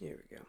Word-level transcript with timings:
Here 0.00 0.16
we 0.30 0.36
go. 0.36 0.42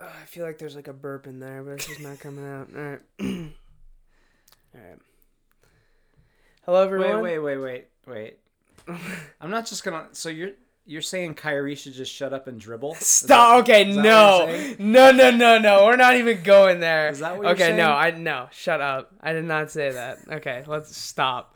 Uh, 0.00 0.08
I 0.22 0.26
feel 0.26 0.44
like 0.44 0.58
there's 0.58 0.76
like 0.76 0.88
a 0.88 0.92
burp 0.92 1.26
in 1.26 1.38
there, 1.38 1.62
but 1.62 1.72
it's 1.72 1.86
just 1.86 2.00
not 2.00 2.20
coming 2.20 2.46
out. 2.46 2.68
All 2.76 2.82
right. 2.82 3.00
All 3.20 4.80
right. 4.80 4.98
Hello, 6.66 6.82
everyone. 6.82 7.22
Wait, 7.22 7.38
wait, 7.38 7.58
wait, 7.58 7.86
wait, 8.06 8.38
wait. 8.86 8.98
I'm 9.40 9.50
not 9.50 9.66
just 9.66 9.84
gonna. 9.84 10.08
So 10.12 10.28
you're 10.28 10.50
you're 10.84 11.02
saying 11.02 11.34
Kyrie 11.34 11.74
should 11.74 11.94
just 11.94 12.12
shut 12.12 12.34
up 12.34 12.46
and 12.46 12.60
dribble? 12.60 12.94
Is 12.94 13.06
Stop. 13.06 13.62
okay, 13.62 13.84
no, 13.84 14.40
what 14.40 14.48
you're 14.48 14.58
saying? 14.58 14.76
no, 14.78 15.10
no, 15.12 15.30
no, 15.30 15.58
no. 15.58 15.86
We're 15.86 15.96
not 15.96 16.16
even 16.16 16.42
going 16.42 16.80
there. 16.80 17.08
Is 17.08 17.20
that 17.20 17.38
what 17.38 17.46
you're 17.46 17.56
saying? 17.56 17.74
okay, 17.74 17.82
no. 17.82 17.92
I 17.92 18.10
no. 18.10 18.48
Shut 18.52 18.80
up. 18.80 19.12
I 19.20 19.32
did 19.32 19.44
not 19.44 19.70
say 19.70 19.92
that. 19.92 20.18
Okay, 20.30 20.64
let's 20.66 20.94
stop. 20.94 21.53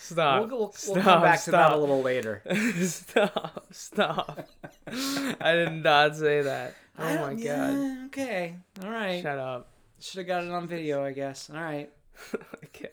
Stop. 0.00 0.40
We'll, 0.40 0.48
we'll, 0.48 0.58
we'll 0.60 0.72
stop, 0.72 1.02
come 1.02 1.22
back 1.22 1.42
to 1.44 1.50
that 1.50 1.66
stop. 1.66 1.72
a 1.74 1.76
little 1.76 2.00
later. 2.00 2.42
stop. 2.80 3.66
Stop. 3.70 4.48
I 4.86 5.52
did 5.52 5.84
not 5.84 6.16
say 6.16 6.40
that. 6.40 6.74
Oh 6.98 7.14
my 7.16 7.34
god. 7.34 7.38
yeah, 7.38 8.02
okay. 8.06 8.56
All 8.82 8.90
right. 8.90 9.22
Shut 9.22 9.38
up. 9.38 9.68
Should 10.00 10.18
have 10.18 10.26
got 10.26 10.44
it 10.44 10.50
on 10.50 10.66
video, 10.66 11.04
I 11.04 11.12
guess. 11.12 11.50
All 11.50 11.60
right. 11.60 11.90
okay. 12.64 12.88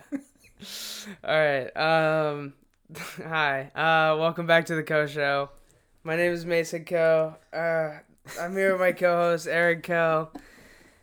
All 1.24 1.40
right. 1.40 1.78
Um. 1.78 2.54
Hi. 3.26 3.72
Uh. 3.74 4.18
Welcome 4.20 4.46
back 4.46 4.66
to 4.66 4.76
the 4.76 4.84
Coe 4.84 5.08
Show. 5.08 5.50
My 6.04 6.18
name 6.18 6.34
is 6.34 6.46
Mason 6.46 6.84
Coe. 6.84 7.36
Uh. 7.54 8.00
I'm 8.42 8.54
here 8.54 8.74
with 8.74 8.82
my 8.82 8.92
co-host 8.92 9.48
Eric 9.48 9.84
Coe. 9.84 10.30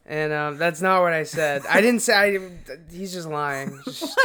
And 0.04 0.34
um, 0.34 0.58
that's 0.58 0.82
not 0.82 1.00
what 1.00 1.14
I 1.14 1.22
said. 1.22 1.62
I 1.66 1.80
didn't 1.80 2.00
say. 2.00 2.14
I, 2.14 2.50
he's 2.92 3.14
just 3.14 3.26
lying. 3.26 3.80
Just- 3.86 4.18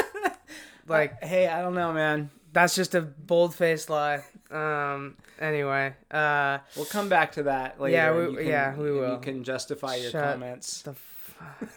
like 0.90 1.24
hey, 1.24 1.48
I 1.48 1.62
don't 1.62 1.76
know, 1.76 1.94
man. 1.94 2.30
that's 2.52 2.76
just 2.76 2.96
a 2.96 3.02
bold-faced 3.02 3.90
lie. 3.90 4.24
Um. 4.52 5.16
Anyway. 5.40 5.94
Uh. 6.12 6.60
We'll 6.76 6.86
come 6.86 7.10
back 7.10 7.34
to 7.34 7.44
that 7.44 7.80
later. 7.80 7.96
Yeah, 7.96 8.28
we- 8.28 8.36
can- 8.36 8.48
yeah, 8.48 8.76
we 8.76 8.92
will. 8.92 9.14
You 9.14 9.20
can 9.20 9.44
justify 9.44 9.96
your 9.96 10.12
Shut 10.12 10.34
comments. 10.34 10.82
The 10.82 10.94
fuck. 10.94 11.70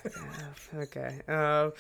okay. 0.77 1.21
Um. 1.29 1.73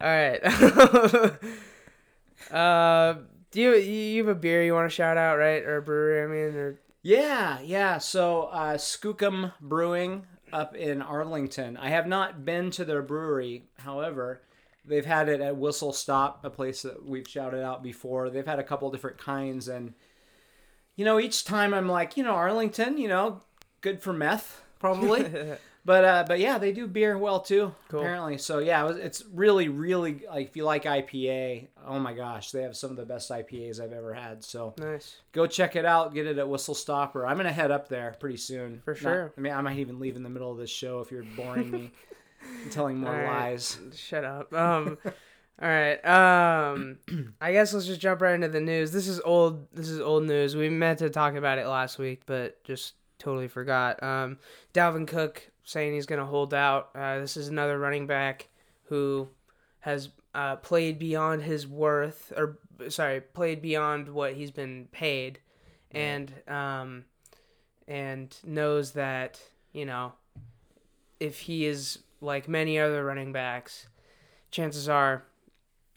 all 0.00 0.08
right. 0.08 0.40
uh. 2.50 3.14
Do 3.50 3.60
you 3.60 3.74
you 3.76 4.26
have 4.26 4.36
a 4.36 4.38
beer 4.38 4.64
you 4.64 4.74
want 4.74 4.90
to 4.90 4.94
shout 4.94 5.16
out, 5.16 5.38
right? 5.38 5.62
Or 5.62 5.76
a 5.76 5.82
brewery? 5.82 6.24
I 6.24 6.26
mean, 6.26 6.56
or 6.56 6.80
Yeah, 7.02 7.60
yeah. 7.60 7.98
So 7.98 8.44
uh, 8.44 8.74
Skookum 8.74 9.52
Brewing 9.60 10.26
up 10.52 10.74
in 10.74 11.00
Arlington. 11.00 11.76
I 11.76 11.90
have 11.90 12.08
not 12.08 12.44
been 12.44 12.72
to 12.72 12.84
their 12.84 13.02
brewery. 13.02 13.66
However, 13.78 14.42
they've 14.84 15.04
had 15.06 15.28
it 15.28 15.40
at 15.40 15.56
Whistle 15.56 15.92
Stop, 15.92 16.44
a 16.44 16.50
place 16.50 16.82
that 16.82 17.04
we've 17.04 17.28
shouted 17.28 17.62
out 17.62 17.82
before. 17.82 18.30
They've 18.30 18.46
had 18.46 18.58
a 18.58 18.64
couple 18.64 18.90
different 18.90 19.18
kinds, 19.18 19.68
and 19.68 19.94
you 20.96 21.04
know, 21.04 21.18
each 21.18 21.44
time 21.44 21.74
I'm 21.74 21.88
like, 21.88 22.16
you 22.16 22.24
know, 22.24 22.34
Arlington, 22.34 22.98
you 22.98 23.08
know, 23.08 23.40
good 23.80 24.02
for 24.02 24.12
meth, 24.12 24.62
probably. 24.78 25.30
But 25.86 26.04
uh, 26.04 26.24
but 26.26 26.40
yeah, 26.40 26.56
they 26.56 26.72
do 26.72 26.86
beer 26.86 27.18
well 27.18 27.40
too. 27.40 27.74
Cool. 27.88 28.00
Apparently, 28.00 28.38
so 28.38 28.58
yeah, 28.58 28.82
it 28.84 28.86
was, 28.86 28.96
it's 28.96 29.22
really 29.30 29.68
really 29.68 30.22
like 30.30 30.48
if 30.48 30.56
you 30.56 30.64
like 30.64 30.84
IPA, 30.84 31.68
oh 31.86 31.98
my 31.98 32.14
gosh, 32.14 32.52
they 32.52 32.62
have 32.62 32.74
some 32.74 32.90
of 32.90 32.96
the 32.96 33.04
best 33.04 33.30
IPAs 33.30 33.80
I've 33.80 33.92
ever 33.92 34.14
had. 34.14 34.42
So 34.42 34.72
nice. 34.78 35.16
go 35.32 35.46
check 35.46 35.76
it 35.76 35.84
out. 35.84 36.14
Get 36.14 36.26
it 36.26 36.38
at 36.38 36.48
Whistle 36.48 36.74
Stopper. 36.74 37.26
I'm 37.26 37.36
gonna 37.36 37.52
head 37.52 37.70
up 37.70 37.88
there 37.88 38.16
pretty 38.18 38.38
soon. 38.38 38.80
For 38.82 38.92
Not- 38.92 38.98
sure. 38.98 39.32
I 39.36 39.40
mean, 39.42 39.52
I 39.52 39.60
might 39.60 39.78
even 39.78 40.00
leave 40.00 40.16
in 40.16 40.22
the 40.22 40.30
middle 40.30 40.50
of 40.50 40.56
this 40.56 40.70
show 40.70 41.00
if 41.00 41.10
you're 41.10 41.24
boring 41.36 41.70
me 41.70 41.90
telling 42.70 42.98
more 42.98 43.12
right. 43.12 43.50
lies. 43.50 43.78
Shut 43.94 44.24
up. 44.24 44.52
Um. 44.52 44.98
all 45.04 45.68
right. 45.68 46.04
Um. 46.04 46.98
I 47.40 47.52
guess 47.52 47.72
let's 47.72 47.86
just 47.86 48.00
jump 48.00 48.20
right 48.20 48.34
into 48.34 48.48
the 48.48 48.60
news. 48.60 48.92
This 48.92 49.08
is 49.08 49.20
old. 49.20 49.66
This 49.72 49.88
is 49.88 50.00
old 50.00 50.24
news. 50.24 50.56
We 50.56 50.68
meant 50.68 50.98
to 51.00 51.10
talk 51.10 51.34
about 51.34 51.58
it 51.58 51.66
last 51.66 51.98
week, 51.98 52.22
but 52.26 52.62
just 52.64 52.94
totally 53.18 53.48
forgot. 53.48 54.02
Um. 54.02 54.38
Dalvin 54.72 55.06
Cook 55.06 55.50
saying 55.64 55.94
he's 55.94 56.06
gonna 56.06 56.26
hold 56.26 56.54
out. 56.54 56.90
Uh, 56.94 57.18
this 57.18 57.36
is 57.36 57.48
another 57.48 57.78
running 57.78 58.06
back 58.06 58.48
who 58.84 59.28
has 59.80 60.10
uh, 60.34 60.56
played 60.56 60.98
beyond 60.98 61.42
his 61.42 61.66
worth, 61.66 62.32
or 62.36 62.58
sorry, 62.88 63.20
played 63.20 63.62
beyond 63.62 64.08
what 64.08 64.34
he's 64.34 64.50
been 64.50 64.88
paid, 64.92 65.38
and 65.92 66.32
um, 66.48 67.04
and 67.86 68.36
knows 68.44 68.92
that 68.92 69.40
you 69.72 69.86
know 69.86 70.12
if 71.20 71.38
he 71.40 71.66
is 71.66 71.98
like 72.20 72.48
many 72.48 72.78
other 72.78 73.04
running 73.04 73.32
backs, 73.32 73.86
chances 74.50 74.88
are 74.88 75.24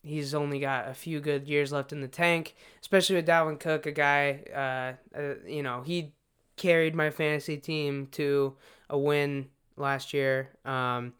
he's 0.03 0.33
only 0.33 0.59
got 0.59 0.87
a 0.87 0.93
few 0.93 1.19
good 1.19 1.47
years 1.47 1.71
left 1.71 1.91
in 1.91 2.01
the 2.01 2.07
tank. 2.07 2.55
Especially 2.81 3.15
with 3.15 3.27
Dalvin 3.27 3.59
Cook, 3.59 3.85
a 3.85 3.91
guy, 3.91 4.43
uh, 4.53 5.17
uh, 5.17 5.33
you 5.45 5.63
know, 5.63 5.81
he 5.85 6.13
carried 6.55 6.95
my 6.95 7.09
fantasy 7.09 7.57
team 7.57 8.07
to 8.11 8.55
a 8.89 8.97
win 8.97 9.49
last 9.75 10.13
year. 10.13 10.49
Um, 10.65 11.13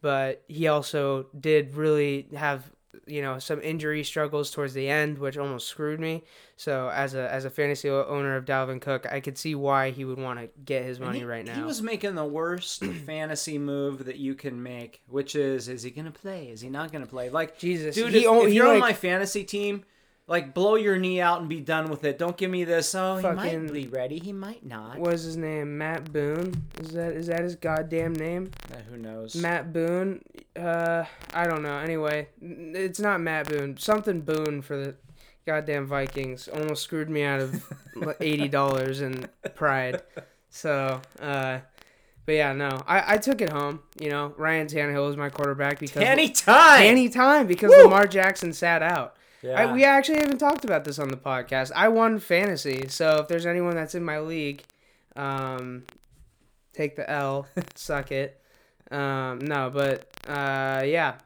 but 0.00 0.44
he 0.48 0.68
also 0.68 1.26
did 1.38 1.74
really 1.74 2.28
have 2.36 2.70
you 3.06 3.22
know 3.22 3.38
some 3.38 3.60
injury 3.60 4.04
struggles 4.04 4.50
towards 4.50 4.74
the 4.74 4.88
end, 4.88 5.18
which 5.18 5.36
almost 5.36 5.68
screwed 5.68 6.00
me. 6.00 6.24
So 6.56 6.90
as 6.90 7.14
a 7.14 7.30
as 7.32 7.44
a 7.44 7.50
fantasy 7.50 7.90
owner 7.90 8.36
of 8.36 8.44
Dalvin 8.44 8.80
Cook, 8.80 9.06
I 9.10 9.20
could 9.20 9.36
see 9.36 9.54
why 9.54 9.90
he 9.90 10.04
would 10.04 10.18
want 10.18 10.40
to 10.40 10.48
get 10.64 10.84
his 10.84 11.00
money 11.00 11.20
he, 11.20 11.24
right 11.24 11.44
now. 11.44 11.54
He 11.54 11.62
was 11.62 11.82
making 11.82 12.14
the 12.14 12.24
worst 12.24 12.84
fantasy 13.06 13.58
move 13.58 14.04
that 14.04 14.16
you 14.16 14.34
can 14.34 14.62
make, 14.62 15.02
which 15.08 15.34
is: 15.34 15.68
is 15.68 15.82
he 15.82 15.90
gonna 15.90 16.10
play? 16.10 16.50
Is 16.50 16.60
he 16.60 16.68
not 16.68 16.92
gonna 16.92 17.06
play? 17.06 17.30
Like, 17.30 17.58
Jesus, 17.58 17.94
dude, 17.94 18.12
he 18.12 18.20
if, 18.20 18.26
o- 18.26 18.46
if 18.46 18.52
you're 18.52 18.72
on 18.72 18.80
my 18.80 18.92
fantasy 18.92 19.44
team, 19.44 19.84
like 20.26 20.54
blow 20.54 20.74
your 20.76 20.96
knee 20.96 21.20
out 21.20 21.40
and 21.40 21.48
be 21.48 21.60
done 21.60 21.90
with 21.90 22.02
it. 22.04 22.18
Don't 22.18 22.36
give 22.36 22.50
me 22.50 22.64
this. 22.64 22.94
Oh, 22.94 23.16
he 23.16 23.22
Fucking- 23.22 23.64
might 23.66 23.72
be 23.72 23.86
ready. 23.88 24.18
He 24.18 24.32
might 24.32 24.64
not. 24.64 24.98
what 24.98 25.12
is 25.14 25.24
his 25.24 25.36
name? 25.36 25.76
Matt 25.78 26.12
Boone. 26.12 26.64
Is 26.80 26.92
that 26.92 27.12
is 27.12 27.26
that 27.26 27.40
his 27.42 27.56
goddamn 27.56 28.14
name? 28.14 28.50
Uh, 28.72 28.78
who 28.90 28.96
knows? 28.96 29.34
Matt 29.36 29.72
Boone. 29.72 30.22
Uh, 30.56 31.04
I 31.34 31.46
don't 31.46 31.62
know. 31.62 31.78
Anyway, 31.78 32.28
n- 32.42 32.72
it's 32.74 33.00
not 33.00 33.20
Matt 33.20 33.48
Boone. 33.48 33.76
Something 33.76 34.20
Boone 34.22 34.62
for 34.62 34.76
the 34.76 34.94
goddamn 35.46 35.86
Vikings. 35.86 36.48
Almost 36.48 36.82
screwed 36.84 37.10
me 37.10 37.22
out 37.22 37.40
of 37.40 37.62
eighty 38.20 38.48
dollars 38.48 39.00
in 39.02 39.26
pride. 39.54 40.00
So, 40.48 41.00
uh, 41.20 41.58
but 42.26 42.32
yeah, 42.32 42.52
no, 42.52 42.80
I, 42.86 43.14
I 43.14 43.18
took 43.18 43.40
it 43.42 43.50
home. 43.50 43.80
You 44.00 44.08
know, 44.08 44.32
Ryan 44.38 44.68
Tannehill 44.68 45.06
was 45.06 45.16
my 45.16 45.28
quarterback 45.28 45.80
because 45.80 46.02
Anytime. 46.02 46.82
anytime 46.82 47.46
because 47.46 47.70
Woo! 47.70 47.82
Lamar 47.84 48.06
Jackson 48.06 48.52
sat 48.54 48.80
out. 48.82 49.16
Yeah. 49.44 49.60
I, 49.60 49.72
we 49.72 49.84
actually 49.84 50.18
haven't 50.18 50.38
talked 50.38 50.64
about 50.64 50.84
this 50.84 50.98
on 50.98 51.08
the 51.08 51.16
podcast. 51.16 51.70
I 51.74 51.88
won 51.88 52.18
fantasy, 52.18 52.88
so 52.88 53.18
if 53.18 53.28
there's 53.28 53.46
anyone 53.46 53.74
that's 53.74 53.94
in 53.94 54.04
my 54.04 54.20
league, 54.20 54.64
um, 55.16 55.84
take 56.72 56.96
the 56.96 57.08
L, 57.08 57.46
suck 57.74 58.10
it. 58.10 58.40
Um, 58.90 59.38
no, 59.40 59.70
but 59.70 60.06
uh, 60.26 60.82
yeah, 60.84 61.16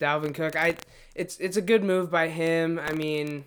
Dalvin 0.00 0.34
Cook. 0.34 0.56
I 0.56 0.76
it's 1.14 1.38
it's 1.38 1.56
a 1.56 1.62
good 1.62 1.84
move 1.84 2.10
by 2.10 2.28
him. 2.28 2.78
I 2.78 2.92
mean, 2.92 3.44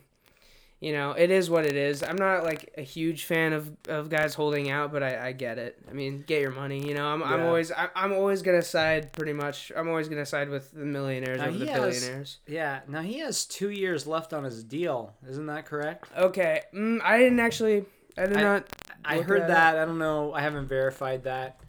you 0.85 0.93
know, 0.93 1.11
it 1.13 1.31
is 1.31 1.49
what 1.49 1.65
it 1.65 1.75
is. 1.75 2.03
I'm 2.03 2.15
not 2.15 2.43
like 2.43 2.71
a 2.77 2.83
huge 2.83 3.23
fan 3.25 3.53
of, 3.53 3.71
of 3.87 4.07
guys 4.09 4.35
holding 4.35 4.69
out, 4.69 4.91
but 4.91 5.01
I, 5.01 5.29
I 5.29 5.31
get 5.31 5.57
it. 5.57 5.79
I 5.89 5.93
mean, 5.93 6.23
get 6.27 6.41
your 6.41 6.51
money. 6.51 6.87
You 6.87 6.93
know, 6.93 7.07
I'm, 7.07 7.23
I'm 7.23 7.41
always 7.41 7.71
I, 7.71 7.87
I'm 7.95 8.13
always 8.13 8.43
gonna 8.43 8.61
side 8.61 9.11
pretty 9.11 9.33
much. 9.33 9.71
I'm 9.75 9.87
always 9.87 10.07
gonna 10.09 10.27
side 10.27 10.47
with 10.49 10.71
the 10.71 10.85
millionaires 10.85 11.39
Now, 11.39 11.47
over 11.47 11.57
the 11.57 11.65
he 11.65 11.71
has- 11.71 11.99
billionaires. 12.01 12.37
yeah. 12.45 12.81
Now 12.87 13.01
he 13.01 13.17
has 13.19 13.45
two 13.45 13.71
years 13.71 14.05
left 14.05 14.31
on 14.31 14.43
his 14.43 14.63
deal. 14.63 15.15
Isn't 15.27 15.47
that 15.47 15.65
correct? 15.65 16.05
Okay, 16.15 16.61
mm, 16.71 16.99
I 17.03 17.17
didn't 17.17 17.39
actually. 17.39 17.85
I 18.15 18.27
did 18.27 18.37
I- 18.37 18.43
not. 18.43 18.65
I 19.03 19.21
heard 19.21 19.41
that 19.41 19.47
that. 19.47 19.77
I 19.77 19.85
don't 19.85 19.97
know. 19.97 20.33
I 20.33 20.41
haven't 20.41 20.67
verified 20.67 21.23
that. 21.23 21.59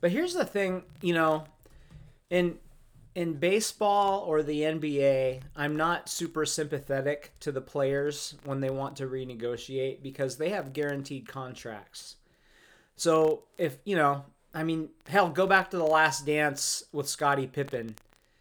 But 0.00 0.10
here's 0.10 0.32
the 0.32 0.44
thing, 0.46 0.84
you 1.02 1.12
know, 1.12 1.44
in 2.30 2.58
in 3.14 3.34
baseball 3.34 4.24
or 4.26 4.42
the 4.42 4.62
NBA, 4.62 5.42
I'm 5.56 5.76
not 5.76 6.08
super 6.08 6.44
sympathetic 6.44 7.32
to 7.40 7.52
the 7.52 7.60
players 7.60 8.34
when 8.44 8.60
they 8.60 8.70
want 8.70 8.96
to 8.96 9.06
renegotiate 9.06 10.02
because 10.02 10.36
they 10.36 10.50
have 10.50 10.72
guaranteed 10.72 11.28
contracts. 11.28 12.16
So 12.96 13.44
if, 13.56 13.78
you 13.84 13.96
know, 13.96 14.24
I 14.52 14.64
mean, 14.64 14.90
hell, 15.08 15.28
go 15.28 15.46
back 15.46 15.70
to 15.70 15.76
the 15.76 15.84
last 15.84 16.26
dance 16.26 16.84
with 16.92 17.08
Scottie 17.08 17.46
Pippen. 17.46 17.96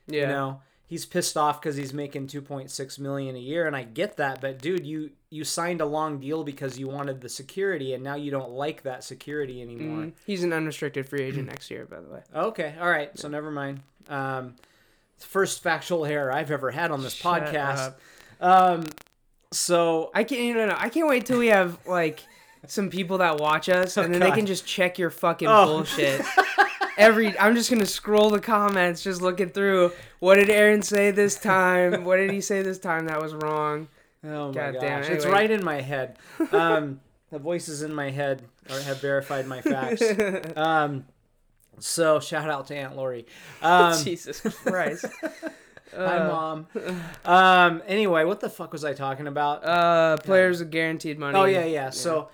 Yeah. 0.07 0.21
You 0.21 0.27
know, 0.27 0.61
he's 0.93 1.07
pissed 1.07 1.35
off 1.35 1.59
because 1.59 1.75
he's 1.75 1.91
making 1.91 2.27
2.6 2.27 2.99
million 2.99 3.35
a 3.35 3.39
year, 3.39 3.65
and 3.65 3.75
I 3.75 3.81
get 3.81 4.17
that. 4.17 4.39
But 4.41 4.59
dude, 4.61 4.85
you 4.85 5.09
you 5.31 5.43
signed 5.43 5.81
a 5.81 5.85
long 5.87 6.19
deal 6.19 6.43
because 6.43 6.77
you 6.77 6.87
wanted 6.87 7.19
the 7.19 7.29
security, 7.29 7.95
and 7.95 8.03
now 8.03 8.13
you 8.13 8.29
don't 8.29 8.51
like 8.51 8.83
that 8.83 9.03
security 9.03 9.59
anymore. 9.63 10.05
Mm, 10.05 10.13
he's 10.27 10.43
an 10.43 10.53
unrestricted 10.53 11.09
free 11.09 11.23
agent 11.23 11.47
next 11.47 11.71
year, 11.71 11.85
by 11.89 11.99
the 11.99 12.09
way. 12.09 12.21
Okay, 12.35 12.75
all 12.79 12.89
right. 12.89 13.09
So 13.17 13.27
never 13.27 13.49
mind. 13.49 13.79
Um, 14.07 14.53
first 15.17 15.63
factual 15.63 16.05
error 16.05 16.31
I've 16.31 16.51
ever 16.51 16.69
had 16.69 16.91
on 16.91 17.01
this 17.01 17.13
Shut 17.13 17.45
podcast. 17.47 17.95
Um, 18.39 18.83
so 19.51 20.11
I 20.13 20.23
can't. 20.23 20.41
You 20.41 20.53
know, 20.53 20.67
no, 20.67 20.75
I 20.77 20.89
can't 20.89 21.07
wait 21.07 21.25
till 21.25 21.39
we 21.39 21.47
have 21.47 21.79
like 21.87 22.19
some 22.67 22.91
people 22.91 23.17
that 23.17 23.39
watch 23.39 23.67
us, 23.67 23.97
and 23.97 24.13
then 24.13 24.21
they 24.21 24.31
Oh, 24.31 24.35
can 24.35 24.45
just 24.45 24.63
check 24.67 24.99
your 24.99 25.09
fucking 25.09 25.47
Oh. 25.47 25.65
bullshit. 25.65 26.21
Every, 26.97 27.37
I'm 27.39 27.55
just 27.55 27.69
gonna 27.71 27.85
scroll 27.85 28.29
the 28.29 28.39
comments, 28.39 29.01
just 29.03 29.21
looking 29.21 29.49
through. 29.49 29.91
What 30.19 30.35
did 30.35 30.49
Aaron 30.49 30.81
say 30.81 31.11
this 31.11 31.39
time? 31.39 32.03
What 32.03 32.17
did 32.17 32.31
he 32.31 32.41
say 32.41 32.61
this 32.61 32.77
time 32.79 33.07
that 33.07 33.21
was 33.21 33.33
wrong? 33.33 33.87
Oh 34.23 34.47
my 34.49 34.53
God 34.53 34.73
gosh, 34.73 34.81
damn 34.81 35.03
it. 35.03 35.09
it's 35.11 35.25
right 35.25 35.49
in 35.49 35.63
my 35.63 35.81
head. 35.81 36.17
Um, 36.51 37.01
the 37.31 37.39
voices 37.39 37.81
in 37.81 37.93
my 37.93 38.09
head 38.09 38.43
are, 38.69 38.79
have 38.81 39.01
verified 39.01 39.47
my 39.47 39.61
facts. 39.61 40.03
Um, 40.55 41.05
so 41.79 42.19
shout 42.19 42.49
out 42.49 42.67
to 42.67 42.75
Aunt 42.75 42.95
Lori. 42.95 43.25
Um, 43.61 44.01
Jesus 44.03 44.39
Christ. 44.41 45.05
hi, 45.95 45.97
Uh, 46.17 46.27
mom. 46.27 46.67
Um, 47.25 47.81
anyway, 47.87 48.23
what 48.23 48.39
the 48.39 48.49
fuck 48.49 48.71
was 48.71 48.85
I 48.85 48.93
talking 48.93 49.27
about? 49.27 49.65
Uh, 49.65 50.17
players 50.17 50.59
with 50.59 50.69
guaranteed 50.71 51.17
money. 51.17 51.37
Oh 51.37 51.45
yeah, 51.45 51.65
yeah. 51.65 51.89
So, 51.89 52.29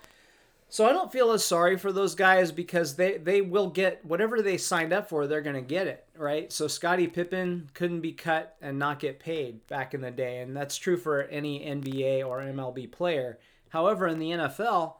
so 0.70 0.86
I 0.86 0.92
don't 0.92 1.12
feel 1.12 1.32
as 1.32 1.44
sorry 1.44 1.76
for 1.76 1.92
those 1.92 2.14
guys 2.14 2.52
because 2.52 2.96
they 2.96 3.18
they 3.18 3.40
will 3.42 3.68
get 3.68 4.04
whatever 4.04 4.40
they 4.40 4.56
signed 4.56 4.92
up 4.92 5.08
for. 5.08 5.26
They're 5.26 5.42
gonna 5.42 5.60
get 5.60 5.86
it, 5.86 6.06
right? 6.16 6.50
So 6.52 6.68
Scottie 6.68 7.08
Pippen 7.08 7.68
couldn't 7.74 8.00
be 8.00 8.12
cut 8.12 8.56
and 8.62 8.78
not 8.78 9.00
get 9.00 9.18
paid 9.20 9.66
back 9.66 9.92
in 9.92 10.00
the 10.00 10.10
day, 10.10 10.40
and 10.40 10.56
that's 10.56 10.76
true 10.76 10.96
for 10.96 11.22
any 11.24 11.60
NBA 11.60 12.26
or 12.26 12.40
MLB 12.40 12.90
player. 12.90 13.38
However, 13.68 14.06
in 14.06 14.18
the 14.18 14.30
NFL, 14.30 14.94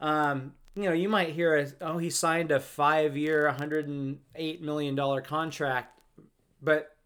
um, 0.00 0.54
you 0.74 0.84
know, 0.84 0.92
you 0.92 1.08
might 1.08 1.30
hear, 1.30 1.72
oh, 1.80 1.98
he 1.98 2.10
signed 2.10 2.50
a 2.50 2.58
five-year, 2.58 3.46
108 3.46 4.62
million 4.62 4.94
dollar 4.94 5.20
contract, 5.20 6.00
but 6.62 6.96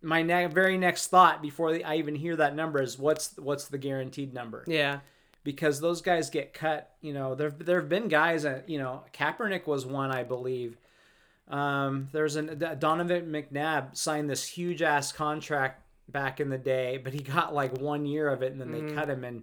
my 0.00 0.22
ne- 0.22 0.46
very 0.46 0.78
next 0.78 1.08
thought 1.08 1.42
before 1.42 1.80
I 1.84 1.96
even 1.96 2.14
hear 2.14 2.36
that 2.36 2.54
number 2.54 2.80
is 2.80 2.98
what's 2.98 3.36
what's 3.36 3.66
the 3.68 3.78
guaranteed 3.78 4.32
number? 4.32 4.64
Yeah. 4.66 5.00
Because 5.44 5.80
those 5.80 6.02
guys 6.02 6.30
get 6.30 6.52
cut. 6.52 6.90
You 7.00 7.12
know, 7.12 7.34
there 7.34 7.50
there 7.50 7.80
have 7.80 7.88
been 7.88 8.08
guys 8.08 8.42
that 8.42 8.68
you 8.68 8.78
know 8.78 9.02
Kaepernick 9.12 9.66
was 9.66 9.86
one, 9.86 10.10
I 10.10 10.22
believe. 10.22 10.76
Um, 11.48 12.08
there's 12.12 12.36
an 12.36 12.62
Donovan 12.78 13.32
McNabb 13.32 13.96
signed 13.96 14.28
this 14.28 14.46
huge 14.46 14.82
ass 14.82 15.12
contract 15.12 15.82
back 16.08 16.40
in 16.40 16.50
the 16.50 16.58
day, 16.58 16.98
but 17.02 17.12
he 17.12 17.20
got 17.20 17.54
like 17.54 17.78
one 17.78 18.06
year 18.06 18.28
of 18.28 18.42
it, 18.42 18.52
and 18.52 18.60
then 18.60 18.72
they 18.72 18.94
cut 18.94 19.08
him. 19.08 19.24
And 19.24 19.42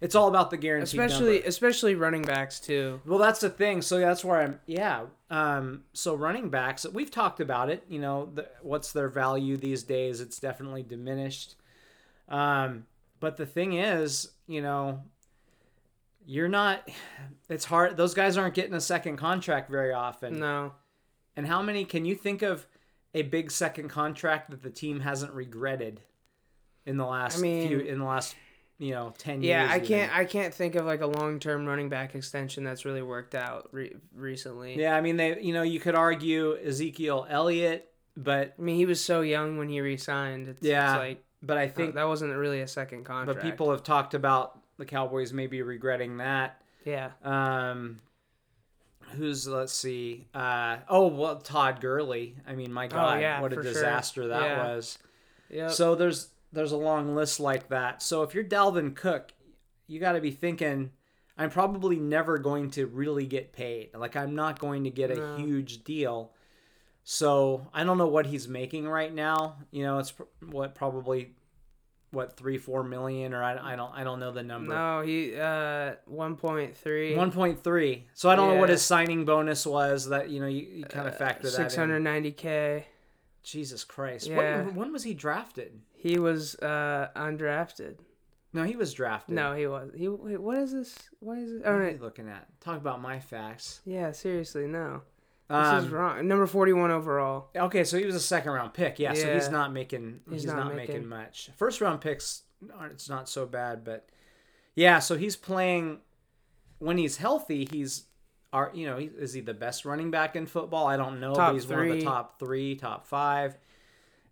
it's 0.00 0.14
all 0.14 0.28
about 0.28 0.50
the 0.50 0.56
guaranteed 0.56 1.00
Especially 1.00 1.34
number. 1.34 1.48
especially 1.48 1.94
running 1.94 2.22
backs 2.22 2.60
too. 2.60 3.00
Well, 3.06 3.18
that's 3.18 3.40
the 3.40 3.50
thing. 3.50 3.80
So 3.82 3.98
that's 3.98 4.24
where 4.24 4.42
I'm. 4.42 4.60
Yeah. 4.66 5.06
Um. 5.30 5.84
So 5.92 6.14
running 6.14 6.50
backs, 6.50 6.86
we've 6.92 7.10
talked 7.10 7.40
about 7.40 7.70
it. 7.70 7.84
You 7.88 8.00
know, 8.00 8.30
the, 8.34 8.46
what's 8.62 8.92
their 8.92 9.08
value 9.08 9.56
these 9.56 9.82
days? 9.82 10.20
It's 10.20 10.38
definitely 10.38 10.82
diminished. 10.82 11.54
Um. 12.28 12.86
But 13.18 13.38
the 13.38 13.46
thing 13.46 13.72
is, 13.72 14.32
you 14.46 14.60
know, 14.60 15.00
you're 16.26 16.48
not. 16.48 16.88
It's 17.48 17.64
hard. 17.64 17.96
Those 17.96 18.12
guys 18.14 18.36
aren't 18.36 18.54
getting 18.54 18.74
a 18.74 18.80
second 18.80 19.16
contract 19.16 19.70
very 19.70 19.92
often. 19.92 20.38
No. 20.38 20.72
And 21.36 21.46
how 21.46 21.62
many 21.62 21.84
can 21.84 22.04
you 22.04 22.14
think 22.14 22.42
of 22.42 22.66
a 23.14 23.22
big 23.22 23.50
second 23.50 23.88
contract 23.88 24.50
that 24.50 24.62
the 24.62 24.70
team 24.70 25.00
hasn't 25.00 25.32
regretted 25.32 26.00
in 26.84 26.96
the 26.96 27.06
last 27.06 27.38
I 27.38 27.42
mean- 27.42 27.68
few 27.68 27.78
in 27.80 27.98
the 27.98 28.04
last 28.04 28.34
you 28.78 28.90
know 28.92 29.14
ten 29.16 29.42
Yeah, 29.42 29.60
years? 29.62 29.68
Yeah, 29.68 29.72
I 29.72 29.76
even? 29.76 29.88
can't 29.88 30.16
I 30.18 30.24
can't 30.24 30.54
think 30.54 30.74
of 30.74 30.84
like 30.84 31.00
a 31.00 31.06
long-term 31.06 31.64
running 31.66 31.88
back 31.88 32.14
extension 32.14 32.64
that's 32.64 32.84
really 32.84 33.02
worked 33.02 33.34
out 33.34 33.68
re- 33.72 33.96
recently. 34.14 34.78
Yeah, 34.78 34.96
I 34.96 35.00
mean 35.00 35.16
they 35.16 35.40
you 35.40 35.54
know 35.54 35.62
you 35.62 35.80
could 35.80 35.94
argue 35.94 36.56
Ezekiel 36.58 37.26
Elliott, 37.30 37.88
but 38.16 38.54
I 38.58 38.62
mean, 38.62 38.76
he 38.76 38.84
was 38.86 39.00
so 39.02 39.20
young 39.22 39.56
when 39.58 39.68
he 39.68 39.80
re-signed. 39.80 40.48
It's, 40.48 40.62
Yeah, 40.62 40.92
it's 40.94 40.98
like 40.98 41.24
but 41.42 41.56
I 41.58 41.66
uh, 41.66 41.70
think 41.70 41.94
that 41.94 42.08
wasn't 42.08 42.34
really 42.36 42.60
a 42.60 42.66
second 42.68 43.04
contract. 43.04 43.40
but 43.40 43.42
people 43.48 43.70
have 43.70 43.82
talked 43.82 44.14
about 44.14 44.58
the 44.78 44.84
Cowboys 44.84 45.32
may 45.32 45.46
be 45.46 45.62
regretting 45.62 46.18
that. 46.18 46.60
yeah. 46.84 47.10
Um 47.22 48.00
who's 49.12 49.46
let's 49.46 49.72
see. 49.72 50.26
Uh 50.34 50.78
oh, 50.88 51.06
well 51.08 51.36
Todd 51.36 51.80
Gurley. 51.80 52.36
I 52.46 52.54
mean, 52.54 52.72
my 52.72 52.86
god, 52.88 53.16
Oh, 53.16 53.20
yeah, 53.20 53.40
what 53.40 53.52
a 53.52 53.56
for 53.56 53.62
sure. 53.62 53.72
disaster 53.72 54.28
that 54.28 54.42
Yeah. 54.42 54.66
was. 54.74 54.98
Yep. 55.50 55.70
So 55.72 55.94
there's 55.94 56.28
there's 56.52 56.72
a 56.72 56.76
long 56.76 57.14
list 57.14 57.38
like 57.40 57.68
that. 57.68 58.02
So 58.02 58.22
if 58.22 58.34
you're 58.34 58.44
Dalvin 58.44 58.94
Cook, 58.94 59.32
you 59.86 60.00
got 60.00 60.12
to 60.12 60.20
be 60.20 60.30
thinking 60.30 60.90
I'm 61.38 61.50
probably 61.50 61.96
never 61.96 62.38
going 62.38 62.70
to 62.72 62.86
really 62.86 63.26
get 63.26 63.52
paid. 63.52 63.90
Like 63.94 64.16
I'm 64.16 64.34
not 64.34 64.58
going 64.58 64.84
to 64.84 64.90
get 64.90 65.10
a 65.10 65.16
No. 65.16 65.36
huge 65.36 65.84
deal. 65.84 66.32
So 67.04 67.68
I 67.72 67.84
don't 67.84 67.98
know 67.98 68.08
what 68.08 68.26
he's 68.26 68.48
making 68.48 68.88
right 68.88 69.14
now. 69.14 69.58
You 69.70 69.84
know, 69.84 69.98
it's 69.98 70.10
pr- 70.12 70.24
what 70.50 70.74
probably 70.74 71.34
what 72.12 72.36
three 72.36 72.56
four 72.58 72.82
million 72.84 73.34
or 73.34 73.42
I, 73.42 73.72
I 73.72 73.76
don't 73.76 73.92
I 73.94 74.04
don't 74.04 74.20
know 74.20 74.32
the 74.32 74.42
number. 74.42 74.72
no, 74.74 75.02
he 75.02 75.34
uh 75.36 75.94
1.3 76.10 77.16
One 77.16 77.32
point 77.32 77.62
three. 77.62 78.06
So 78.14 78.30
I 78.30 78.36
don't 78.36 78.54
know 78.54 78.60
what 78.60 78.68
his 78.68 78.82
signing 78.82 79.24
bonus 79.24 79.66
was. 79.66 80.08
That 80.08 80.30
you 80.30 80.40
know 80.40 80.46
you, 80.46 80.62
you 80.62 80.84
kind 80.84 81.08
of 81.08 81.16
factor 81.16 81.50
that 81.50 81.76
in. 81.78 81.90
690k. 81.90 82.84
Jesus 83.42 83.84
Christ! 83.84 84.26
Yeah. 84.26 84.62
When, 84.64 84.74
when 84.74 84.92
was 84.92 85.04
he 85.04 85.14
drafted? 85.14 85.80
He 85.94 86.18
was 86.18 86.56
uh 86.56 87.08
undrafted. 87.14 87.98
No, 88.52 88.64
he 88.64 88.74
was 88.76 88.92
drafted. 88.94 89.34
No, 89.34 89.54
he 89.54 89.66
was. 89.66 89.90
He 89.94 90.08
wait, 90.08 90.40
what 90.40 90.58
is 90.58 90.72
this? 90.72 90.96
What 91.20 91.38
is 91.38 91.52
it? 91.52 91.58
What 91.58 91.68
Oh, 91.68 91.72
are 91.72 91.90
you 91.90 91.98
looking 92.00 92.28
at? 92.28 92.46
Talk 92.60 92.78
about 92.78 93.00
my 93.02 93.20
facts. 93.20 93.80
yeah, 93.84 94.10
seriously, 94.12 94.66
no. 94.66 95.02
This 95.48 95.56
Um, 95.56 95.84
is 95.84 95.90
wrong. 95.90 96.26
Number 96.26 96.46
41 96.46 96.90
overall. 96.90 97.50
Okay, 97.54 97.84
so 97.84 97.98
he 97.98 98.04
was 98.04 98.14
a 98.16 98.20
second 98.20 98.52
round 98.52 98.74
pick. 98.74 98.98
Yeah, 98.98 99.12
so 99.14 99.32
he's 99.34 99.48
not 99.48 99.72
making 99.72 100.20
he's, 100.28 100.42
He's 100.42 100.46
not, 100.52 100.56
not 100.56 100.74
making. 100.74 100.94
making- 100.96 101.08
much. 101.08 101.50
First 101.56 101.80
round 101.80 102.00
picks 102.00 102.42
aren't 102.76 102.92
it's 102.92 103.08
not 103.08 103.28
so 103.28 103.46
bad, 103.46 103.84
but 103.84 104.08
yeah, 104.74 104.98
so 104.98 105.16
he's 105.16 105.36
playing 105.36 106.00
when 106.78 106.98
he's 106.98 107.16
healthy, 107.18 107.66
he's 107.70 108.04
are 108.52 108.70
you 108.74 108.86
know, 108.86 108.96
is 108.98 109.34
he 109.34 109.40
the 109.40 109.54
best 109.54 109.84
running 109.84 110.10
back 110.10 110.34
in 110.36 110.46
football? 110.46 110.86
I 110.86 110.96
don't 110.96 111.20
know, 111.20 111.34
Top 111.34 111.48
but 111.50 111.54
he's 111.54 111.66
one 111.68 111.78
of 111.80 111.84
the 111.86 111.92
three. 111.92 112.02
top 112.02 112.38
3, 112.40 112.74
top 112.76 113.06
5. 113.06 113.56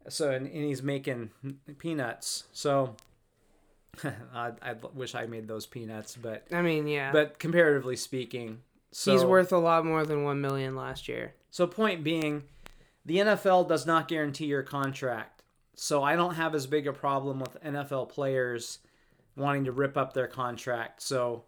So 0.09 0.31
and, 0.33 0.47
and 0.47 0.65
he's 0.65 0.83
making 0.83 1.31
peanuts. 1.79 2.45
So 2.53 2.97
I, 4.35 4.53
I 4.63 4.75
wish 4.95 5.15
I 5.15 5.27
made 5.27 5.47
those 5.49 5.67
peanuts, 5.67 6.17
but 6.17 6.47
I 6.53 6.63
mean, 6.63 6.87
yeah. 6.89 7.13
but 7.13 7.39
comparatively 7.39 7.97
speaking, 7.97 8.61
so 8.97 9.13
he's 9.13 9.25
worth 9.25 9.53
a 9.53 9.59
lot 9.59 9.85
more 9.85 10.07
than 10.07 10.23
1 10.23 10.41
million 10.41 10.77
last 10.77 11.09
year. 11.09 11.35
So 11.51 11.67
point 11.67 12.05
being, 12.05 12.45
the 13.05 13.17
NFL 13.19 13.69
does 13.69 13.87
not 13.87 14.07
guarantee 14.07 14.47
your 14.47 14.63
contract. 14.63 15.43
So 15.75 16.05
I 16.05 16.15
don't 16.15 16.37
have 16.37 16.55
as 16.55 16.69
big 16.69 16.87
a 16.87 16.93
problem 16.93 17.41
with 17.41 17.61
NFL 17.61 18.09
players 18.11 18.79
wanting 19.37 19.65
to 19.65 19.73
rip 19.73 19.97
up 19.97 20.13
their 20.13 20.29
contract. 20.29 21.03
So 21.03 21.43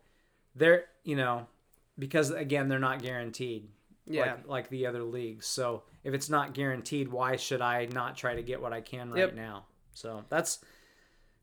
they're, 0.56 0.87
you 1.04 1.14
know, 1.14 1.47
because 1.97 2.32
again, 2.32 2.68
they're 2.68 2.80
not 2.80 3.00
guaranteed. 3.00 3.68
Yeah. 4.06 4.23
Like, 4.23 4.49
like 4.49 4.68
the 4.68 4.87
other 4.87 5.04
leagues. 5.04 5.47
So 5.47 5.85
if 6.02 6.14
it's 6.14 6.28
not 6.28 6.52
guaranteed, 6.52 7.12
why 7.12 7.37
should 7.37 7.61
I 7.62 7.87
not 7.92 8.16
try 8.16 8.35
to 8.35 8.42
get 8.42 8.61
what 8.61 8.73
I 8.73 8.80
can 8.80 9.11
right 9.11 9.21
Yep. 9.21 9.35
now? 9.35 9.66
So 9.92 10.25
that's 10.28 10.59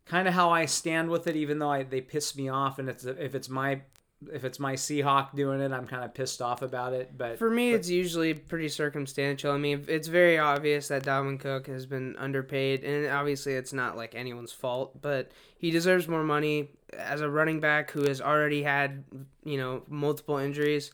kind 0.05 0.27
of 0.27 0.33
how 0.33 0.49
I 0.49 0.65
stand 0.65 1.09
with 1.09 1.27
it, 1.27 1.37
even 1.37 1.59
though 1.59 1.71
I, 1.71 1.83
they 1.83 2.01
piss 2.01 2.35
me 2.35 2.49
off. 2.49 2.77
And 2.77 2.89
it's, 2.89 3.05
if 3.05 3.35
it's 3.35 3.47
my, 3.47 3.83
if 4.31 4.43
it's 4.45 4.59
my 4.59 4.73
Seahawk 4.73 5.35
doing 5.35 5.59
it, 5.61 5.71
I'm 5.71 5.87
kind 5.87 6.03
of 6.03 6.13
pissed 6.13 6.41
off 6.41 6.61
about 6.61 6.93
it. 6.93 7.17
But 7.17 7.37
For 7.39 7.49
me, 7.49 7.71
it's 7.73 7.89
usually 7.89 8.33
pretty 8.33 8.69
circumstantial. 8.69 9.51
I 9.51 9.57
mean, 9.57 9.85
it's 9.87 10.07
very 10.07 10.37
obvious 10.37 10.87
that 10.89 11.03
Dalvin 11.03 11.39
Cook 11.39 11.67
has 11.67 11.85
been 11.85 12.15
underpaid, 12.17 12.83
and 12.83 13.07
obviously 13.07 13.53
it's 13.53 13.73
not 13.73 13.97
like 13.97 14.15
anyone's 14.15 14.51
fault, 14.51 15.01
but 15.01 15.31
he 15.57 15.71
deserves 15.71 16.07
more 16.07 16.23
money 16.23 16.69
as 16.97 17.21
a 17.21 17.29
running 17.29 17.59
back 17.59 17.91
who 17.91 18.03
has 18.03 18.21
already 18.21 18.63
had, 18.63 19.03
you 19.43 19.57
know, 19.57 19.81
multiple 19.89 20.37
injuries. 20.37 20.91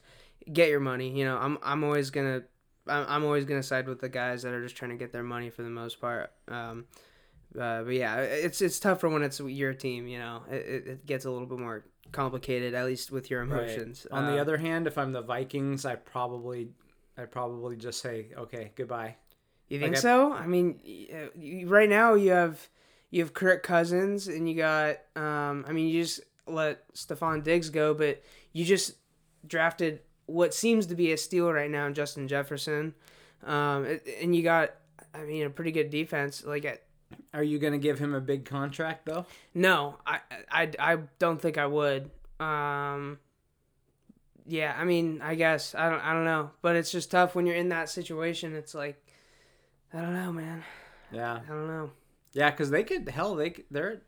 Get 0.52 0.70
your 0.70 0.80
money. 0.80 1.10
You 1.18 1.26
know, 1.26 1.38
I'm 1.38 1.58
I'm 1.62 1.84
always 1.84 2.10
gonna 2.10 2.44
I'm, 2.88 3.06
I'm 3.08 3.24
always 3.26 3.46
gonna 3.46 3.62
side 3.62 3.88
with 3.88 4.00
the 4.00 4.10
guys 4.10 4.42
that 4.44 4.54
are 4.54 4.64
just 4.64 4.76
trying 4.76 4.92
to 4.92 4.98
get 4.98 5.12
their 5.12 5.22
money 5.24 5.50
for 5.50 5.62
the 5.64 5.70
most 5.70 6.00
part. 6.02 6.32
Um, 6.48 6.86
uh, 7.60 7.84
but 7.84 7.94
yeah, 7.94 8.18
it's 8.18 8.62
it's 8.62 8.80
tougher 8.80 9.10
when 9.10 9.22
it's 9.24 9.40
your 9.40 9.74
team. 9.74 10.08
You 10.08 10.20
know, 10.20 10.44
it- 10.50 10.88
it 10.88 11.06
gets 11.06 11.26
a 11.26 11.32
little 11.32 11.48
bit 11.48 11.60
more 11.60 11.84
complicated, 12.12 12.74
at 12.74 12.86
least 12.86 13.12
with 13.12 13.30
your 13.30 13.42
Right. 13.46 13.62
emotions. 13.70 14.06
On 14.12 14.26
the 14.26 14.38
Uh, 14.38 14.42
other 14.42 14.58
hand, 14.58 14.88
if 14.88 14.98
I'm 14.98 15.12
the 15.12 15.22
Vikings, 15.22 15.86
I 15.86 15.96
probably, 15.96 16.70
I 17.18 17.26
probably 17.26 17.76
just 17.78 18.02
say, 18.02 18.28
okay, 18.38 18.72
goodbye. 18.76 19.16
You 19.68 19.80
think 19.80 19.94
Like 19.96 20.02
so? 20.02 20.34
I 20.34 20.48
mean, 20.48 20.80
uh, 21.14 21.28
you- 21.38 21.68
right 21.68 21.90
now 21.90 22.16
you 22.16 22.32
have 22.32 22.70
you 23.12 23.22
have 23.24 23.34
Kirk 23.34 23.64
Cousins 23.64 24.28
and 24.28 24.48
you 24.50 24.56
got 24.56 24.98
um 25.16 25.64
I 25.68 25.72
mean 25.74 25.88
you 25.90 26.02
just 26.04 26.22
let 26.48 26.92
Stefon 26.94 27.44
Diggs 27.44 27.70
go, 27.70 27.94
but 27.94 28.22
you 28.52 28.66
just 28.66 28.96
drafted 29.48 30.02
what 30.26 30.54
seems 30.54 30.86
to 30.88 30.96
be 30.96 31.12
a 31.12 31.18
steal 31.18 31.52
right 31.52 31.70
now 31.72 31.86
in 31.88 31.94
Justin 31.94 32.28
Jefferson. 32.28 32.94
Um 33.44 34.00
and 34.22 34.36
you 34.36 34.42
got 34.44 34.72
I 35.14 35.24
mean 35.24 35.46
a 35.46 35.50
pretty 35.50 35.72
good 35.72 35.90
defense 35.92 36.44
like 36.46 36.66
I, 36.66 36.80
Are 37.34 37.44
you 37.44 37.60
going 37.60 37.74
to 37.74 37.80
give 37.80 38.00
him 38.00 38.14
a 38.14 38.22
big 38.22 38.46
contract 38.46 39.06
though? 39.06 39.26
no, 39.54 39.98
I, 40.06 40.20
I 40.52 40.72
I 40.80 40.98
don't 41.20 41.42
think 41.42 41.58
I 41.58 41.66
would. 41.66 42.10
Um 42.40 43.20
yeah, 44.46 44.76
I 44.78 44.84
mean, 44.84 45.22
I 45.22 45.36
guess 45.36 45.76
I 45.76 45.90
don't 45.90 46.00
I 46.02 46.14
don't 46.14 46.26
know, 46.26 46.52
but 46.62 46.76
it's 46.76 46.92
just 46.92 47.12
tough 47.12 47.36
when 47.36 47.46
you're 47.46 47.56
in 47.56 47.70
that 47.70 47.90
situation. 47.90 48.56
It's 48.56 48.74
like 48.74 49.04
I 49.94 50.02
don't 50.02 50.14
know, 50.14 50.32
man. 50.32 50.64
Yeah, 51.12 51.40
I 51.44 51.48
don't 51.52 51.68
know. 51.68 51.92
yeah, 52.34 52.50
because 52.52 52.70
they 52.70 52.84
could 52.84 53.10
hell 53.10 53.36
they 53.36 53.50
could, 53.52 53.66
they're, 53.72 54.02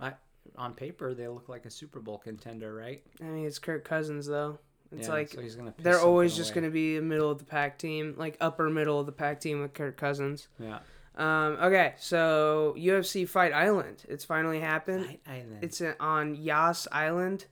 I, 0.00 0.12
on 0.56 0.74
paper 0.74 1.14
they 1.14 1.28
look 1.28 1.48
like 1.48 1.64
a 1.66 1.70
Super 1.70 2.00
Bowl 2.00 2.18
contender, 2.18 2.74
right? 2.74 3.02
I 3.20 3.24
mean, 3.24 3.46
it's 3.46 3.58
Kirk 3.58 3.84
Cousins 3.84 4.26
though. 4.26 4.58
It's 4.90 5.06
Yeah, 5.08 5.12
like 5.14 5.28
so 5.30 5.42
gonna. 5.56 5.74
they're 5.78 6.00
always 6.00 6.34
just 6.36 6.52
away. 6.56 6.62
to 6.62 6.70
be 6.70 6.96
a 6.96 7.02
middle 7.02 7.30
of 7.30 7.38
the 7.38 7.44
pack 7.44 7.78
team, 7.78 8.14
like 8.16 8.36
upper 8.40 8.70
middle 8.70 8.98
of 9.00 9.06
the 9.06 9.12
pack 9.12 9.40
team 9.40 9.60
with 9.60 9.74
Kirk 9.74 9.96
Cousins. 9.96 10.48
Yeah, 10.58 10.78
Um, 11.18 11.58
okay, 11.60 11.94
so 11.98 12.74
UFC 12.78 13.28
Fight 13.28 13.52
Island. 13.52 14.04
It's 14.08 14.24
finally 14.24 14.60
happened. 14.60 15.04
Fight 15.06 15.20
Island. 15.26 15.58
It's 15.62 15.80
uh, 15.80 15.94
on 16.00 16.36
Yas 16.36 16.86
Island 16.92 17.46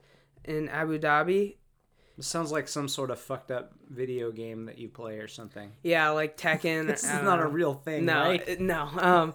in 0.44 0.68
Abu 0.68 0.98
Dhabi. 1.00 1.56
It 2.16 2.24
sounds 2.24 2.50
like 2.52 2.68
some 2.68 2.88
sort 2.88 3.10
of 3.10 3.18
fucked 3.20 3.50
up 3.50 3.72
video 3.90 4.30
game 4.32 4.66
that 4.66 4.78
you 4.78 4.88
play 4.88 5.18
or 5.18 5.28
something. 5.28 5.72
Yeah, 5.82 6.10
like 6.10 6.36
Tekken. 6.38 6.86
This 6.86 7.02
is 7.04 7.22
not 7.22 7.40
a 7.40 7.46
real 7.46 7.74
thing, 7.74 8.04
no, 8.06 8.20
right? 8.20 8.48
it- 8.48 8.60
no. 8.60 8.88
Um, 8.96 9.34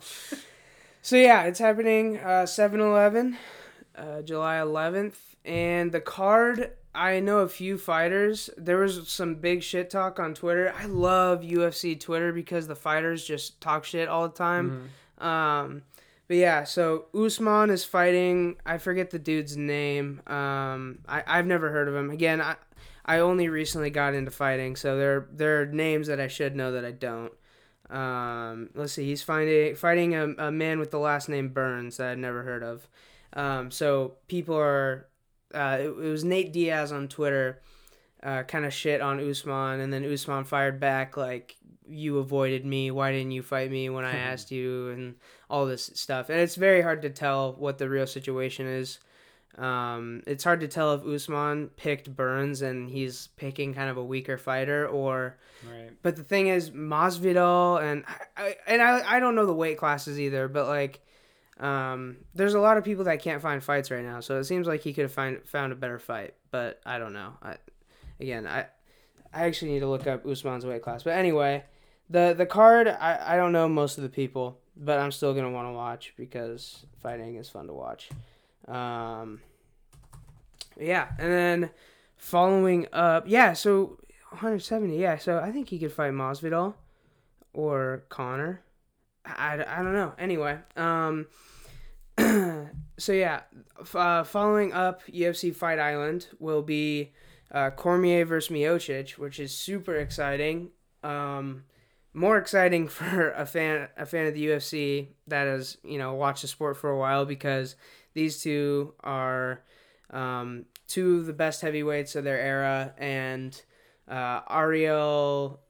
so 1.02 1.16
yeah, 1.18 1.44
it's 1.44 1.60
happening 1.60 2.18
uh, 2.18 2.46
7-Eleven, 2.46 3.38
uh, 3.96 4.22
July 4.22 4.56
11th, 4.56 5.16
and 5.46 5.92
the 5.92 6.02
card. 6.02 6.72
I 6.94 7.20
know 7.20 7.40
a 7.40 7.48
few 7.48 7.78
fighters. 7.78 8.50
There 8.58 8.78
was 8.78 9.08
some 9.08 9.36
big 9.36 9.64
shit 9.64 9.90
talk 9.90 10.20
on 10.20 10.34
Twitter. 10.34 10.74
I 10.78 10.86
love 10.86 11.42
UFC 11.42 12.00
Twitter 12.00 12.34
because 12.34 12.68
the 12.68 12.76
fighters 12.76 13.24
just 13.24 13.62
talk 13.62 13.86
shit 13.86 14.10
all 14.10 14.28
the 14.28 14.36
time. 14.36 14.90
Um, 15.26 15.84
but 16.28 16.38
yeah, 16.38 16.64
so 16.64 17.06
Usman 17.14 17.70
is 17.70 17.84
fighting. 17.84 18.56
I 18.66 18.78
forget 18.78 19.10
the 19.10 19.20
dude's 19.20 19.58
name. 19.58 20.22
Um, 20.28 21.00
I 21.08 21.24
I've 21.28 21.46
never 21.46 21.72
heard 21.72 21.88
of 21.88 21.96
him. 21.96 22.10
Again, 22.10 22.42
I 22.42 22.56
I 23.06 23.20
only 23.20 23.50
recently 23.50 23.90
got 23.90 24.14
into 24.14 24.32
fighting, 24.32 24.76
so 24.76 24.98
there 24.98 25.28
there 25.32 25.62
are 25.62 25.66
names 25.66 26.08
that 26.08 26.20
I 26.20 26.28
should 26.28 26.56
know 26.56 26.72
that 26.74 26.86
I 26.86 26.92
don't. 26.92 27.34
Um, 27.90 28.70
let's 28.76 28.94
see. 28.94 29.06
He's 29.06 29.22
fighting 29.22 29.76
fighting 29.76 30.16
a, 30.16 30.30
a 30.38 30.52
man 30.52 30.80
with 30.80 30.92
the 30.92 31.00
last 31.00 31.28
name 31.28 31.50
Burns 31.50 31.98
that 31.98 32.12
I'd 32.12 32.18
never 32.18 32.44
heard 32.44 32.64
of. 32.64 32.88
Um, 33.34 33.72
so 33.72 34.14
people 34.28 34.58
are. 34.58 35.08
Uh, 35.54 35.78
it, 35.80 35.88
it 35.88 36.10
was 36.10 36.24
Nate 36.24 36.52
Diaz 36.54 36.92
on 36.92 37.08
Twitter, 37.08 37.62
uh, 38.24 38.44
kind 38.44 38.66
of 38.66 38.74
shit 38.74 39.02
on 39.02 39.20
Usman, 39.20 39.80
and 39.80 39.92
then 39.92 40.04
Usman 40.12 40.44
fired 40.46 40.80
back 40.80 41.18
like, 41.18 41.56
"You 41.88 42.20
avoided 42.20 42.66
me. 42.66 42.92
Why 42.92 43.12
didn't 43.12 43.32
you 43.32 43.42
fight 43.44 43.70
me 43.72 43.90
when 43.90 44.06
I 44.06 44.12
asked 44.32 44.52
you?" 44.52 44.90
and 44.90 45.16
all 45.50 45.66
this 45.66 45.92
stuff. 45.96 46.30
And 46.30 46.40
it's 46.40 46.56
very 46.56 46.82
hard 46.82 47.02
to 47.04 47.10
tell 47.10 47.54
what 47.54 47.78
the 47.78 47.90
real 47.90 48.08
situation 48.08 48.66
is. 48.68 49.00
Um, 49.58 50.24
it's 50.28 50.46
hard 50.46 50.62
to 50.62 50.68
tell 50.70 50.94
if 50.94 51.06
Usman 51.06 51.68
picked 51.76 52.16
Burns 52.16 52.62
and 52.62 52.90
he's 52.90 53.28
picking 53.36 53.74
kind 53.74 53.90
of 53.90 53.98
a 53.98 54.04
weaker 54.04 54.38
fighter, 54.38 54.88
or 54.88 55.38
Right. 55.70 55.92
but 56.02 56.16
the 56.16 56.24
thing 56.24 56.48
is, 56.48 56.70
Masvidal 56.72 57.82
and 57.84 58.06
I, 58.38 58.44
I 58.44 58.56
and 58.66 58.82
I 58.82 59.18
I 59.18 59.20
don't 59.20 59.36
know 59.36 59.46
the 59.46 59.54
weight 59.54 59.78
classes 59.78 60.20
either, 60.20 60.48
but 60.48 60.68
like, 60.68 61.02
um, 61.62 62.18
there's 62.34 62.56
a 62.56 62.60
lot 62.60 62.78
of 62.78 62.84
people 62.84 63.06
that 63.06 63.22
can't 63.22 63.42
find 63.42 63.64
fights 63.64 63.92
right 63.92 64.04
now, 64.04 64.20
so 64.20 64.40
it 64.40 64.46
seems 64.46 64.68
like 64.68 64.82
he 64.82 64.94
could 64.94 65.04
have 65.04 65.14
find 65.14 65.46
found 65.46 65.72
a 65.72 65.76
better 65.76 66.00
fight, 66.00 66.34
but 66.50 66.82
I 66.86 66.98
don't 66.98 67.14
know. 67.14 67.34
I 67.42 67.58
again, 68.20 68.48
I 68.48 68.66
I 69.32 69.46
actually 69.46 69.74
need 69.74 69.82
to 69.82 69.88
look 69.88 70.08
up 70.08 70.26
Usman's 70.26 70.66
weight 70.66 70.82
class, 70.82 71.04
but 71.04 71.14
anyway, 71.14 71.64
the 72.10 72.34
the 72.36 72.48
card 72.48 72.88
I 72.88 73.34
I 73.34 73.38
don't 73.38 73.52
know 73.52 73.70
most 73.70 73.98
of 73.98 74.04
the 74.04 74.10
people, 74.10 74.60
but 74.76 74.98
I'm 74.98 75.12
still 75.12 75.36
gonna 75.36 75.52
want 75.52 75.68
to 75.68 75.74
watch 75.74 76.14
because 76.18 76.84
fighting 77.02 77.36
is 77.36 77.48
fun 77.48 77.68
to 77.68 77.74
watch. 77.74 78.10
Um, 78.68 79.42
yeah, 80.80 81.10
and 81.20 81.32
then 81.32 81.70
following 82.18 82.88
up, 82.92 83.26
yeah, 83.28 83.54
so 83.54 84.00
170, 84.30 84.98
yeah. 84.98 85.18
So 85.18 85.38
I 85.40 85.52
think 85.52 85.70
he 85.70 85.78
could 85.78 85.92
fight 85.92 86.14
Masvidal 86.14 86.74
or 87.54 88.04
Connor. 88.10 88.62
I, 89.26 89.64
I 89.68 89.84
don't 89.84 89.94
know. 89.94 90.14
Anyway, 90.18 90.58
um, 90.76 91.28
so 92.98 93.14
yeah, 93.14 93.42
uh, 93.94 94.24
following 94.24 94.74
up 94.74 95.02
UFC 95.08 95.56
Fight 95.56 95.80
Island 95.80 96.28
will 96.40 96.62
be 96.62 97.12
uh, 97.52 97.70
Cormier 97.72 98.26
versus 98.26 98.54
Miocic, 98.54 99.18
which 99.18 99.40
is 99.40 99.56
super 99.56 99.96
exciting. 99.96 100.70
Um, 101.04 101.64
more 102.14 102.38
exciting 102.38 102.88
for 102.90 103.32
a 103.32 103.46
fan 103.46 103.88
a 103.98 104.06
fan 104.06 104.28
of 104.28 104.34
the 104.34 104.48
UFC 104.48 105.08
that 105.28 105.48
has 105.48 105.78
you 105.84 105.98
know 105.98 106.14
watched 106.14 106.42
the 106.42 106.48
sport 106.48 106.78
for 106.78 106.90
a 106.90 106.98
while 106.98 107.26
because 107.26 107.76
these 108.14 108.42
two 108.42 108.94
are 109.02 109.64
um, 110.10 110.66
two 110.88 111.20
of 111.20 111.26
the 111.26 111.34
best 111.34 111.62
heavyweights 111.62 112.16
of 112.16 112.24
their 112.24 112.40
era, 112.40 112.94
and 112.98 113.62
uh, 114.08 114.42
Ariel 114.50 115.62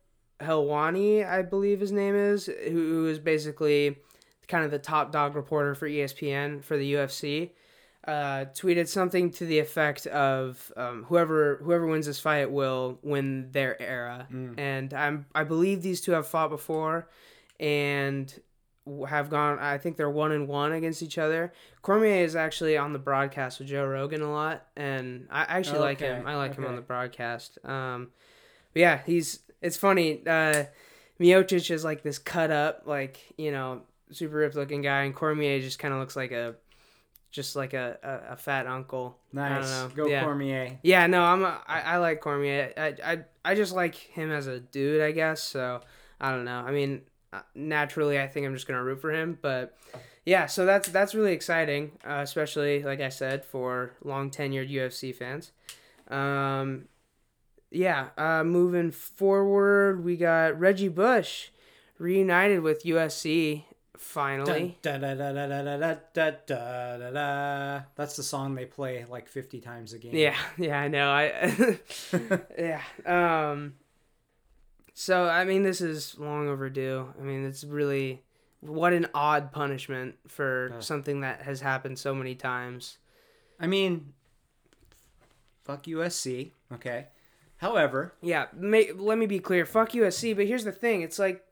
Helwani, 0.41 1.27
I 1.27 1.41
believe 1.41 1.79
his 1.79 1.91
name 1.91 2.15
is, 2.15 2.45
who, 2.45 2.71
who 2.71 3.07
is 3.07 3.19
basically 3.19 3.97
kind 4.47 4.65
of 4.65 4.71
the 4.71 4.79
top 4.79 5.11
dog 5.11 5.35
reporter 5.35 5.75
for 5.75 5.87
ESPN 5.87 6.63
for 6.63 6.77
the 6.77 6.93
UFC, 6.93 7.51
uh, 8.07 8.45
tweeted 8.55 8.87
something 8.87 9.29
to 9.31 9.45
the 9.45 9.59
effect 9.59 10.07
of 10.07 10.71
um, 10.75 11.03
whoever 11.03 11.57
whoever 11.63 11.85
wins 11.85 12.07
this 12.07 12.19
fight 12.19 12.49
will 12.51 12.97
win 13.03 13.51
their 13.51 13.79
era, 13.81 14.27
and 14.57 14.93
I'm 14.93 15.25
I 15.35 15.43
believe 15.43 15.81
these 15.83 16.01
two 16.01 16.13
have 16.13 16.27
fought 16.27 16.49
before, 16.49 17.07
and 17.59 18.33
have 19.07 19.29
gone. 19.29 19.59
I 19.59 19.77
think 19.77 19.97
they're 19.97 20.09
one 20.09 20.31
and 20.31 20.47
one 20.47 20.71
against 20.71 21.03
each 21.03 21.19
other. 21.19 21.53
Cormier 21.83 22.23
is 22.23 22.35
actually 22.35 22.75
on 22.75 22.91
the 22.91 22.99
broadcast 22.99 23.59
with 23.59 23.67
Joe 23.67 23.85
Rogan 23.85 24.21
a 24.21 24.31
lot, 24.31 24.65
and 24.75 25.27
I 25.29 25.41
actually 25.47 25.79
like 25.79 25.99
him. 25.99 26.25
I 26.25 26.35
like 26.35 26.55
him 26.55 26.65
on 26.65 26.75
the 26.75 26.81
broadcast. 26.81 27.59
Um, 27.63 28.09
but 28.73 28.79
yeah, 28.79 29.01
he's 29.05 29.39
it's 29.61 29.77
funny. 29.77 30.21
Uh, 30.25 30.65
Miocic 31.19 31.69
is 31.69 31.83
like 31.83 32.01
this 32.01 32.17
cut 32.17 32.51
up, 32.51 32.83
like 32.85 33.19
you 33.37 33.51
know, 33.51 33.81
super 34.11 34.37
ripped 34.37 34.55
looking 34.55 34.81
guy, 34.81 35.03
and 35.03 35.15
Cormier 35.15 35.59
just 35.59 35.79
kind 35.79 35.93
of 35.93 35.99
looks 35.99 36.15
like 36.15 36.31
a, 36.31 36.55
just 37.31 37.55
like 37.55 37.73
a, 37.73 37.97
a, 38.03 38.33
a 38.33 38.37
fat 38.37 38.65
uncle. 38.67 39.17
Nice. 39.31 39.83
Go 39.93 40.07
yeah. 40.07 40.23
Cormier. 40.23 40.79
Yeah, 40.83 41.07
no, 41.07 41.23
I'm 41.23 41.43
a, 41.43 41.61
I, 41.67 41.81
I 41.81 41.97
like 41.97 42.21
Cormier. 42.21 42.73
I, 42.75 42.95
I 43.03 43.19
I 43.45 43.55
just 43.55 43.73
like 43.73 43.95
him 43.95 44.31
as 44.31 44.47
a 44.47 44.59
dude, 44.59 45.01
I 45.01 45.11
guess. 45.11 45.43
So 45.43 45.81
I 46.19 46.31
don't 46.31 46.45
know. 46.45 46.59
I 46.59 46.71
mean, 46.71 47.01
uh, 47.31 47.41
naturally, 47.55 48.19
I 48.19 48.27
think 48.27 48.45
I'm 48.45 48.53
just 48.53 48.67
gonna 48.67 48.83
root 48.83 48.99
for 48.99 49.11
him. 49.11 49.37
But 49.41 49.77
yeah, 50.25 50.47
so 50.47 50.65
that's 50.65 50.89
that's 50.89 51.13
really 51.13 51.33
exciting, 51.33 51.91
uh, 52.03 52.19
especially 52.21 52.83
like 52.83 52.99
I 52.99 53.09
said 53.09 53.45
for 53.45 53.91
long 54.03 54.31
tenured 54.31 54.71
UFC 54.71 55.15
fans. 55.15 55.51
Um, 56.09 56.87
yeah, 57.71 58.09
uh, 58.17 58.43
moving 58.43 58.91
forward, 58.91 60.03
we 60.03 60.17
got 60.17 60.59
Reggie 60.59 60.89
Bush 60.89 61.49
reunited 61.97 62.61
with 62.61 62.83
USC 62.83 63.63
finally. 63.97 64.77
That's 67.95 68.15
the 68.15 68.23
song 68.23 68.55
they 68.55 68.65
play 68.65 69.05
like 69.07 69.27
50 69.27 69.61
times 69.61 69.93
a 69.93 69.99
game. 69.99 70.15
Yeah, 70.15 70.37
yeah, 70.57 70.79
I 70.79 70.87
know. 70.87 71.09
I 71.11 71.79
Yeah. 72.57 72.81
Um 73.05 73.75
So, 74.93 75.25
I 75.25 75.45
mean, 75.45 75.63
this 75.63 75.81
is 75.81 76.17
long 76.19 76.49
overdue. 76.49 77.13
I 77.19 77.23
mean, 77.23 77.45
it's 77.45 77.63
really 77.63 78.23
what 78.59 78.93
an 78.93 79.07
odd 79.13 79.51
punishment 79.51 80.15
for 80.27 80.73
uh. 80.77 80.81
something 80.81 81.21
that 81.21 81.43
has 81.43 81.61
happened 81.61 81.99
so 81.99 82.13
many 82.13 82.35
times. 82.35 82.97
I 83.59 83.67
mean, 83.67 84.13
fuck 85.63 85.83
USC, 85.83 86.51
okay? 86.73 87.07
However, 87.61 88.13
Yeah, 88.21 88.47
may, 88.53 88.91
let 88.91 89.19
me 89.19 89.27
be 89.27 89.37
clear. 89.39 89.67
Fuck 89.67 89.91
USC, 89.91 90.35
but 90.35 90.47
here's 90.47 90.63
the 90.63 90.71
thing. 90.71 91.03
It's 91.03 91.19
like 91.19 91.45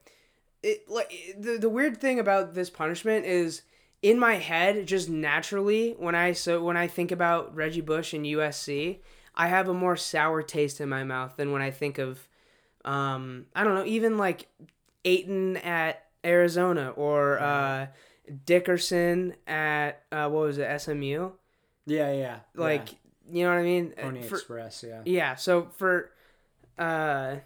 it 0.60 0.88
like 0.88 1.12
the 1.38 1.56
the 1.56 1.70
weird 1.70 2.00
thing 2.00 2.18
about 2.18 2.54
this 2.54 2.68
punishment 2.68 3.26
is 3.26 3.62
in 4.02 4.18
my 4.18 4.34
head 4.34 4.88
just 4.88 5.08
naturally 5.08 5.92
when 5.98 6.16
I 6.16 6.32
so 6.32 6.64
when 6.64 6.76
I 6.76 6.88
think 6.88 7.12
about 7.12 7.54
Reggie 7.54 7.80
Bush 7.80 8.12
and 8.12 8.26
USC, 8.26 8.98
I 9.36 9.46
have 9.46 9.68
a 9.68 9.74
more 9.74 9.96
sour 9.96 10.42
taste 10.42 10.80
in 10.80 10.88
my 10.88 11.04
mouth 11.04 11.36
than 11.36 11.52
when 11.52 11.62
I 11.62 11.70
think 11.70 11.98
of 11.98 12.26
um 12.84 13.46
I 13.54 13.62
don't 13.62 13.76
know, 13.76 13.86
even 13.86 14.18
like 14.18 14.48
Ayton 15.04 15.58
at 15.58 16.06
Arizona 16.24 16.90
or 16.90 17.38
uh 17.38 17.86
Dickerson 18.46 19.34
at 19.46 20.02
uh 20.10 20.28
what 20.28 20.42
was 20.42 20.58
it, 20.58 20.80
SMU? 20.80 21.30
yeah, 21.86 22.12
yeah. 22.12 22.40
Like 22.56 22.96
you 23.32 23.44
know 23.44 23.50
what 23.50 23.58
I 23.60 23.62
mean? 23.62 23.92
Pony 23.96 24.22
For- 24.22 24.36
Express, 24.36 24.84
yeah. 24.86 25.00
yeah, 25.04 25.34
so 25.34 25.68
for 25.76 26.10
uh 26.78 27.36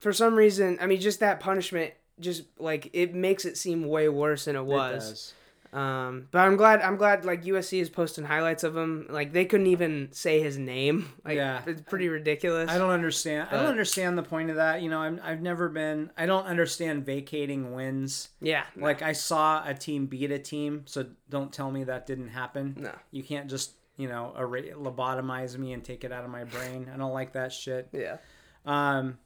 for 0.00 0.12
some 0.12 0.34
reason, 0.34 0.78
I 0.80 0.86
mean 0.86 1.00
just 1.00 1.20
that 1.20 1.40
punishment 1.40 1.92
just 2.20 2.44
like 2.58 2.90
it 2.92 3.14
makes 3.14 3.44
it 3.44 3.56
seem 3.56 3.84
way 3.86 4.08
worse 4.08 4.46
than 4.46 4.56
it 4.56 4.60
It 4.60 4.64
was. 4.66 5.08
does. 5.10 5.34
um 5.78 6.26
but 6.30 6.38
I'm 6.38 6.56
glad 6.56 6.80
I'm 6.80 6.96
glad 6.96 7.24
like 7.26 7.44
USC 7.44 7.80
is 7.80 7.90
posting 7.90 8.24
highlights 8.24 8.64
of 8.64 8.76
him. 8.76 9.06
Like 9.10 9.32
they 9.32 9.44
couldn't 9.44 9.66
even 9.66 10.08
say 10.12 10.40
his 10.40 10.56
name. 10.58 11.12
Like 11.24 11.36
Yeah. 11.36 11.60
it's 11.66 11.82
pretty 11.82 12.08
ridiculous. 12.08 12.70
I 12.70 12.78
don't 12.78 12.90
understand. 12.90 13.48
I 13.50 13.56
don't 13.56 13.66
understand 13.66 14.16
the 14.16 14.22
point 14.22 14.48
of 14.50 14.56
that. 14.56 14.80
You 14.82 14.88
know, 14.88 15.00
I'm, 15.00 15.20
I've 15.22 15.42
never 15.42 15.68
been. 15.68 16.10
I 16.16 16.24
don't 16.26 16.46
understand 16.46 17.04
vacating 17.04 17.72
wins. 17.74 18.30
yeah. 18.40 18.64
Like 18.76 19.02
I 19.02 19.12
saw 19.12 19.62
a 19.68 19.74
team 19.74 20.06
beat 20.06 20.30
a 20.30 20.38
team, 20.38 20.84
so 20.86 21.04
don't 21.28 21.52
tell 21.52 21.70
me 21.70 21.84
that 21.84 22.06
didn't 22.06 22.28
happen. 22.28 22.76
No. 22.78 22.92
You 23.10 23.22
can't 23.22 23.50
just 23.50 23.72
you 23.98 24.08
know 24.08 24.32
erase, 24.38 24.72
lobotomize 24.74 25.58
me 25.58 25.74
and 25.74 25.84
take 25.84 26.04
it 26.04 26.12
out 26.12 26.24
of 26.24 26.30
my 26.30 26.44
brain. 26.44 26.90
I 26.92 26.96
don't 26.96 27.12
like 27.12 27.34
that 27.34 27.52
shit. 27.52 27.90
Yeah. 27.92 28.16
Um, 28.64 29.18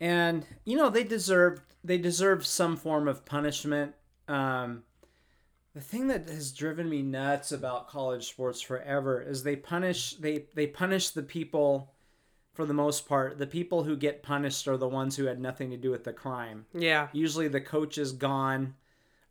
and 0.00 0.46
you 0.64 0.78
know 0.78 0.88
they 0.88 1.04
deserve 1.04 1.60
they 1.84 1.98
deserve 1.98 2.46
some 2.46 2.76
form 2.76 3.06
of 3.08 3.26
punishment. 3.26 3.94
Um, 4.28 4.84
the 5.74 5.80
thing 5.82 6.06
that 6.08 6.28
has 6.30 6.52
driven 6.52 6.88
me 6.88 7.02
nuts 7.02 7.52
about 7.52 7.88
college 7.88 8.26
sports 8.26 8.62
forever 8.62 9.20
is 9.20 9.42
they 9.42 9.56
punish 9.56 10.14
they 10.14 10.46
they 10.54 10.66
punish 10.66 11.10
the 11.10 11.22
people 11.22 11.92
for 12.54 12.64
the 12.64 12.72
most 12.72 13.06
part. 13.06 13.38
The 13.38 13.46
people 13.46 13.84
who 13.84 13.96
get 13.96 14.22
punished 14.22 14.66
are 14.66 14.78
the 14.78 14.88
ones 14.88 15.16
who 15.16 15.26
had 15.26 15.38
nothing 15.38 15.70
to 15.70 15.76
do 15.76 15.90
with 15.90 16.04
the 16.04 16.12
crime. 16.12 16.64
Yeah. 16.72 17.08
Usually 17.12 17.48
the 17.48 17.60
coach 17.60 17.98
is 17.98 18.12
gone 18.12 18.74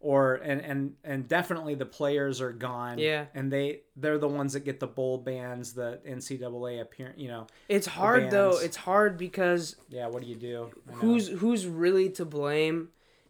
or 0.06 0.36
and 0.36 0.62
and 0.62 0.94
and 1.04 1.28
definitely 1.28 1.74
the 1.74 1.86
players 1.86 2.40
are 2.40 2.52
gone. 2.52 3.00
Yeah. 3.00 3.26
and 3.34 3.52
they 3.52 3.82
they're 3.96 4.20
the 4.20 4.28
ones 4.28 4.54
that 4.54 4.60
get 4.60 4.80
the 4.80 4.86
bowl 4.88 5.18
bans, 5.18 5.74
the 5.74 6.00
NCAA 6.08 6.80
appearance. 6.80 7.20
You 7.20 7.30
know, 7.30 7.48
It's 7.68 7.88
hard 7.88 8.30
though. 8.30 8.60
It's 8.60 8.78
hard 8.78 9.18
because 9.18 9.76
yeah. 9.90 10.06
What 10.06 10.22
do 10.22 10.28
you 10.30 10.36
do? 10.36 10.70
Who's 10.94 11.28
who's 11.28 11.66
really 11.66 12.12
to 12.12 12.26
blame 12.26 12.90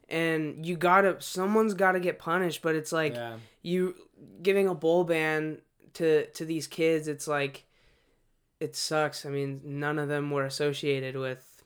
and 0.10 0.66
you 0.66 0.76
gotta 0.76 1.16
someone's 1.20 1.74
gotta 1.74 2.00
get 2.00 2.20
punished 2.20 2.62
but 2.62 2.76
it's 2.76 2.92
like 2.92 3.16
yeah 3.16 3.38
you 3.64 3.96
giving 4.44 4.68
a 4.68 4.76
bowl 4.76 5.04
ban 5.04 5.58
to 5.94 6.28
to 6.28 6.46
these 6.46 6.68
kids 6.68 7.08
it's 7.08 7.28
like 7.28 7.64
it 8.60 8.76
sucks 8.76 9.26
i 9.26 9.30
mean 9.30 9.60
none 9.64 9.98
of 9.98 10.08
them 10.08 10.30
were 10.30 10.46
associated 10.46 11.16
with 11.16 11.64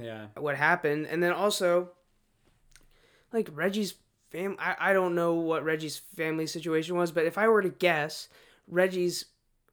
yeah 0.00 0.24
what 0.38 0.56
happened 0.56 1.06
and 1.06 1.22
then 1.22 1.32
also 1.32 1.90
like 3.30 3.50
reggie's 3.52 3.92
fam 4.32 4.56
I, 4.58 4.74
I 4.78 4.92
don't 4.92 5.14
know 5.14 5.34
what 5.34 5.64
reggie's 5.64 5.98
family 5.98 6.46
situation 6.46 6.96
was 6.96 7.12
but 7.12 7.26
if 7.26 7.38
i 7.38 7.46
were 7.46 7.62
to 7.62 7.68
guess 7.68 8.28
reggie's 8.66 9.26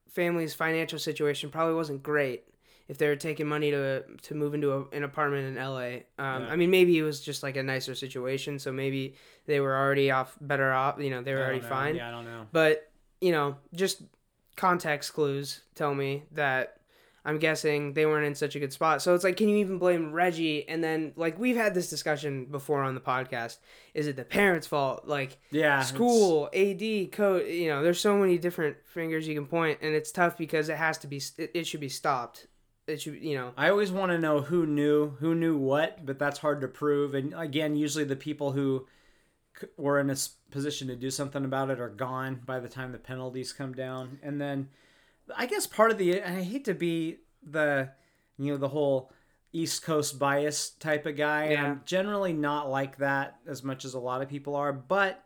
family's 0.08 0.54
financial 0.54 0.98
situation 0.98 1.50
probably 1.50 1.74
wasn't 1.74 2.02
great 2.02 2.44
if 2.90 2.98
they 2.98 3.06
were 3.06 3.14
taking 3.14 3.46
money 3.46 3.70
to 3.70 4.02
to 4.22 4.34
move 4.34 4.52
into 4.52 4.72
a, 4.72 4.84
an 4.88 5.04
apartment 5.04 5.56
in 5.56 5.64
LA. 5.64 6.00
Um, 6.18 6.42
Yeah. 6.42 6.48
I 6.50 6.56
mean, 6.56 6.72
maybe 6.72 6.98
it 6.98 7.04
was 7.04 7.20
just 7.20 7.40
like 7.40 7.56
a 7.56 7.62
nicer 7.62 7.94
situation, 7.94 8.58
so 8.58 8.72
maybe 8.72 9.14
they 9.46 9.60
were 9.60 9.76
already 9.76 10.10
off 10.10 10.36
better 10.40 10.72
off. 10.72 10.98
You 10.98 11.10
know, 11.10 11.22
they 11.22 11.32
were 11.32 11.40
already 11.40 11.60
know. 11.60 11.68
fine. 11.68 11.94
Yeah, 11.94 12.08
I 12.08 12.10
don't 12.10 12.24
know. 12.24 12.48
But 12.50 12.90
you 13.20 13.30
know, 13.30 13.58
just 13.74 14.02
context 14.56 15.14
clues 15.14 15.60
tell 15.76 15.94
me 15.94 16.24
that 16.32 16.79
I'm 17.24 17.38
guessing 17.38 17.92
they 17.92 18.06
weren't 18.06 18.26
in 18.26 18.34
such 18.34 18.56
a 18.56 18.60
good 18.60 18.72
spot. 18.72 19.02
So 19.02 19.14
it's 19.14 19.24
like, 19.24 19.36
can 19.36 19.48
you 19.48 19.56
even 19.58 19.78
blame 19.78 20.12
Reggie? 20.12 20.66
And 20.68 20.82
then 20.82 21.12
like 21.16 21.38
we've 21.38 21.56
had 21.56 21.74
this 21.74 21.90
discussion 21.90 22.46
before 22.46 22.82
on 22.82 22.94
the 22.94 23.00
podcast. 23.00 23.58
Is 23.94 24.06
it 24.06 24.16
the 24.16 24.24
parents' 24.24 24.66
fault? 24.66 25.06
Like 25.06 25.38
Yeah, 25.50 25.74
it's- 25.80 25.88
school, 25.88 26.48
AD, 26.54 27.12
code. 27.12 27.46
You 27.48 27.68
know, 27.68 27.82
there's 27.82 28.00
so 28.00 28.16
many 28.16 28.38
different 28.38 28.76
fingers 28.86 29.28
you 29.28 29.34
can 29.34 29.46
point, 29.46 29.78
and 29.82 29.94
it's 29.94 30.10
tough 30.12 30.38
because 30.38 30.68
it 30.68 30.76
has 30.76 30.98
to 30.98 31.06
be. 31.06 31.20
It, 31.38 31.50
it 31.54 31.66
should 31.66 31.80
be 31.80 31.88
stopped. 31.90 32.46
It 32.86 33.02
should, 33.02 33.22
you 33.22 33.36
know. 33.36 33.52
I 33.56 33.68
always 33.68 33.92
want 33.92 34.10
to 34.12 34.18
know 34.18 34.40
who 34.40 34.66
knew 34.66 35.10
who 35.20 35.34
knew 35.34 35.56
what, 35.58 36.04
but 36.06 36.18
that's 36.18 36.38
hard 36.38 36.60
to 36.62 36.68
prove. 36.68 37.14
And 37.14 37.34
again, 37.36 37.76
usually 37.76 38.04
the 38.04 38.16
people 38.16 38.52
who 38.52 38.86
were 39.76 40.00
in 40.00 40.08
a 40.10 40.16
position 40.50 40.88
to 40.88 40.96
do 40.96 41.10
something 41.10 41.44
about 41.44 41.70
it 41.70 41.80
are 41.80 41.88
gone 41.90 42.40
by 42.46 42.58
the 42.60 42.68
time 42.68 42.92
the 42.92 42.98
penalties 42.98 43.52
come 43.52 43.74
down. 43.74 44.18
And 44.22 44.40
then, 44.40 44.68
I 45.36 45.46
guess 45.46 45.66
part 45.66 45.90
of 45.90 45.98
the 45.98 46.22
I 46.22 46.42
hate 46.42 46.64
to 46.66 46.74
be 46.74 47.18
the 47.42 47.90
you 48.38 48.52
know 48.52 48.58
the 48.58 48.68
whole 48.68 49.12
East 49.52 49.82
Coast 49.82 50.18
bias 50.18 50.70
type 50.70 51.06
of 51.06 51.16
guy. 51.16 51.44
and 51.44 51.52
Yeah. 51.52 51.64
I'm 51.66 51.82
generally 51.84 52.32
not 52.32 52.70
like 52.70 52.98
that 52.98 53.36
as 53.46 53.62
much 53.64 53.84
as 53.84 53.94
a 53.94 53.98
lot 54.00 54.22
of 54.22 54.28
people 54.28 54.54
are, 54.56 54.72
but 54.72 55.24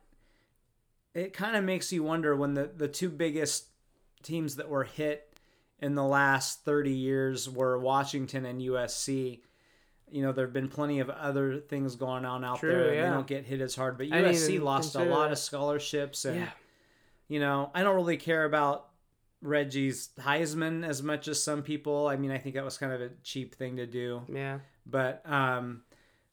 it 1.14 1.32
kind 1.32 1.56
of 1.56 1.64
makes 1.64 1.92
you 1.92 2.02
wonder 2.02 2.34
when 2.34 2.54
the 2.54 2.70
the 2.74 2.88
two 2.88 3.08
biggest 3.10 3.66
teams 4.22 4.56
that 4.56 4.68
were 4.68 4.84
hit 4.84 5.30
in 5.80 5.94
the 5.94 6.04
last 6.04 6.64
30 6.64 6.90
years 6.92 7.48
were 7.50 7.78
Washington 7.78 8.46
and 8.46 8.60
USC. 8.62 9.40
You 10.10 10.22
know, 10.22 10.32
there 10.32 10.46
have 10.46 10.52
been 10.54 10.68
plenty 10.68 11.00
of 11.00 11.10
other 11.10 11.58
things 11.58 11.96
going 11.96 12.24
on 12.24 12.44
out 12.44 12.60
True, 12.60 12.72
there. 12.72 12.94
yeah. 12.94 13.02
They 13.08 13.14
don't 13.14 13.26
get 13.26 13.44
hit 13.44 13.60
as 13.60 13.74
hard, 13.74 13.98
but 13.98 14.06
I 14.06 14.22
USC 14.22 14.60
lost 14.60 14.94
a 14.94 15.04
lot 15.04 15.24
that. 15.24 15.32
of 15.32 15.38
scholarships 15.38 16.24
and 16.24 16.36
Yeah. 16.40 16.50
you 17.28 17.40
know, 17.40 17.70
I 17.74 17.82
don't 17.82 17.96
really 17.96 18.16
care 18.16 18.44
about 18.44 18.88
Reggie's 19.44 20.08
Heisman 20.18 20.86
as 20.86 21.02
much 21.02 21.28
as 21.28 21.42
some 21.42 21.62
people. 21.62 22.08
I 22.08 22.16
mean, 22.16 22.30
I 22.30 22.38
think 22.38 22.54
that 22.54 22.64
was 22.64 22.78
kind 22.78 22.92
of 22.92 23.00
a 23.00 23.10
cheap 23.22 23.54
thing 23.54 23.76
to 23.76 23.86
do, 23.86 24.22
Yeah. 24.28 24.58
but 24.86 25.22
um 25.30 25.82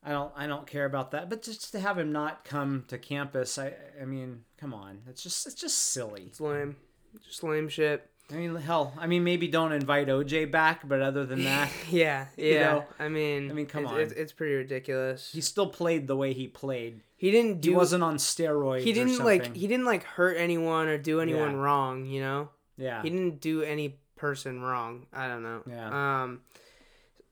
I 0.03 0.09
don't 0.11 0.31
I 0.35 0.47
don't 0.47 0.65
care 0.65 0.85
about 0.85 1.11
that. 1.11 1.29
But 1.29 1.43
just 1.43 1.71
to 1.73 1.79
have 1.79 1.99
him 1.99 2.11
not 2.11 2.43
come 2.45 2.85
to 2.87 2.97
campus, 2.97 3.57
I 3.59 3.73
I 4.01 4.05
mean, 4.05 4.45
come 4.57 4.73
on. 4.73 5.01
It's 5.07 5.21
just 5.21 5.45
it's 5.45 5.55
just 5.55 5.77
silly. 5.77 6.23
It's 6.27 6.39
lame. 6.41 6.77
Just 7.25 7.43
lame 7.43 7.67
shit. 7.69 8.07
I 8.31 8.35
mean, 8.35 8.55
hell, 8.55 8.93
I 8.97 9.07
mean, 9.07 9.25
maybe 9.25 9.49
don't 9.49 9.73
invite 9.73 10.07
OJ 10.07 10.49
back, 10.49 10.87
but 10.87 11.01
other 11.01 11.25
than 11.25 11.43
that, 11.43 11.69
Yeah. 11.89 12.27
Yeah. 12.37 12.45
You 12.47 12.59
know, 12.61 12.85
I 12.97 13.09
mean. 13.09 13.51
I 13.51 13.53
mean, 13.53 13.65
come 13.65 13.83
it's, 13.83 13.91
on. 13.91 13.99
It's, 13.99 14.13
it's 14.13 14.31
pretty 14.31 14.53
ridiculous. 14.53 15.31
he 15.33 15.41
still 15.41 15.67
played 15.67 16.07
the 16.07 16.15
way 16.15 16.31
he 16.31 16.47
played. 16.47 17.01
He 17.17 17.29
didn't 17.29 17.63
He 17.65 17.71
wasn't 17.71 18.03
on 18.03 18.15
steroids. 18.15 18.81
He 18.83 18.93
didn't 18.93 19.19
like. 19.19 19.53
He 19.53 19.67
didn't 19.67 19.85
like 19.85 20.03
hurt 20.03 20.37
anyone 20.37 20.87
or 20.87 20.97
do 20.97 21.19
anyone 21.19 21.51
Yeah. 21.51 21.57
wrong. 21.57 22.05
You 22.05 22.21
know. 22.21 22.49
Yeah, 22.81 23.01
He 23.03 23.09
didn't 23.09 23.39
do 23.41 23.61
any 23.61 23.99
person 24.15 24.61
wrong. 24.61 25.05
I 25.13 25.27
don't 25.27 25.43
know. 25.43 25.61
Yeah. 25.69 26.23
Um. 26.23 26.41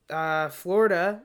Uh, 0.08 0.48
Florida. 0.48 1.22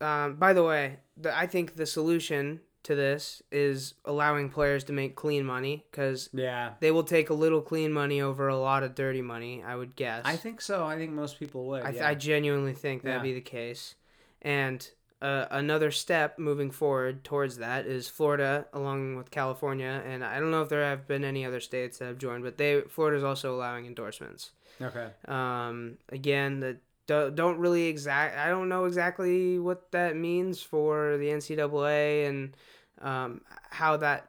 Um. 0.00 0.36
By 0.36 0.52
the 0.52 0.62
way, 0.62 0.98
the, 1.16 1.36
I 1.36 1.46
think 1.46 1.76
the 1.76 1.86
solution 1.86 2.60
to 2.84 2.94
this 2.94 3.42
is 3.50 3.94
allowing 4.04 4.50
players 4.50 4.84
to 4.84 4.92
make 4.92 5.16
clean 5.16 5.44
money 5.44 5.84
because 5.90 6.28
yeah. 6.34 6.72
they 6.80 6.90
will 6.90 7.02
take 7.02 7.30
a 7.30 7.34
little 7.34 7.62
clean 7.62 7.90
money 7.90 8.20
over 8.20 8.48
a 8.48 8.58
lot 8.58 8.82
of 8.82 8.94
dirty 8.94 9.22
money. 9.22 9.62
I 9.62 9.74
would 9.74 9.96
guess. 9.96 10.22
I 10.24 10.36
think 10.36 10.60
so. 10.60 10.84
I 10.84 10.96
think 10.96 11.10
most 11.12 11.38
people 11.38 11.64
would. 11.68 11.82
I, 11.82 11.90
th- 11.90 12.02
yeah. 12.02 12.08
I 12.08 12.14
genuinely 12.14 12.74
think 12.74 13.02
that'd 13.02 13.20
Yeah. 13.20 13.22
be 13.22 13.32
the 13.32 13.40
case. 13.40 13.94
And 14.42 14.86
uh, 15.24 15.48
another 15.52 15.90
step 15.90 16.38
moving 16.38 16.70
forward 16.70 17.24
towards 17.24 17.56
that 17.56 17.86
is 17.86 18.08
Florida, 18.08 18.66
along 18.74 19.16
with 19.16 19.30
California, 19.30 20.02
and 20.04 20.22
I 20.22 20.38
don't 20.38 20.50
know 20.50 20.60
if 20.60 20.68
there 20.68 20.84
have 20.84 21.08
been 21.08 21.24
any 21.24 21.46
other 21.46 21.60
states 21.60 21.96
that 21.98 22.04
have 22.04 22.18
joined, 22.18 22.44
but 22.44 22.58
they 22.58 22.82
Florida 22.82 23.16
is 23.16 23.24
also 23.24 23.54
allowing 23.54 23.86
endorsements. 23.86 24.50
okay. 24.82 25.08
Um, 25.26 25.96
again, 26.10 26.60
the 26.60 26.76
do- 27.06 27.30
don't 27.30 27.58
really 27.58 27.86
exact. 27.86 28.36
I 28.36 28.50
don't 28.50 28.68
know 28.68 28.84
exactly 28.84 29.58
what 29.58 29.90
that 29.92 30.14
means 30.14 30.60
for 30.60 31.16
the 31.16 31.28
NCAA 31.28 32.28
and 32.28 32.54
um, 33.00 33.40
how 33.70 33.96
that 33.96 34.28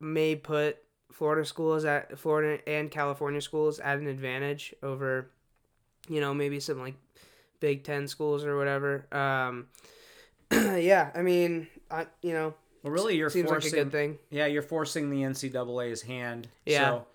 may 0.00 0.36
put 0.36 0.76
Florida 1.12 1.46
schools 1.46 1.86
at 1.86 2.18
Florida 2.18 2.60
and 2.68 2.90
California 2.90 3.40
schools 3.40 3.78
at 3.78 3.96
an 3.96 4.06
advantage 4.06 4.74
over, 4.82 5.30
you 6.10 6.20
know, 6.20 6.34
maybe 6.34 6.60
some 6.60 6.78
like 6.78 6.96
Big 7.58 7.84
Ten 7.84 8.06
schools 8.06 8.44
or 8.44 8.58
whatever. 8.58 9.06
Um, 9.10 9.68
yeah, 10.52 11.10
I 11.14 11.22
mean, 11.22 11.68
I 11.90 12.06
you 12.22 12.32
know, 12.32 12.54
Well, 12.82 12.92
really, 12.92 13.16
you're 13.16 13.30
seems 13.30 13.48
forcing. 13.48 13.72
like 13.72 13.80
a 13.80 13.84
good 13.84 13.92
thing. 13.92 14.18
Yeah, 14.30 14.46
you're 14.46 14.62
forcing 14.62 15.10
the 15.10 15.22
NCAA's 15.22 16.02
hand. 16.02 16.48
Yeah. 16.64 16.88
So, 16.90 17.06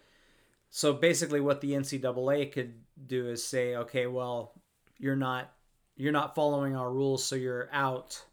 so 0.70 0.94
basically, 0.94 1.42
what 1.42 1.62
the 1.62 1.72
NCAA 1.72 2.52
could 2.52 2.74
do 3.06 3.30
is 3.30 3.44
say, 3.44 3.76
okay, 3.76 4.08
well, 4.08 4.54
you're 4.98 5.16
not 5.16 5.52
you're 5.98 6.12
not 6.12 6.36
following 6.36 6.76
our 6.76 6.92
rules, 6.92 7.24
so 7.24 7.36
you're 7.36 7.70
out. 7.72 8.24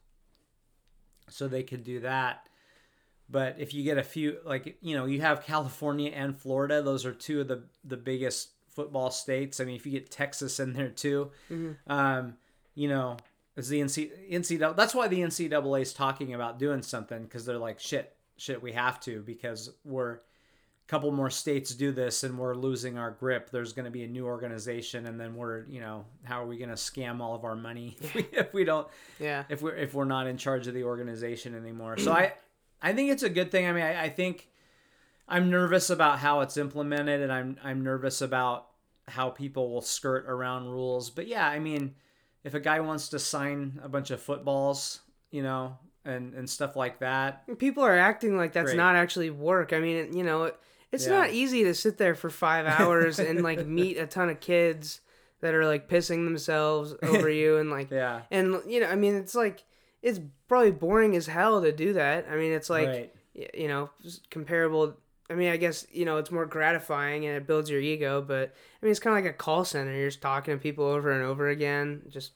So 1.31 1.49
they 1.49 1.63
could 1.63 1.85
do 1.85 2.01
that. 2.01 2.49
But 3.31 3.57
if 3.59 3.75
you 3.75 3.85
get 3.85 3.99
a 3.99 4.03
few, 4.03 4.39
like 4.45 4.79
you 4.81 4.97
know, 4.97 5.05
you 5.05 5.21
have 5.21 5.45
California 5.45 6.11
and 6.15 6.37
Florida; 6.37 6.81
those 6.83 7.05
are 7.05 7.13
two 7.13 7.43
of 7.43 7.49
the 7.49 7.65
the 7.85 7.97
biggest 7.99 8.51
football 8.71 9.11
states. 9.11 9.61
I 9.61 9.65
mean, 9.65 9.77
if 9.77 9.85
you 9.85 9.93
get 9.93 10.11
Texas 10.11 10.59
in 10.61 10.73
there 10.73 10.89
too, 10.89 11.31
um, 11.89 12.37
you 12.75 12.89
know, 12.89 13.19
is 13.59 13.69
the 13.69 13.81
NC 13.81 14.31
NCAA? 14.31 14.77
That's 14.77 14.95
why 14.95 15.09
the 15.09 15.21
NCAA 15.21 15.83
is 15.83 15.93
talking 15.93 16.35
about 16.35 16.59
doing 16.59 16.83
something 16.83 17.23
because 17.23 17.45
they're 17.45 17.59
like, 17.59 17.81
shit, 17.81 18.15
shit, 18.37 18.63
we 18.63 18.73
have 18.73 19.01
to 19.01 19.23
because 19.23 19.71
we're 19.85 20.15
a 20.15 20.21
couple 20.87 21.11
more 21.13 21.31
states 21.31 21.75
do 21.75 21.93
this 21.93 22.25
and 22.25 22.39
we're 22.39 22.55
losing 22.55 22.99
our 22.99 23.11
grip. 23.11 23.51
There's 23.51 23.73
going 23.73 23.85
to 23.85 23.91
be 23.91 24.05
a 24.05 24.09
new 24.09 24.27
organization, 24.27 25.07
and 25.07 25.21
then 25.21 25.35
we're, 25.35 25.65
you 25.67 25.81
know, 25.81 26.05
how 26.25 26.43
are 26.43 26.47
we 26.47 26.57
going 26.57 26.71
to 26.71 26.77
scam 26.77 27.21
all 27.21 27.35
of 27.35 27.45
our 27.45 27.57
money 27.57 27.97
if 28.01 28.15
we, 28.15 28.27
if 28.33 28.55
we 28.55 28.65
don't 28.65 28.87
Yeah, 29.19 29.45
if 29.49 29.63
we're 29.63 29.77
if 29.77 29.95
we're 29.95 30.05
not 30.05 30.27
in 30.27 30.37
charge 30.37 30.67
of 30.67 30.75
the 30.75 30.85
organization 30.85 31.55
anymore. 31.55 31.99
So 31.99 32.13
I 32.13 32.35
I 32.81 32.93
think 32.93 33.11
it's 33.11 33.23
a 33.23 33.31
good 33.31 33.51
thing. 33.51 33.67
I 33.67 33.73
mean, 33.73 33.83
I, 33.83 34.05
I 34.05 34.09
think 34.09 34.49
I'm 35.29 35.51
nervous 35.51 35.91
about 35.91 36.21
how 36.21 36.41
it's 36.41 36.57
implemented, 36.57 37.21
and 37.21 37.33
I'm 37.33 37.57
I'm 37.63 37.83
nervous 37.83 38.21
about 38.23 38.69
how 39.09 39.31
people 39.31 39.71
will 39.71 39.83
skirt 39.83 40.27
around 40.29 40.69
rules. 40.69 41.11
But 41.11 41.27
yeah, 41.27 41.47
I 41.47 41.59
mean, 41.59 41.95
if 42.45 42.55
a 42.55 42.61
guy 42.61 42.81
wants 42.81 43.09
to 43.11 43.19
sign 43.19 43.81
a 43.83 43.89
bunch 43.89 44.11
of 44.11 44.21
footballs, 44.23 45.01
you 45.31 45.43
know, 45.43 45.79
and 46.05 46.35
and 46.35 46.49
stuff 46.49 46.77
like 46.77 47.01
that, 47.01 47.59
people 47.59 47.83
are 47.85 47.97
acting 47.99 48.37
like 48.37 48.53
that's 48.53 48.67
Great. 48.67 48.77
not 48.77 48.97
actually 48.97 49.31
work. 49.31 49.73
I 49.73 49.81
mean, 49.81 50.13
you 50.17 50.25
know, 50.25 50.53
it's 50.93 51.07
Yeah. 51.07 51.19
not 51.19 51.31
easy 51.31 51.65
to 51.65 51.75
sit 51.75 51.99
there 51.99 52.15
for 52.15 52.31
five 52.31 52.67
hours 52.81 53.19
and 53.19 53.43
like 53.43 53.67
meet 53.67 53.99
a 53.99 54.07
ton 54.07 54.29
of 54.31 54.41
kids 54.41 55.01
that 55.41 55.55
are 55.55 55.67
like 55.67 55.89
pissing 55.89 56.25
themselves 56.25 56.95
over 57.03 57.29
you 57.29 57.59
and 57.59 57.71
like 57.71 57.91
yeah, 57.91 58.23
and 58.31 58.57
you 58.67 58.81
know, 58.81 58.87
I 58.89 58.95
mean, 58.97 59.15
it's 59.17 59.35
like 59.35 59.65
it's 60.03 60.21
probably 60.47 60.71
boring 60.71 61.15
as 61.17 61.27
hell 61.27 61.61
to 61.63 61.73
do 61.73 61.93
that. 61.95 62.27
I 62.31 62.37
mean, 62.37 62.53
it's 62.53 62.71
like 62.71 62.89
right, 62.89 63.15
you 63.55 63.69
know 63.69 63.91
comparable. 64.31 64.97
I 65.31 65.35
mean, 65.35 65.51
I 65.51 65.57
guess 65.57 65.87
you 65.91 66.05
know 66.05 66.17
it's 66.17 66.31
more 66.31 66.47
gratifying 66.47 67.27
and 67.27 67.37
it 67.37 67.47
builds 67.47 67.69
your 67.69 67.81
ego, 67.81 68.23
but 68.23 68.55
I 68.83 68.87
mean, 68.87 68.91
it's 68.91 69.01
kind 69.01 69.17
of 69.17 69.25
like 69.25 69.33
a 69.33 69.37
call 69.37 69.65
center. 69.65 69.95
You're 69.95 70.09
just 70.09 70.23
talking 70.23 70.55
to 70.55 70.63
people 70.63 70.85
over 70.85 71.11
and 71.11 71.23
over 71.23 71.49
again, 71.49 72.03
just 72.09 72.33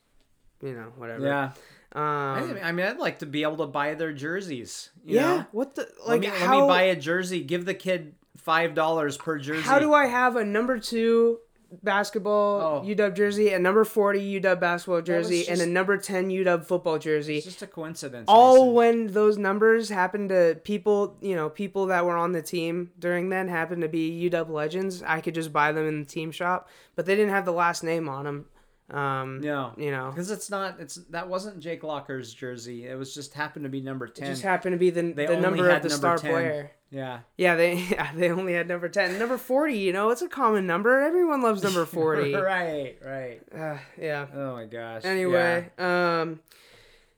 you 0.63 0.75
know, 0.75 0.93
whatever. 0.97 1.27
yeah. 1.27 1.53
Um, 1.95 2.59
I, 2.63 2.73
mean, 2.73 2.87
I'd 2.87 2.99
like 2.99 3.19
to 3.19 3.27
be 3.27 3.43
able 3.43 3.59
to 3.59 3.67
buy 3.67 3.93
their 3.95 4.15
jerseys. 4.15 4.89
You 5.05 5.17
yeah. 5.17 5.23
know? 5.23 5.47
What 5.53 5.75
the 5.75 5.89
Let 6.07 6.09
like? 6.09 6.21
me, 6.23 6.27
how 6.29 6.55
let 6.55 6.63
me 6.63 6.69
buy 6.69 6.83
a 6.85 6.97
jersey. 6.97 7.43
Give 7.43 7.67
the 7.67 7.75
kid 7.75 8.15
five 8.39 8.75
dollars 8.75 9.19
per 9.19 9.39
jersey. 9.39 9.63
How 9.63 9.79
do 9.79 9.93
I 9.93 10.07
have 10.07 10.37
a 10.37 10.45
number 10.45 10.79
two 10.79 11.39
basketball 11.83 12.83
Oh. 12.83 12.87
UW 12.87 13.15
jersey, 13.15 13.53
a 13.53 13.59
number 13.59 13.85
40 13.85 14.41
UW 14.41 14.61
basketball 14.61 15.03
jersey, 15.03 15.49
and 15.49 15.61
a 15.61 15.67
number 15.67 15.97
10 15.97 16.31
UW 16.31 16.65
football 16.65 16.99
jersey. 16.99 17.37
It's 17.37 17.47
just 17.47 17.63
a 17.63 17.67
coincidence. 17.67 18.27
all 18.29 18.57
Mason. 18.57 18.75
when 18.75 19.07
those 19.09 19.39
numbers 19.39 19.89
happened 19.89 20.29
to 20.31 20.59
people, 20.65 21.17
you 21.21 21.35
know, 21.35 21.49
people 21.49 21.87
that 21.87 22.05
were 22.05 22.17
on 22.17 22.33
the 22.33 22.43
team 22.43 22.91
during 22.99 23.29
then 23.29 23.49
happened 23.49 23.83
to 23.83 23.89
be 23.89 24.29
UW 24.31 24.51
legends. 24.51 25.03
I 25.03 25.21
could 25.21 25.35
just 25.35 25.53
buy 25.53 25.73
them 25.73 25.87
in 25.87 26.01
the 26.01 26.07
team 26.07 26.31
shop, 26.33 26.69
but 26.97 27.07
they 27.07 27.15
didn't 27.17 27.31
have 27.31 27.45
the 27.45 27.53
last 27.53 27.83
name 27.83 28.09
on 28.09 28.25
them. 28.25 28.47
Um, 28.91 29.41
No. 29.41 29.73
you 29.79 29.91
know, 29.91 30.11
Because 30.11 30.31
it's 30.31 30.51
not. 30.51 30.79
It's 30.79 30.97
that 31.11 31.29
wasn't 31.29 31.61
Jake 31.61 31.83
Locker's 31.83 32.35
jersey. 32.35 32.87
It 32.87 32.99
was 32.99 33.15
just 33.15 33.33
happened 33.33 33.65
to 33.65 33.71
be 33.71 33.81
number 33.81 34.07
ten. 34.07 34.27
it 34.27 34.31
just 34.33 34.43
happened 34.43 34.75
to 34.75 34.79
be 34.79 34.91
the, 34.91 35.01
They 35.13 35.25
the 35.27 35.41
number 35.41 35.71
of 35.71 35.83
the 35.83 35.89
number 35.89 35.97
star 35.97 36.19
10. 36.19 36.31
player. 36.31 36.71
Yeah. 36.93 37.21
Yeah, 37.37 37.57
they 37.57 37.75
yeah, 37.91 38.13
they 38.15 38.31
only 38.31 38.53
had 38.53 38.69
number 38.69 38.89
10. 38.89 39.19
Number 39.19 39.39
40, 39.39 39.75
you 39.75 39.93
know, 39.93 40.11
it's 40.11 40.23
a 40.23 40.29
common 40.29 40.67
number. 40.67 41.01
Everyone 41.01 41.43
loves 41.43 41.63
number 41.63 41.85
40. 41.85 42.35
right. 42.37 42.97
Right. 43.05 43.41
uh, 43.53 43.79
yeah. 44.01 44.27
Oh 44.35 44.53
my 44.53 44.67
gosh. 44.67 45.05
Anyway, 45.05 45.71
um, 45.79 46.41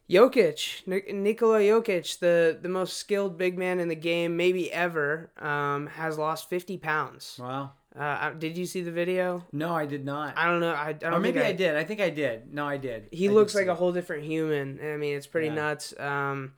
Jokic, 0.08 0.86
Nik- 0.86 1.12
Nikola 1.14 1.60
Jokic, 1.60 2.18
the 2.20 2.58
the 2.60 2.68
most 2.68 2.96
skilled 2.98 3.36
big 3.38 3.58
man 3.58 3.80
in 3.80 3.88
the 3.88 3.94
game, 3.96 4.36
maybe 4.36 4.70
ever, 4.72 5.30
um, 5.38 5.86
has 5.88 6.18
lost 6.18 6.48
fifty 6.48 6.76
pounds. 6.76 7.38
Wow. 7.40 7.72
Uh, 7.98 8.30
did 8.30 8.58
you 8.58 8.66
see 8.66 8.82
the 8.82 8.90
video? 8.90 9.44
No, 9.52 9.72
I 9.72 9.86
did 9.86 10.04
not. 10.04 10.36
I 10.36 10.46
don't 10.46 10.58
know. 10.58 10.72
I, 10.72 10.88
I 10.88 10.92
don't 10.94 11.14
or 11.14 11.20
maybe 11.20 11.38
think 11.38 11.48
I, 11.48 11.52
did. 11.52 11.76
I 11.76 11.84
think 11.84 12.00
I 12.00 12.10
did. 12.10 12.52
No, 12.52 12.66
I 12.66 12.76
did. 12.76 13.06
He 13.12 13.28
I 13.28 13.30
looks 13.32 13.52
did 13.52 13.60
like 13.60 13.68
a 13.68 13.74
whole 13.76 13.92
different 13.92 14.24
human. 14.24 14.80
I 14.82 14.96
mean, 14.96 15.16
it's 15.16 15.28
pretty 15.28 15.46
Yeah. 15.46 15.54
nuts. 15.54 15.94
Um, 15.98 16.54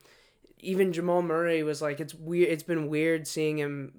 even 0.59 0.93
Jamal 0.93 1.21
Murray 1.21 1.63
was 1.63 1.81
like, 1.81 1.99
it's 1.99 2.13
weird. 2.13 2.49
It's 2.49 2.63
been 2.63 2.87
weird 2.87 3.27
seeing 3.27 3.57
him 3.57 3.91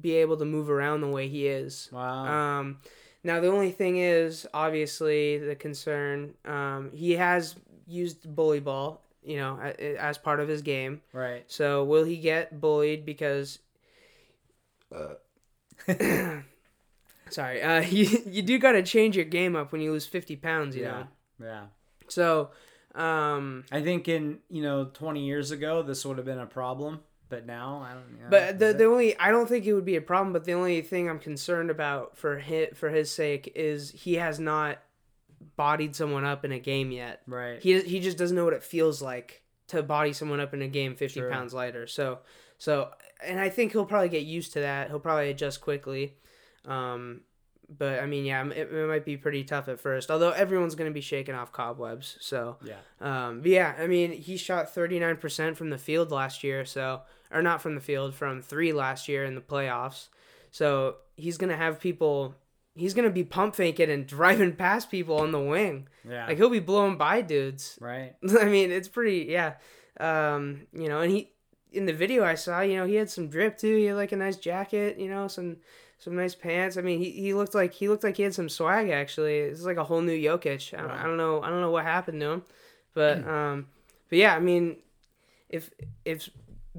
be 0.00 0.14
able 0.16 0.36
to 0.38 0.44
move 0.44 0.70
around 0.70 1.00
the 1.02 1.08
way 1.08 1.28
he 1.28 1.46
is. 1.46 1.88
Wow. 1.92 2.26
Um, 2.60 2.78
now 3.24 3.40
the 3.40 3.48
only 3.48 3.70
thing 3.70 3.96
is, 3.98 4.46
obviously, 4.54 5.38
the 5.38 5.54
concern. 5.54 6.34
Um, 6.44 6.90
he 6.94 7.12
has 7.12 7.54
used 7.86 8.34
bully 8.34 8.60
ball, 8.60 9.02
you 9.22 9.36
know, 9.36 9.58
as 9.60 10.18
part 10.18 10.40
of 10.40 10.48
his 10.48 10.62
game. 10.62 11.00
right. 11.12 11.44
So 11.46 11.84
will 11.84 12.04
he 12.04 12.16
get 12.16 12.60
bullied 12.60 13.04
because? 13.06 13.58
Uh. 14.94 15.14
Sorry, 17.30 17.62
uh, 17.62 17.80
you 17.90 18.22
you 18.26 18.42
do 18.42 18.58
got 18.58 18.72
to 18.72 18.82
change 18.82 19.16
your 19.16 19.24
game 19.26 19.54
up 19.56 19.70
when 19.72 19.80
you 19.80 19.92
lose 19.92 20.06
fifty 20.06 20.36
pounds, 20.36 20.74
you 20.76 20.82
Yeah. 20.82 20.90
know. 20.90 21.06
Yeah. 21.46 21.64
So, 22.08 22.50
um, 22.98 23.64
I 23.70 23.80
think 23.82 24.08
in 24.08 24.38
you 24.50 24.62
know 24.62 24.86
20 24.86 25.24
years 25.24 25.50
ago 25.50 25.82
this 25.82 26.04
would 26.04 26.16
have 26.18 26.26
been 26.26 26.38
a 26.40 26.46
problem, 26.46 27.00
but 27.28 27.46
now 27.46 27.84
I 27.88 27.94
don't. 27.94 28.20
know. 28.20 28.26
But 28.30 28.58
the, 28.58 28.72
the 28.72 28.84
only 28.84 29.16
I 29.18 29.30
don't 29.30 29.48
think 29.48 29.64
it 29.66 29.72
would 29.74 29.84
be 29.84 29.96
a 29.96 30.00
problem. 30.00 30.32
But 30.32 30.44
the 30.44 30.52
only 30.54 30.82
thing 30.82 31.08
I'm 31.08 31.18
concerned 31.20 31.70
about 31.70 32.16
for 32.16 32.38
his, 32.38 32.68
for 32.76 32.90
his 32.90 33.10
sake 33.10 33.52
is 33.54 33.90
he 33.90 34.14
has 34.14 34.40
not 34.40 34.78
bodied 35.56 35.94
someone 35.94 36.24
up 36.24 36.44
in 36.44 36.52
a 36.52 36.58
game 36.58 36.90
yet. 36.90 37.22
right. 37.26 37.62
He 37.62 37.80
he 37.82 38.00
just 38.00 38.18
doesn't 38.18 38.36
know 38.36 38.44
what 38.44 38.54
it 38.54 38.64
feels 38.64 39.00
like 39.00 39.42
to 39.68 39.82
body 39.82 40.12
someone 40.12 40.40
up 40.40 40.52
in 40.54 40.62
a 40.62 40.68
game 40.68 40.96
50 40.96 41.20
True. 41.20 41.30
pounds 41.30 41.54
lighter. 41.54 41.86
So 41.86 42.18
so 42.58 42.90
and 43.24 43.38
I 43.38 43.48
think 43.48 43.72
he'll 43.72 43.86
probably 43.86 44.08
get 44.08 44.24
used 44.24 44.52
to 44.54 44.60
that. 44.60 44.88
He'll 44.88 44.98
probably 45.00 45.30
adjust 45.30 45.60
quickly. 45.60 46.14
Um, 46.64 47.20
but 47.68 48.00
I 48.00 48.06
mean, 48.06 48.24
yeah, 48.24 48.46
it, 48.46 48.72
it 48.72 48.88
might 48.88 49.04
be 49.04 49.16
pretty 49.16 49.44
tough 49.44 49.68
at 49.68 49.80
first. 49.80 50.10
Although 50.10 50.30
everyone's 50.30 50.74
going 50.74 50.90
to 50.90 50.94
be 50.94 51.00
shaking 51.00 51.34
off 51.34 51.52
cobwebs. 51.52 52.16
So 52.20 52.56
yeah. 52.64 52.76
um, 53.00 53.40
but 53.42 53.50
yeah, 53.50 53.74
I 53.78 53.86
mean, 53.86 54.12
he 54.12 54.36
shot 54.36 54.74
39% 54.74 55.56
from 55.56 55.70
the 55.70 55.78
field 55.78 56.10
last 56.10 56.42
year, 56.42 56.64
so 56.64 57.02
or 57.30 57.42
not 57.42 57.60
from 57.60 57.74
the 57.74 57.80
field, 57.80 58.14
from 58.14 58.40
3 58.40 58.72
last 58.72 59.08
year 59.08 59.24
in 59.24 59.34
the 59.34 59.40
playoffs. 59.40 60.08
So, 60.50 60.96
he's 61.14 61.36
going 61.36 61.50
to 61.50 61.56
have 61.56 61.78
people 61.78 62.34
he's 62.78 62.94
going 62.94 63.04
to 63.04 63.12
be 63.12 63.24
pump 63.24 63.54
faking 63.54 63.90
and 63.90 64.06
driving 64.06 64.54
past 64.54 64.90
people 64.90 65.18
on 65.18 65.32
the 65.32 65.40
wing. 65.40 65.88
Yeah. 66.08 66.26
Like 66.26 66.36
he'll 66.36 66.48
be 66.48 66.60
blowing 66.60 66.96
by 66.96 67.20
dudes. 67.20 67.76
right. 67.80 68.14
I 68.40 68.44
mean, 68.44 68.70
it's 68.70 68.88
pretty 68.88 69.26
yeah. 69.28 69.54
Um, 70.00 70.66
you 70.72 70.88
know, 70.88 71.00
and 71.00 71.10
he 71.10 71.32
in 71.72 71.86
the 71.86 71.92
video 71.92 72.24
I 72.24 72.34
saw, 72.34 72.60
you 72.60 72.76
know, 72.76 72.86
he 72.86 72.94
had 72.94 73.10
some 73.10 73.28
drip 73.28 73.58
too. 73.58 73.76
He 73.76 73.86
had 73.86 73.96
like 73.96 74.12
a 74.12 74.16
nice 74.16 74.36
jacket, 74.36 74.98
you 74.98 75.10
know, 75.10 75.28
some 75.28 75.58
some 75.98 76.16
nice 76.16 76.34
pants. 76.34 76.76
I 76.76 76.80
mean, 76.80 77.00
he, 77.00 77.10
he 77.10 77.34
looked 77.34 77.54
like 77.54 77.72
he 77.74 77.88
looked 77.88 78.04
like 78.04 78.16
he 78.16 78.22
had 78.22 78.34
some 78.34 78.48
swag 78.48 78.90
actually. 78.90 79.38
It's 79.38 79.62
like 79.62 79.76
a 79.76 79.84
whole 79.84 80.00
new 80.00 80.16
Jokic. 80.16 80.76
I 80.78 80.82
don't, 80.82 80.90
I 80.90 81.02
don't 81.02 81.16
know. 81.16 81.42
I 81.42 81.50
don't 81.50 81.60
know 81.60 81.70
what 81.70 81.84
happened 81.84 82.20
to 82.20 82.30
him, 82.30 82.42
but 82.94 83.26
um, 83.28 83.66
but 84.08 84.18
yeah, 84.18 84.34
I 84.34 84.40
mean, 84.40 84.76
if 85.48 85.70
if 86.04 86.30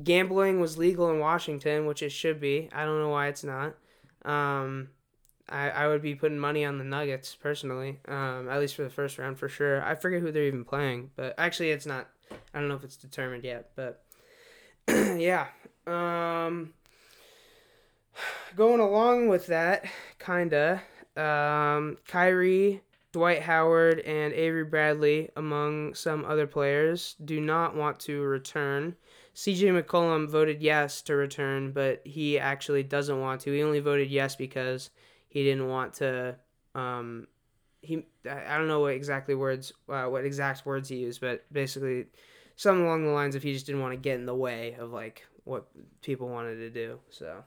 gambling 0.02 0.60
was 0.60 0.78
legal 0.78 1.10
in 1.10 1.20
Washington, 1.20 1.86
which 1.86 2.02
it 2.02 2.12
should 2.12 2.40
be, 2.40 2.70
I 2.72 2.86
don't 2.86 3.00
know 3.00 3.10
why 3.10 3.28
it's 3.28 3.44
not. 3.44 3.76
Um, 4.24 4.90
I, 5.50 5.70
I 5.70 5.88
would 5.88 6.02
be 6.02 6.16
putting 6.16 6.40
money 6.40 6.64
on 6.64 6.78
the 6.78 6.84
Nuggets 6.84 7.36
personally, 7.36 8.00
um, 8.08 8.48
at 8.50 8.60
least 8.60 8.76
for 8.76 8.84
the 8.84 8.90
first 8.90 9.18
round 9.18 9.40
for 9.40 9.50
sure. 9.50 9.84
I 9.84 9.96
forget 9.96 10.22
who 10.22 10.32
they're 10.32 10.44
even 10.44 10.64
playing, 10.64 11.12
but 11.16 11.36
actually 11.38 11.72
it's 11.72 11.86
not. 11.86 12.08
I 12.54 12.60
don't 12.60 12.70
know 12.70 12.76
if 12.76 12.84
it's 12.84 12.98
determined 12.98 13.44
yet, 13.44 13.72
but 13.76 14.04
yeah. 14.88 15.48
Um, 15.88 16.74
going 18.56 18.80
along 18.80 19.28
with 19.28 19.48
that, 19.48 19.86
kinda. 20.20 20.82
Um, 21.16 21.98
Kyrie, 22.08 22.82
Dwight 23.12 23.42
Howard, 23.42 24.00
and 24.00 24.34
Avery 24.34 24.64
Bradley, 24.64 25.30
among 25.36 25.96
some 25.96 26.26
other 26.26 26.48
players, 26.48 27.16
do 27.24 27.42
not 27.42 27.76
want 27.76 28.00
to 28.02 28.22
return. 28.22 28.96
CJ 29.36 29.82
McCollum 29.82 30.28
voted 30.28 30.62
yes 30.62 31.02
to 31.04 31.16
return, 31.16 31.72
but 31.72 32.02
he 32.06 32.38
actually 32.38 32.84
doesn't 32.84 33.20
want 33.20 33.42
to. 33.42 33.52
He 33.52 33.64
only 33.64 33.80
voted 33.80 34.10
yes 34.10 34.36
because 34.36 34.90
he 35.30 35.44
didn't 35.44 35.68
want 35.68 35.94
to. 35.96 36.36
Um, 36.76 37.28
he 37.82 38.06
I 38.30 38.58
don't 38.58 38.68
know 38.68 38.82
what 38.82 38.94
exactly 38.94 39.36
words, 39.36 39.72
uh, 39.88 40.06
what 40.06 40.26
exact 40.26 40.66
words 40.66 40.90
he 40.90 40.98
used, 40.98 41.22
but 41.22 41.46
basically 41.52 42.08
something 42.58 42.86
along 42.86 43.06
the 43.06 43.12
lines 43.12 43.36
of 43.36 43.44
he 43.44 43.54
just 43.54 43.66
didn't 43.66 43.82
want 43.82 43.94
to 43.94 43.98
get 43.98 44.20
in 44.20 44.26
the 44.26 44.36
way 44.36 44.76
of 44.78 44.92
like 44.92 45.26
what 45.46 45.68
people 46.02 46.28
wanted 46.28 46.58
to 46.58 46.70
do. 46.70 47.00
So 47.10 47.44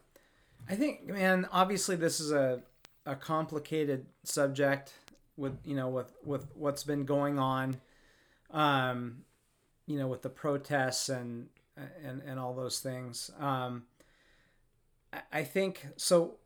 I 0.69 0.75
think, 0.75 1.07
man, 1.07 1.47
obviously 1.53 1.97
this 1.97 2.21
is 2.21 2.33
a 2.33 2.63
a 3.05 3.17
complicated 3.17 4.07
subject 4.23 4.93
with 5.37 5.59
you 5.65 5.75
know 5.75 5.89
with 5.89 6.13
with 6.25 6.47
what's 6.55 6.85
been 6.85 7.05
going 7.05 7.39
on, 7.39 7.81
um, 8.51 9.19
you 9.87 9.99
know, 9.99 10.09
with 10.09 10.23
the 10.23 10.29
protests 10.29 11.09
and 11.09 11.49
and 12.05 12.23
and 12.23 12.39
all 12.39 12.55
those 12.55 12.81
things. 12.81 13.31
Um, 13.39 13.85
I, 15.13 15.21
I 15.33 15.45
think 15.45 15.87
so. 15.97 16.37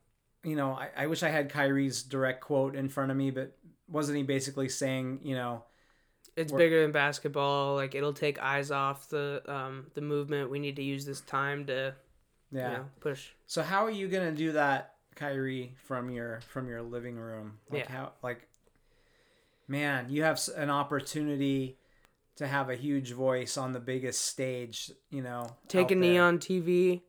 You 0.45 0.57
know, 0.57 0.73
I, 0.73 0.89
I 0.97 1.07
wish 1.09 1.23
I 1.23 1.29
had 1.29 1.51
Kyrie's 1.51 2.03
direct 2.03 2.41
quote 2.41 2.77
in 2.77 2.89
front 2.89 3.11
of 3.11 3.17
me, 3.17 3.31
but 3.31 3.57
wasn't 3.89 4.17
he 4.17 4.23
basically 4.23 4.69
saying, 4.69 5.21
you 5.25 5.35
know, 5.35 5.65
it's 6.37 6.53
bigger 6.53 6.83
than 6.83 6.93
basketball. 6.93 7.75
Like 7.75 7.95
it'll 7.95 8.13
take 8.13 8.39
eyes 8.39 8.71
off 8.71 9.09
the 9.09 9.43
um 9.47 9.87
the 9.95 10.01
movement. 10.01 10.51
We 10.51 10.59
need 10.59 10.77
to 10.77 10.83
use 10.83 11.05
this 11.05 11.21
time 11.23 11.67
to 11.67 11.95
yeah. 12.51 12.71
you 12.71 12.77
know 12.79 12.85
push. 13.01 13.29
So 13.47 13.63
how 13.63 13.85
are 13.85 13.91
you 13.91 14.09
gonna 14.09 14.33
do 14.33 14.53
that, 14.53 14.95
Kyrie, 15.15 15.75
from 15.85 16.11
your 16.11 16.41
from 16.41 16.69
your 16.69 16.83
living 16.83 17.17
room? 17.17 17.59
Like 17.71 17.85
Yeah. 17.85 17.93
how 17.93 18.13
like 18.23 18.49
man, 19.69 20.07
you 20.09 20.23
have 20.23 20.41
an 20.57 20.71
opportunity 20.71 21.79
to 22.37 22.47
have 22.47 22.71
a 22.71 22.77
huge 22.77 23.13
voice 23.13 23.57
on 23.57 23.73
the 23.73 23.81
biggest 23.81 24.25
stage, 24.27 24.93
you 25.11 25.23
know. 25.23 25.57
Take 25.69 25.91
a 25.91 25.95
knee 25.95 26.19
on 26.19 26.39
TV. 26.39 27.03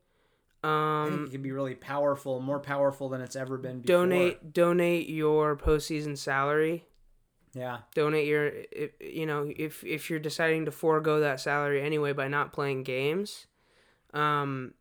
Um, 0.64 1.26
it 1.28 1.32
can 1.32 1.42
be 1.44 1.52
really 1.52 1.76
powerful, 1.76 2.40
more 2.42 2.60
powerful 2.60 3.10
than 3.10 3.22
it's 3.22 3.36
ever 3.36 3.58
been 3.58 3.82
before. 3.82 3.98
donate 3.98 4.54
donate 4.54 5.08
your 5.08 5.56
postseason 5.56 6.18
salary. 6.18 6.86
Yeah. 7.54 7.80
Donate 7.94 8.28
your 8.28 8.52
if, 8.72 8.92
you 9.00 9.26
know 9.26 9.52
if 9.56 9.84
if 9.84 10.10
you're 10.10 10.20
deciding 10.20 10.66
to 10.66 10.72
forego 10.72 11.20
that 11.20 11.40
salary 11.40 11.82
anyway 11.82 12.14
by 12.14 12.28
not 12.28 12.54
playing 12.54 12.84
games. 12.84 13.46
Um, 14.14 14.74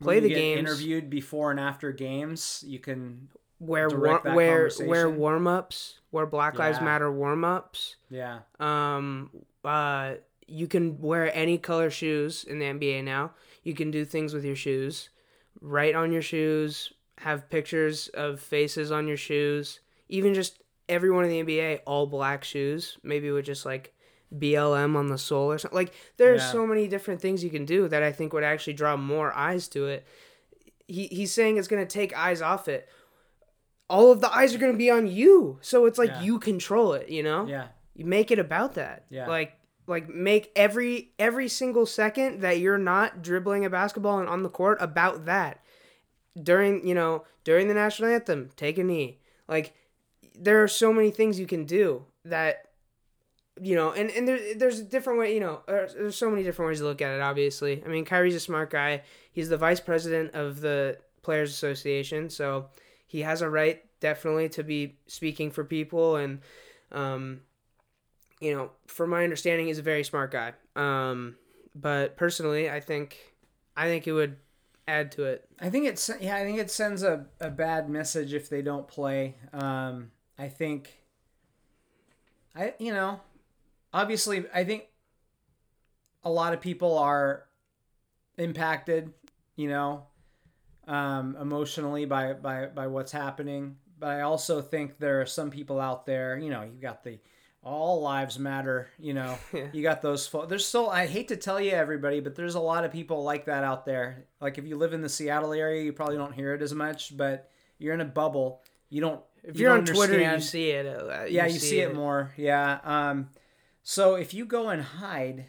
play 0.00 0.16
you 0.16 0.20
the 0.22 0.28
games. 0.34 0.58
Interviewed 0.60 1.10
before 1.10 1.50
and 1.50 1.60
after 1.60 1.92
games, 1.92 2.64
you 2.66 2.78
can 2.78 3.28
Wear 3.60 3.88
war- 3.88 4.22
wear 4.24 4.70
wear 4.86 5.10
warm 5.10 5.46
ups. 5.48 5.98
Wear 6.12 6.26
Black 6.26 6.58
Lives 6.58 6.80
Matter 6.80 7.10
warm 7.10 7.44
ups. 7.44 7.96
yeah. 8.08 8.40
Um, 8.60 9.30
uh, 9.64 10.14
you 10.46 10.66
can 10.68 11.00
wear 11.00 11.34
any 11.36 11.58
color 11.58 11.90
shoes 11.90 12.44
in 12.44 12.58
the 12.58 12.66
NBA 12.66 13.02
now. 13.04 13.32
You 13.64 13.74
can 13.74 13.90
do 13.90 14.04
things 14.04 14.32
with 14.32 14.44
your 14.44 14.56
shoes. 14.56 15.10
Write 15.60 15.94
on 15.94 16.12
your 16.12 16.22
shoes. 16.22 16.92
Have 17.18 17.50
pictures 17.50 18.08
of 18.14 18.40
faces 18.40 18.90
on 18.92 19.08
your 19.08 19.16
shoes. 19.16 19.80
Even 20.08 20.32
just 20.34 20.62
everyone 20.88 21.24
in 21.24 21.30
the 21.30 21.42
NBA 21.42 21.80
all 21.84 22.06
black 22.06 22.44
shoes. 22.44 22.96
Maybe 23.02 23.30
with 23.30 23.44
just 23.44 23.66
like 23.66 23.92
BLM 24.36 24.96
on 24.96 25.08
the 25.08 25.18
sole 25.18 25.50
or 25.50 25.58
something. 25.58 25.76
Like 25.76 25.92
there's 26.16 26.40
Yeah. 26.42 26.52
so 26.52 26.66
many 26.66 26.88
different 26.88 27.20
things 27.20 27.42
you 27.44 27.50
can 27.50 27.64
do 27.64 27.88
that 27.88 28.02
I 28.02 28.12
think 28.12 28.32
would 28.32 28.44
actually 28.44 28.74
draw 28.74 28.96
more 28.96 29.32
eyes 29.32 29.68
to 29.68 29.86
it. 29.86 30.06
He 30.86 31.06
he's 31.08 31.32
saying 31.32 31.56
it's 31.56 31.68
gonna 31.68 31.86
take 31.86 32.16
eyes 32.16 32.40
off 32.42 32.68
it. 32.68 32.88
All 33.90 34.12
of 34.12 34.20
the 34.20 34.34
eyes 34.34 34.54
are 34.54 34.58
gonna 34.58 34.74
be 34.76 34.90
on 34.90 35.06
you, 35.06 35.58
so 35.62 35.86
it's 35.86 35.98
like 35.98 36.10
Yeah. 36.10 36.22
you 36.22 36.38
control 36.38 36.92
it. 36.92 37.08
You 37.08 37.22
know 37.22 37.46
Yeah. 37.46 37.68
you 37.94 38.04
make 38.04 38.30
it 38.30 38.38
about 38.38 38.74
that 38.74 39.04
Yeah. 39.10 39.26
like 39.26 39.52
like 39.86 40.08
make 40.10 40.52
every 40.54 41.12
every 41.18 41.48
single 41.48 41.86
second 41.86 42.40
that 42.42 42.58
you're 42.58 42.76
not 42.76 43.22
dribbling 43.22 43.64
a 43.64 43.70
basketball 43.70 44.18
and 44.18 44.28
on 44.28 44.42
the 44.42 44.50
court 44.50 44.76
about 44.80 45.24
that 45.24 45.64
during 46.40 46.86
you 46.86 46.94
know 46.94 47.24
during 47.44 47.68
the 47.68 47.74
national 47.74 48.10
anthem 48.10 48.50
take 48.54 48.76
a 48.76 48.84
knee 48.84 49.18
like 49.48 49.72
there 50.34 50.62
are 50.62 50.68
so 50.68 50.92
many 50.92 51.10
things 51.10 51.40
you 51.40 51.46
can 51.46 51.64
do 51.64 52.04
that 52.24 52.67
you 53.62 53.74
know, 53.74 53.92
and, 53.92 54.10
and 54.10 54.26
there, 54.26 54.54
there's 54.56 54.80
a 54.80 54.84
different 54.84 55.18
way, 55.18 55.34
you 55.34 55.40
know, 55.40 55.60
there's, 55.66 55.94
there's 55.94 56.16
so 56.16 56.30
many 56.30 56.42
different 56.42 56.68
ways 56.68 56.78
to 56.78 56.84
look 56.84 57.02
at 57.02 57.14
it, 57.14 57.20
obviously. 57.20 57.82
I 57.84 57.88
mean, 57.88 58.04
Kyrie's 58.04 58.34
a 58.34 58.40
smart 58.40 58.70
guy. 58.70 59.02
He's 59.32 59.48
the 59.48 59.56
vice 59.56 59.80
president 59.80 60.34
of 60.34 60.60
the 60.60 60.98
Players 61.22 61.50
Association, 61.50 62.30
so 62.30 62.66
he 63.06 63.20
has 63.22 63.42
a 63.42 63.48
right, 63.50 63.82
definitely, 64.00 64.48
to 64.50 64.62
be 64.62 64.98
speaking 65.06 65.50
for 65.50 65.64
people. 65.64 66.16
And, 66.16 66.40
um, 66.92 67.40
you 68.40 68.54
know, 68.54 68.70
from 68.86 69.10
my 69.10 69.24
understanding, 69.24 69.66
he's 69.66 69.78
a 69.78 69.82
very 69.82 70.04
smart 70.04 70.30
guy. 70.30 70.52
Um, 70.76 71.36
but 71.74 72.16
personally, 72.16 72.70
I 72.70 72.80
think, 72.80 73.16
I 73.76 73.86
think 73.86 74.06
it 74.06 74.12
would 74.12 74.36
add 74.88 75.12
to 75.12 75.24
it. 75.24 75.44
I 75.60 75.70
think 75.70 75.86
it's 75.86 76.10
yeah. 76.20 76.34
I 76.34 76.44
think 76.44 76.58
it 76.58 76.70
sends 76.70 77.02
a, 77.02 77.26
a 77.40 77.50
bad 77.50 77.88
message 77.88 78.32
if 78.32 78.48
they 78.48 78.62
don't 78.62 78.88
play. 78.88 79.36
Um, 79.52 80.10
I 80.38 80.48
think. 80.48 81.02
I 82.56 82.74
you 82.78 82.92
know 82.92 83.20
obviously, 83.92 84.44
I 84.54 84.64
think 84.64 84.84
a 86.24 86.30
lot 86.30 86.54
of 86.54 86.60
people 86.60 86.98
are 86.98 87.44
impacted, 88.36 89.12
you 89.56 89.68
know, 89.68 90.06
um, 90.86 91.36
emotionally 91.40 92.04
by, 92.04 92.32
by, 92.32 92.66
by 92.66 92.86
what's 92.86 93.12
happening. 93.12 93.76
But 93.98 94.10
I 94.10 94.20
also 94.22 94.60
think 94.60 94.98
there 94.98 95.20
are 95.20 95.26
some 95.26 95.50
people 95.50 95.80
out 95.80 96.06
there, 96.06 96.38
you 96.38 96.50
know, 96.50 96.62
you 96.62 96.80
got 96.80 97.02
the 97.02 97.18
all 97.62 98.00
lives 98.00 98.38
matter, 98.38 98.88
you 98.98 99.12
know, 99.12 99.36
yeah. 99.52 99.66
you 99.72 99.82
got 99.82 100.00
those. 100.00 100.26
Fo- 100.26 100.46
there's 100.46 100.64
still, 100.64 100.88
I 100.88 101.06
hate 101.06 101.28
to 101.28 101.36
tell 101.36 101.60
you 101.60 101.72
everybody, 101.72 102.20
but 102.20 102.34
there's 102.36 102.54
a 102.54 102.60
lot 102.60 102.84
of 102.84 102.92
people 102.92 103.24
like 103.24 103.46
that 103.46 103.64
out 103.64 103.84
there. 103.84 104.26
Like 104.40 104.58
if 104.58 104.66
you 104.66 104.76
live 104.76 104.92
in 104.92 105.02
the 105.02 105.08
Seattle 105.08 105.52
area, 105.52 105.82
you 105.82 105.92
probably 105.92 106.16
don't 106.16 106.32
hear 106.32 106.54
it 106.54 106.62
as 106.62 106.72
much, 106.72 107.16
but 107.16 107.50
you're 107.78 107.94
in 107.94 108.00
a 108.00 108.06
bubble. 108.06 108.62
You 108.90 109.00
don't. 109.00 109.20
If 109.42 109.58
you 109.58 109.68
are 109.68 109.78
on. 109.78 109.84
Twitter, 109.84 110.20
you 110.20 110.40
see 110.40 110.70
it. 110.70 110.86
Uh, 110.86 111.24
you 111.24 111.36
yeah, 111.36 111.46
you 111.46 111.58
see, 111.58 111.70
see 111.70 111.80
it. 111.80 111.90
it 111.90 111.94
more. 111.94 112.32
Yeah. 112.36 112.78
Um, 112.84 113.28
so 113.90 114.16
if 114.16 114.34
you 114.34 114.44
go 114.44 114.68
and 114.68 114.82
hide, 114.82 115.46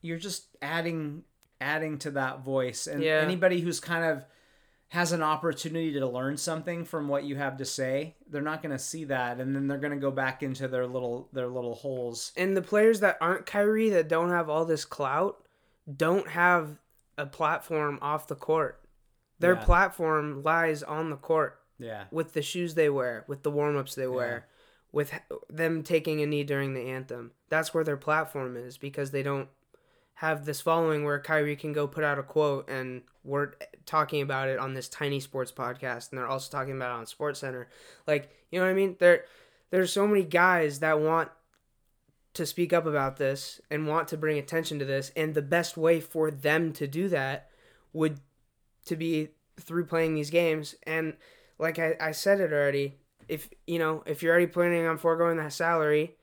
you're 0.00 0.16
just 0.16 0.46
adding 0.62 1.22
adding 1.60 1.98
to 1.98 2.12
that 2.12 2.42
voice. 2.42 2.86
And 2.86 3.02
yeah. 3.02 3.20
anybody 3.20 3.60
who's 3.60 3.78
kind 3.78 4.06
of 4.06 4.24
has 4.88 5.12
an 5.12 5.22
opportunity 5.22 5.92
to 5.92 6.06
learn 6.06 6.38
something 6.38 6.86
from 6.86 7.08
what 7.08 7.24
you 7.24 7.36
have 7.36 7.58
to 7.58 7.66
say, 7.66 8.16
they're 8.26 8.40
not 8.40 8.62
going 8.62 8.72
to 8.72 8.78
see 8.78 9.04
that 9.04 9.38
and 9.38 9.54
then 9.54 9.68
they're 9.68 9.76
going 9.76 9.92
to 9.92 9.98
go 9.98 10.10
back 10.10 10.42
into 10.42 10.66
their 10.66 10.86
little 10.86 11.28
their 11.34 11.48
little 11.48 11.74
holes. 11.74 12.32
And 12.38 12.56
the 12.56 12.62
players 12.62 13.00
that 13.00 13.18
aren't 13.20 13.44
Kyrie 13.44 13.90
that 13.90 14.08
don't 14.08 14.30
have 14.30 14.48
all 14.48 14.64
this 14.64 14.86
clout 14.86 15.44
don't 15.94 16.30
have 16.30 16.78
a 17.18 17.26
platform 17.26 17.98
off 18.00 18.28
the 18.28 18.34
court. 18.34 18.80
Their 19.40 19.56
yeah. 19.56 19.64
platform 19.64 20.42
lies 20.42 20.82
on 20.82 21.10
the 21.10 21.16
court. 21.16 21.60
Yeah. 21.78 22.04
With 22.10 22.32
the 22.32 22.40
shoes 22.40 22.76
they 22.76 22.88
wear, 22.88 23.26
with 23.28 23.42
the 23.42 23.50
warm-ups 23.50 23.94
they 23.94 24.06
wear 24.06 24.46
with 24.94 25.12
them 25.50 25.82
taking 25.82 26.22
a 26.22 26.26
knee 26.26 26.44
during 26.44 26.72
the 26.72 26.88
anthem. 26.88 27.32
That's 27.48 27.74
where 27.74 27.82
their 27.82 27.96
platform 27.96 28.56
is 28.56 28.78
because 28.78 29.10
they 29.10 29.24
don't 29.24 29.48
have 30.14 30.44
this 30.44 30.60
following 30.60 31.02
where 31.02 31.18
Kyrie 31.18 31.56
can 31.56 31.72
go 31.72 31.88
put 31.88 32.04
out 32.04 32.20
a 32.20 32.22
quote 32.22 32.70
and 32.70 33.02
we're 33.24 33.54
talking 33.86 34.22
about 34.22 34.48
it 34.48 34.60
on 34.60 34.74
this 34.74 34.88
tiny 34.88 35.18
sports 35.18 35.50
podcast 35.50 36.10
and 36.10 36.18
they're 36.18 36.28
also 36.28 36.48
talking 36.48 36.76
about 36.76 36.92
it 36.92 37.00
on 37.00 37.06
Sports 37.06 37.40
Center. 37.40 37.68
Like, 38.06 38.30
you 38.52 38.60
know 38.60 38.66
what 38.66 38.70
I 38.70 38.74
mean? 38.74 38.94
There 39.00 39.24
there's 39.72 39.92
so 39.92 40.06
many 40.06 40.22
guys 40.22 40.78
that 40.78 41.00
want 41.00 41.28
to 42.34 42.46
speak 42.46 42.72
up 42.72 42.86
about 42.86 43.16
this 43.16 43.60
and 43.72 43.88
want 43.88 44.06
to 44.08 44.16
bring 44.16 44.38
attention 44.38 44.78
to 44.78 44.84
this 44.84 45.10
and 45.16 45.34
the 45.34 45.42
best 45.42 45.76
way 45.76 46.00
for 46.00 46.30
them 46.30 46.72
to 46.74 46.86
do 46.86 47.08
that 47.08 47.50
would 47.92 48.20
to 48.84 48.94
be 48.94 49.30
through 49.58 49.86
playing 49.86 50.14
these 50.14 50.30
games 50.30 50.76
and 50.84 51.14
like 51.58 51.80
I, 51.80 51.96
I 52.00 52.12
said 52.12 52.40
it 52.40 52.52
already 52.52 52.98
if 53.28 53.48
you 53.66 53.78
know 53.78 54.02
if 54.06 54.22
you're 54.22 54.32
already 54.32 54.46
planning 54.46 54.86
on 54.86 54.98
foregoing 54.98 55.36
that 55.38 55.52
salary, 55.52 56.16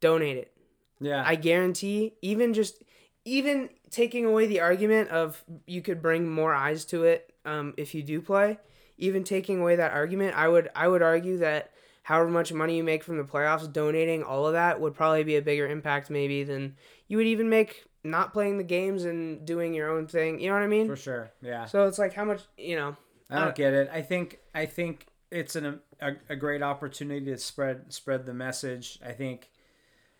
donate 0.00 0.36
it. 0.36 0.52
Yeah. 1.00 1.22
I 1.24 1.36
guarantee 1.36 2.14
even 2.22 2.54
just 2.54 2.82
even 3.24 3.68
taking 3.90 4.24
away 4.24 4.46
the 4.46 4.60
argument 4.60 5.10
of 5.10 5.44
you 5.66 5.82
could 5.82 6.02
bring 6.02 6.28
more 6.28 6.54
eyes 6.54 6.84
to 6.86 7.04
it 7.04 7.32
um, 7.44 7.74
if 7.76 7.94
you 7.94 8.02
do 8.02 8.20
play, 8.20 8.58
even 8.96 9.24
taking 9.24 9.60
away 9.60 9.76
that 9.76 9.92
argument, 9.92 10.36
I 10.36 10.48
would 10.48 10.68
I 10.74 10.88
would 10.88 11.02
argue 11.02 11.38
that 11.38 11.72
however 12.02 12.30
much 12.30 12.52
money 12.52 12.76
you 12.76 12.84
make 12.84 13.04
from 13.04 13.18
the 13.18 13.24
playoffs, 13.24 13.70
donating 13.70 14.22
all 14.22 14.46
of 14.46 14.54
that 14.54 14.80
would 14.80 14.94
probably 14.94 15.24
be 15.24 15.36
a 15.36 15.42
bigger 15.42 15.68
impact 15.68 16.10
maybe 16.10 16.44
than 16.44 16.76
you 17.06 17.16
would 17.16 17.26
even 17.26 17.48
make 17.48 17.84
not 18.04 18.32
playing 18.32 18.58
the 18.58 18.64
games 18.64 19.04
and 19.04 19.44
doing 19.44 19.74
your 19.74 19.90
own 19.90 20.06
thing. 20.06 20.40
You 20.40 20.48
know 20.48 20.54
what 20.54 20.62
I 20.62 20.68
mean? 20.68 20.86
For 20.86 20.96
sure. 20.96 21.30
Yeah. 21.42 21.66
So 21.66 21.86
it's 21.86 21.98
like 21.98 22.14
how 22.14 22.24
much 22.24 22.42
you 22.56 22.76
know. 22.76 22.96
I 23.30 23.40
don't 23.40 23.54
get 23.54 23.74
it. 23.74 23.90
I 23.92 24.00
think 24.00 24.38
I 24.54 24.64
think 24.64 25.06
it's 25.30 25.56
an, 25.56 25.80
a, 26.00 26.12
a 26.28 26.36
great 26.36 26.62
opportunity 26.62 27.26
to 27.26 27.38
spread 27.38 27.92
spread 27.92 28.26
the 28.26 28.34
message. 28.34 28.98
I 29.04 29.12
think 29.12 29.50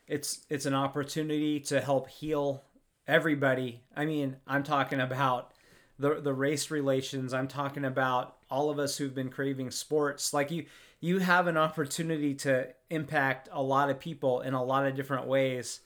it's 0.06 0.44
it's 0.48 0.66
an 0.66 0.74
opportunity 0.74 1.60
to 1.60 1.80
help 1.80 2.08
heal 2.08 2.64
everybody. 3.06 3.82
I 3.96 4.04
mean, 4.04 4.36
I'm 4.46 4.62
talking 4.62 5.00
about 5.00 5.52
the 5.98 6.20
the 6.20 6.32
race 6.32 6.70
relations. 6.70 7.32
I'm 7.32 7.48
talking 7.48 7.84
about 7.84 8.36
all 8.50 8.70
of 8.70 8.78
us 8.78 8.96
who've 8.96 9.14
been 9.14 9.30
craving 9.30 9.70
sports. 9.70 10.32
Like 10.32 10.50
you 10.50 10.66
you 11.00 11.18
have 11.18 11.46
an 11.46 11.56
opportunity 11.56 12.34
to 12.34 12.68
impact 12.90 13.48
a 13.52 13.62
lot 13.62 13.90
of 13.90 14.00
people 14.00 14.40
in 14.40 14.54
a 14.54 14.62
lot 14.62 14.86
of 14.86 14.96
different 14.96 15.26
ways. 15.26 15.80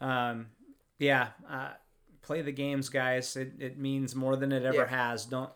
Um, 0.00 0.48
yeah, 0.98 1.28
uh, 1.48 1.70
play 2.22 2.42
the 2.42 2.52
games, 2.52 2.88
guys. 2.88 3.36
It, 3.36 3.52
it 3.58 3.78
means 3.78 4.14
more 4.14 4.36
than 4.36 4.52
it 4.52 4.64
ever 4.64 4.78
yeah. 4.78 5.10
has. 5.10 5.26
Don't 5.26 5.50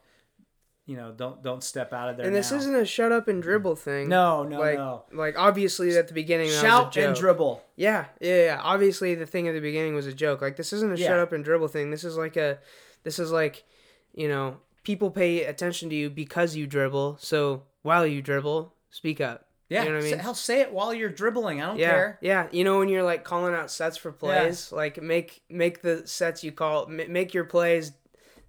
you 0.86 0.96
know, 0.96 1.12
don't 1.12 1.42
don't 1.42 1.62
step 1.62 1.92
out 1.92 2.10
of 2.10 2.16
there. 2.16 2.26
And 2.26 2.34
this 2.34 2.50
now. 2.50 2.58
isn't 2.58 2.74
a 2.74 2.84
shut 2.84 3.12
up 3.12 3.28
and 3.28 3.42
dribble 3.42 3.76
thing. 3.76 4.08
No, 4.08 4.42
no, 4.42 4.58
like, 4.58 4.76
no. 4.76 5.04
Like 5.12 5.38
obviously 5.38 5.96
at 5.96 6.08
the 6.08 6.14
beginning, 6.14 6.50
shout 6.50 6.96
and 6.96 7.14
dribble. 7.14 7.62
Yeah, 7.76 8.06
yeah, 8.20 8.44
yeah. 8.44 8.60
Obviously 8.62 9.14
the 9.14 9.26
thing 9.26 9.46
at 9.46 9.54
the 9.54 9.60
beginning 9.60 9.94
was 9.94 10.06
a 10.06 10.12
joke. 10.12 10.42
Like 10.42 10.56
this 10.56 10.72
isn't 10.72 10.92
a 10.92 10.96
yeah. 10.96 11.08
shut 11.08 11.18
up 11.18 11.32
and 11.32 11.44
dribble 11.44 11.68
thing. 11.68 11.90
This 11.90 12.04
is 12.04 12.16
like 12.16 12.36
a, 12.36 12.58
this 13.04 13.18
is 13.18 13.30
like, 13.30 13.64
you 14.12 14.28
know, 14.28 14.56
people 14.82 15.10
pay 15.10 15.44
attention 15.44 15.88
to 15.90 15.94
you 15.94 16.10
because 16.10 16.56
you 16.56 16.66
dribble. 16.66 17.18
So 17.20 17.62
while 17.82 18.06
you 18.06 18.20
dribble, 18.20 18.74
speak 18.90 19.20
up. 19.20 19.46
Yeah, 19.68 19.84
you 19.84 19.88
know 19.88 19.94
what 19.94 20.04
I 20.04 20.10
mean. 20.10 20.18
Hell, 20.18 20.34
say 20.34 20.60
it 20.60 20.72
while 20.72 20.92
you're 20.92 21.08
dribbling. 21.08 21.62
I 21.62 21.66
don't 21.66 21.78
yeah, 21.78 21.90
care. 21.90 22.18
Yeah, 22.20 22.48
you 22.52 22.62
know 22.62 22.78
when 22.78 22.90
you're 22.90 23.04
like 23.04 23.24
calling 23.24 23.54
out 23.54 23.70
sets 23.70 23.96
for 23.96 24.12
plays, 24.12 24.68
yeah. 24.70 24.76
like 24.76 25.02
make 25.02 25.42
make 25.48 25.80
the 25.80 26.06
sets 26.06 26.44
you 26.44 26.52
call 26.52 26.88
make 26.88 27.32
your 27.32 27.44
plays 27.44 27.92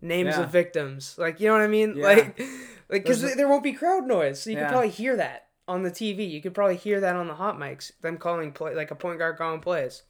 names 0.03 0.35
yeah. 0.35 0.43
of 0.43 0.51
victims. 0.51 1.15
Like 1.17 1.39
you 1.39 1.47
know 1.47 1.53
what 1.53 1.61
I 1.61 1.67
mean? 1.67 1.95
Yeah. 1.97 2.03
Like 2.03 2.39
like 2.89 3.03
because 3.03 3.35
there 3.35 3.47
won't 3.47 3.63
be 3.63 3.73
crowd 3.73 4.05
noise, 4.05 4.41
so 4.41 4.49
you 4.49 4.57
yeah. 4.57 4.63
can 4.63 4.71
probably 4.71 4.89
hear 4.89 5.15
that 5.15 5.47
on 5.67 5.81
the 5.83 5.91
TV. 5.91 6.29
You 6.29 6.41
could 6.41 6.53
probably 6.53 6.75
hear 6.75 6.99
that 6.99 7.15
on 7.15 7.27
the 7.27 7.35
hot 7.35 7.57
mics. 7.57 7.91
Them 8.01 8.17
calling 8.17 8.51
play 8.51 8.75
like 8.75 8.91
a 8.91 8.95
point 8.95 9.17
guard 9.17 9.37
calling 9.37 9.61
plays. 9.61 10.03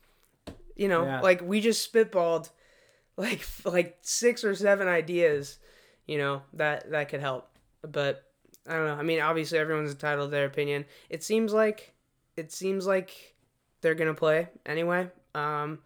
You 0.75 0.88
know, 0.88 1.19
like 1.21 1.41
we 1.41 1.62
just 1.62 1.93
spitballed 1.93 2.49
like 3.17 3.45
like 3.63 3.97
six 4.01 4.43
or 4.43 4.56
seven 4.56 4.88
ideas. 4.88 5.60
You 6.08 6.17
know 6.17 6.41
that 6.53 6.91
that 6.91 7.08
could 7.08 7.21
help, 7.21 7.49
but 7.82 8.23
I 8.67 8.73
don't 8.73 8.88
know. 8.88 8.95
I 8.95 9.03
mean, 9.03 9.21
obviously 9.21 9.60
everyone's 9.60 9.91
entitled 9.91 10.32
to 10.32 10.32
their 10.32 10.45
opinion. 10.45 10.86
It 11.10 11.23
seems 11.23 11.53
like 11.53 11.93
it 12.36 12.51
seems 12.51 12.86
like 12.86 13.36
they're 13.82 13.95
gonna 13.95 14.13
play 14.13 14.49
anyway. 14.65 15.10
Um, 15.36 15.79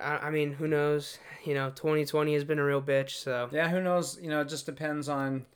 I, 0.00 0.18
I 0.18 0.30
mean, 0.30 0.52
who 0.52 0.66
knows? 0.66 1.18
You 1.44 1.54
know, 1.54 1.70
2020 1.70 2.34
has 2.34 2.44
been 2.44 2.58
a 2.58 2.64
real 2.64 2.82
bitch. 2.82 3.10
So 3.10 3.48
yeah, 3.52 3.68
who 3.68 3.80
knows? 3.80 4.18
You 4.20 4.30
know, 4.30 4.40
it 4.40 4.48
just 4.48 4.66
depends 4.66 5.08
on 5.08 5.46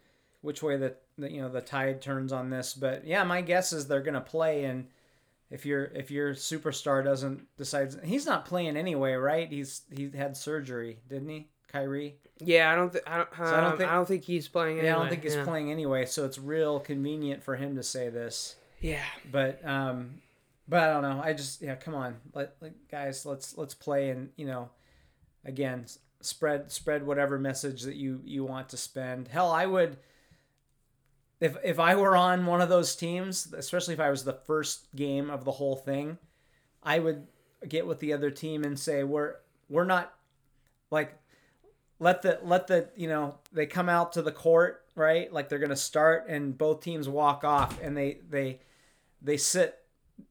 which 0.43 0.63
way 0.63 0.77
the, 0.77 0.95
the 1.17 1.31
you 1.31 1.41
know 1.41 1.49
the 1.49 1.61
tide 1.61 2.01
turns 2.01 2.33
on 2.33 2.51
this. 2.51 2.75
But 2.75 3.07
yeah, 3.07 3.25
my 3.25 3.41
guess 3.41 3.73
is 3.73 3.87
they're 3.87 4.03
gonna 4.03 4.21
play, 4.21 4.65
and 4.65 4.87
if 5.51 5.65
your 5.67 5.85
if 5.87 6.11
your 6.11 6.35
superstar 6.35 7.03
doesn't 7.03 7.47
decides 7.57 7.97
he's 8.05 8.27
not 8.27 8.45
playing 8.45 8.77
anyway, 8.77 9.15
right? 9.15 9.51
He's 9.51 9.83
he 9.95 10.11
had 10.11 10.37
surgery, 10.37 10.99
didn't 11.09 11.29
he, 11.29 11.49
Kyrie? 11.73 12.17
Yeah, 12.41 12.73
I 12.73 12.77
don't. 12.77 12.93
Th- 12.93 13.05
I 13.07 13.17
don't. 13.17 13.41
Um, 13.41 13.47
so 13.47 13.55
I 13.57 13.61
don't 13.61 13.79
think. 13.79 13.91
I 13.91 13.95
don't 13.95 14.09
think 14.09 14.25
he's 14.25 14.49
playing. 14.49 14.79
Anyway. 14.79 14.87
Yeah, 14.87 14.97
I 14.97 14.99
don't 15.01 15.09
think 15.09 15.23
he's 15.25 15.35
yeah. 15.35 15.45
playing 15.45 15.71
anyway. 15.71 16.07
So 16.07 16.25
it's 16.25 16.39
real 16.39 16.81
convenient 16.81 17.43
for 17.43 17.57
him 17.57 17.77
to 17.77 17.83
say 17.83 18.09
this. 18.09 18.57
Yeah. 18.81 19.03
But 19.31 19.65
um, 19.67 20.21
but 20.69 20.83
I 20.83 20.93
don't 20.93 21.03
know. 21.03 21.21
I 21.23 21.33
just 21.33 21.63
yeah, 21.63 21.75
come 21.75 21.95
on, 21.95 22.17
let, 22.35 22.55
let 22.61 22.89
guys, 22.91 23.25
let's 23.25 23.57
let's 23.57 23.75
play 23.75 24.11
and 24.11 24.31
you 24.37 24.47
know, 24.47 24.71
again, 25.45 25.87
spread 26.21 26.71
spread 26.71 27.07
whatever 27.07 27.39
message 27.39 27.83
that 27.83 27.97
you 27.97 28.21
you 28.25 28.45
want 28.45 28.69
to 28.71 28.77
spend. 28.77 29.29
Hell, 29.29 29.51
I 29.51 29.67
would 29.67 29.97
if 31.41 31.57
if 31.65 31.79
I 31.79 31.95
were 31.95 32.17
on 32.17 32.47
one 32.47 32.61
of 32.61 32.69
those 32.69 32.97
teams, 32.97 33.53
especially 33.57 33.95
if 33.95 34.01
I 34.01 34.11
was 34.11 34.25
the 34.25 34.33
first 34.33 34.95
game 34.95 35.31
of 35.31 35.45
the 35.45 35.53
whole 35.53 35.77
thing, 35.77 36.19
I 36.83 36.99
would 36.99 37.27
get 37.67 37.87
with 37.87 38.01
the 38.01 38.13
other 38.13 38.31
team 38.31 38.65
and 38.65 38.79
say 38.79 39.05
we're 39.05 39.37
we're 39.69 39.85
not 39.85 40.13
like 40.91 41.15
let 41.99 42.23
the 42.23 42.41
let 42.43 42.67
the 42.67 42.89
you 42.97 43.09
know 43.09 43.37
they 43.53 43.67
come 43.67 43.89
out 43.89 44.13
to 44.13 44.23
the 44.23 44.33
court 44.33 44.85
right 44.95 45.33
like 45.33 45.49
they're 45.49 45.59
gonna 45.59 45.77
start 45.77 46.27
and 46.29 46.57
both 46.57 46.81
teams 46.81 47.09
walk 47.09 47.45
off 47.45 47.81
and 47.83 47.97
they 47.97 48.19
they 48.29 48.61
they 49.23 49.37
sit 49.37 49.79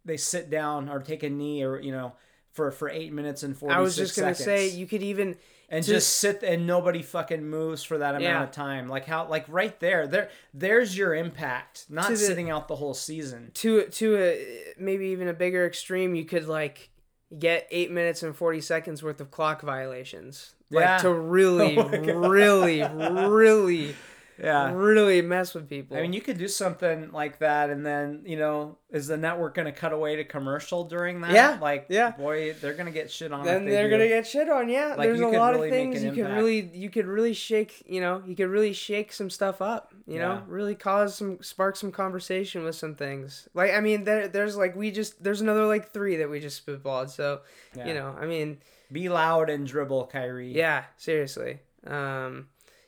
they 0.05 0.17
sit 0.17 0.49
down 0.49 0.89
or 0.89 0.99
take 1.01 1.23
a 1.23 1.29
knee 1.29 1.63
or 1.63 1.79
you 1.79 1.91
know 1.91 2.13
for 2.51 2.71
for 2.71 2.89
eight 2.89 3.13
minutes 3.13 3.43
and 3.43 3.57
forty. 3.57 3.75
I 3.75 3.79
was 3.79 3.95
just 3.95 4.15
gonna 4.17 4.33
seconds. 4.35 4.45
say 4.45 4.67
you 4.77 4.87
could 4.87 5.03
even 5.03 5.35
and 5.69 5.83
to- 5.83 5.91
just 5.91 6.17
sit 6.19 6.43
and 6.43 6.65
nobody 6.65 7.01
fucking 7.03 7.43
moves 7.45 7.83
for 7.83 7.97
that 7.97 8.11
amount 8.11 8.23
Yeah. 8.23 8.43
of 8.43 8.51
time. 8.51 8.87
Like 8.87 9.05
how 9.05 9.27
like 9.27 9.45
right 9.47 9.77
there, 9.79 10.07
there 10.07 10.29
there's 10.53 10.97
your 10.97 11.13
impact. 11.13 11.85
Not 11.89 12.07
the- 12.09 12.17
sitting 12.17 12.49
out 12.49 12.67
the 12.67 12.75
whole 12.77 12.93
season. 12.93 13.51
to 13.55 13.83
to 13.87 14.17
a 14.17 14.73
maybe 14.79 15.07
even 15.07 15.27
a 15.27 15.33
bigger 15.33 15.65
extreme, 15.65 16.15
you 16.15 16.25
could 16.25 16.47
like 16.47 16.89
get 17.37 17.67
eight 17.71 17.91
minutes 17.91 18.23
and 18.23 18.35
forty 18.35 18.61
seconds 18.61 19.03
worth 19.03 19.19
of 19.21 19.29
clock 19.29 19.61
violations. 19.61 20.55
Like 20.71 20.83
Yeah. 20.83 20.97
to 20.99 21.13
really, 21.13 21.77
Oh 21.77 21.87
really, 22.29 22.81
really, 22.81 23.95
Yeah. 24.41 24.71
really 24.73 25.21
mess 25.21 25.53
with 25.53 25.67
people. 25.67 25.97
I 25.97 26.01
mean, 26.01 26.13
you 26.13 26.21
could 26.21 26.37
do 26.37 26.47
something 26.47 27.11
like 27.11 27.39
that, 27.39 27.69
and 27.69 27.85
then 27.85 28.23
you 28.25 28.37
know, 28.37 28.77
is 28.91 29.07
the 29.07 29.17
network 29.17 29.55
going 29.55 29.65
to 29.65 29.71
cut 29.71 29.93
away 29.93 30.15
to 30.17 30.23
commercial 30.23 30.83
during 30.83 31.21
that? 31.21 31.31
Yeah, 31.31 31.57
like 31.61 31.87
yeah. 31.89 32.11
boy, 32.11 32.53
they're 32.61 32.73
going 32.73 32.85
to 32.85 32.91
get 32.91 33.09
shit 33.11 33.31
on. 33.31 33.43
then 33.45 33.65
they 33.65 33.71
they're 33.71 33.89
gonna 33.89 34.07
get 34.07 34.27
shit 34.27 34.47
on. 34.49 34.69
Yeah, 34.69 34.95
Like, 34.97 35.07
there's 35.07 35.19
a 35.21 35.27
lot 35.27 35.53
really 35.55 35.67
of 35.69 35.73
things 35.73 36.03
you 36.03 36.11
could 36.11 36.29
really, 36.29 36.69
you 36.73 36.89
could 36.89 37.05
really 37.07 37.33
shake. 37.33 37.83
You 37.87 38.01
know, 38.01 38.21
you 38.25 38.35
could 38.35 38.49
really 38.49 38.73
shake 38.73 39.11
some 39.11 39.29
stuff 39.29 39.61
up. 39.61 39.93
You 40.05 40.19
know, 40.19 40.41
really 40.47 40.73
cause 40.75 41.15
some, 41.15 41.41
spark 41.41 41.75
some 41.75 41.91
conversation 41.91 42.63
with 42.63 42.75
some 42.75 42.95
things. 42.95 43.49
Like, 43.53 43.73
I 43.73 43.81
mean, 43.81 44.05
there, 44.05 44.27
there's 44.29 44.55
like 44.55 44.73
we 44.75 44.89
just, 44.89 45.21
there's 45.21 45.41
another 45.41 45.65
like 45.65 45.91
three 45.91 46.15
that 46.17 46.29
we 46.29 46.39
just 46.39 46.65
spitballed. 46.65 47.09
So, 47.09 47.41
Yeah. 47.75 47.87
you 47.87 47.93
know, 47.93 48.15
I 48.17 48.25
mean, 48.25 48.59
be 48.89 49.09
loud 49.09 49.49
and 49.49 49.67
dribble, 49.67 50.07
Kyrie. 50.07 50.53
yeah, 50.53 50.85
seriously, 50.95 51.59
um, 51.85 52.47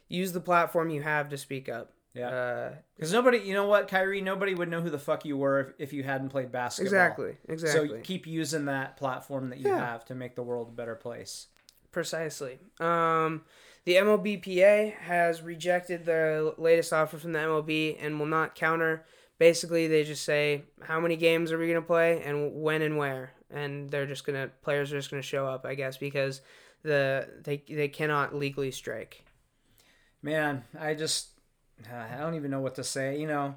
use 0.10 0.34
the 0.34 0.42
platform 0.42 0.90
you 0.90 1.02
have 1.02 1.30
to 1.30 1.38
speak 1.38 1.70
up. 1.70 1.94
yeah. 2.14 2.28
Uh, 2.30 2.74
Because 2.96 3.14
nobody, 3.14 3.38
you 3.38 3.54
know 3.54 3.66
what, 3.68 3.88
Kyrie, 3.88 4.20
nobody 4.22 4.54
would 4.56 4.68
know 4.70 4.82
who 4.82 4.90
the 4.90 5.00
fuck 5.00 5.24
you 5.24 5.38
were 5.38 5.60
if, 5.62 5.68
if 5.78 5.94
you 5.94 6.04
hadn't 6.04 6.30
played 6.30 6.52
basketball. 6.52 6.88
exactly, 6.88 7.38
Exactly. 7.48 7.90
So 7.90 7.98
keep 8.04 8.28
using 8.28 8.66
that 8.66 8.98
platform 8.98 9.50
that 9.52 9.60
you 9.60 9.70
Yeah. 9.70 9.80
have 9.80 10.04
to 10.06 10.16
make 10.16 10.36
the 10.36 10.44
world 10.44 10.68
a 10.70 10.72
better 10.72 10.96
place. 10.96 11.48
precisely. 11.92 12.60
Um, 12.80 13.46
the 13.86 13.96
MLBPA 13.96 14.94
has 15.00 15.42
rejected 15.42 16.06
the 16.06 16.54
latest 16.58 16.94
offer 16.94 17.18
from 17.18 17.34
the 17.34 17.40
MLB 17.40 17.98
and 18.00 18.20
will 18.20 18.28
not 18.28 18.54
counter. 18.56 19.06
Basically, 19.40 19.88
they 19.88 20.04
just 20.04 20.24
say 20.24 20.64
how 20.84 21.00
many 21.00 21.16
games 21.16 21.52
are 21.52 21.58
we 21.58 21.68
gonna 21.68 21.82
play 21.82 22.22
and 22.24 22.62
when 22.62 22.82
and 22.84 22.98
where, 22.98 23.32
and 23.50 23.90
they're 23.90 24.06
just 24.06 24.24
gonna 24.26 24.50
players 24.62 24.92
are 24.94 24.98
just 24.98 25.10
gonna 25.10 25.24
show 25.24 25.48
up, 25.48 25.66
I 25.66 25.74
guess, 25.76 25.98
because 25.98 26.42
the 26.84 27.28
they 27.44 27.64
they 27.68 27.88
cannot 27.88 28.36
legally 28.36 28.70
strike. 28.72 29.24
Man, 30.22 30.64
I 30.80 30.94
just 30.94 31.30
I 31.92 32.18
don't 32.18 32.36
even 32.36 32.52
know 32.52 32.62
what 32.62 32.76
to 32.76 32.84
say. 32.84 33.20
You 33.20 33.28
know, 33.28 33.56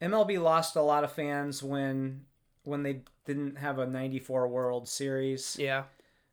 MLB 0.00 0.40
lost 0.40 0.76
a 0.76 0.82
lot 0.82 1.04
of 1.04 1.12
fans 1.12 1.62
when 1.62 2.22
when 2.64 2.82
they 2.82 3.02
didn't 3.24 3.56
have 3.56 3.78
a 3.78 3.86
94 3.86 4.48
World 4.48 4.88
Series. 4.88 5.56
Yeah, 5.58 5.84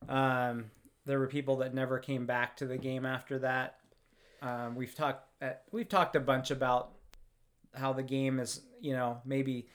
Um, 0.07 0.71
there 1.05 1.19
were 1.19 1.27
people 1.27 1.57
that 1.57 1.73
never 1.73 1.99
came 1.99 2.25
back 2.25 2.57
to 2.57 2.65
the 2.65 2.77
game 2.77 3.05
after 3.05 3.39
that. 3.39 3.77
Um, 4.41 4.75
we've 4.75 4.93
talked 4.93 5.27
at, 5.41 5.63
we've 5.71 5.89
talked 5.89 6.15
a 6.15 6.19
bunch 6.19 6.51
about 6.51 6.91
how 7.73 7.93
the 7.93 8.03
game 8.03 8.39
is, 8.39 8.61
you 8.81 8.93
know, 8.93 9.19
maybe 9.25 9.67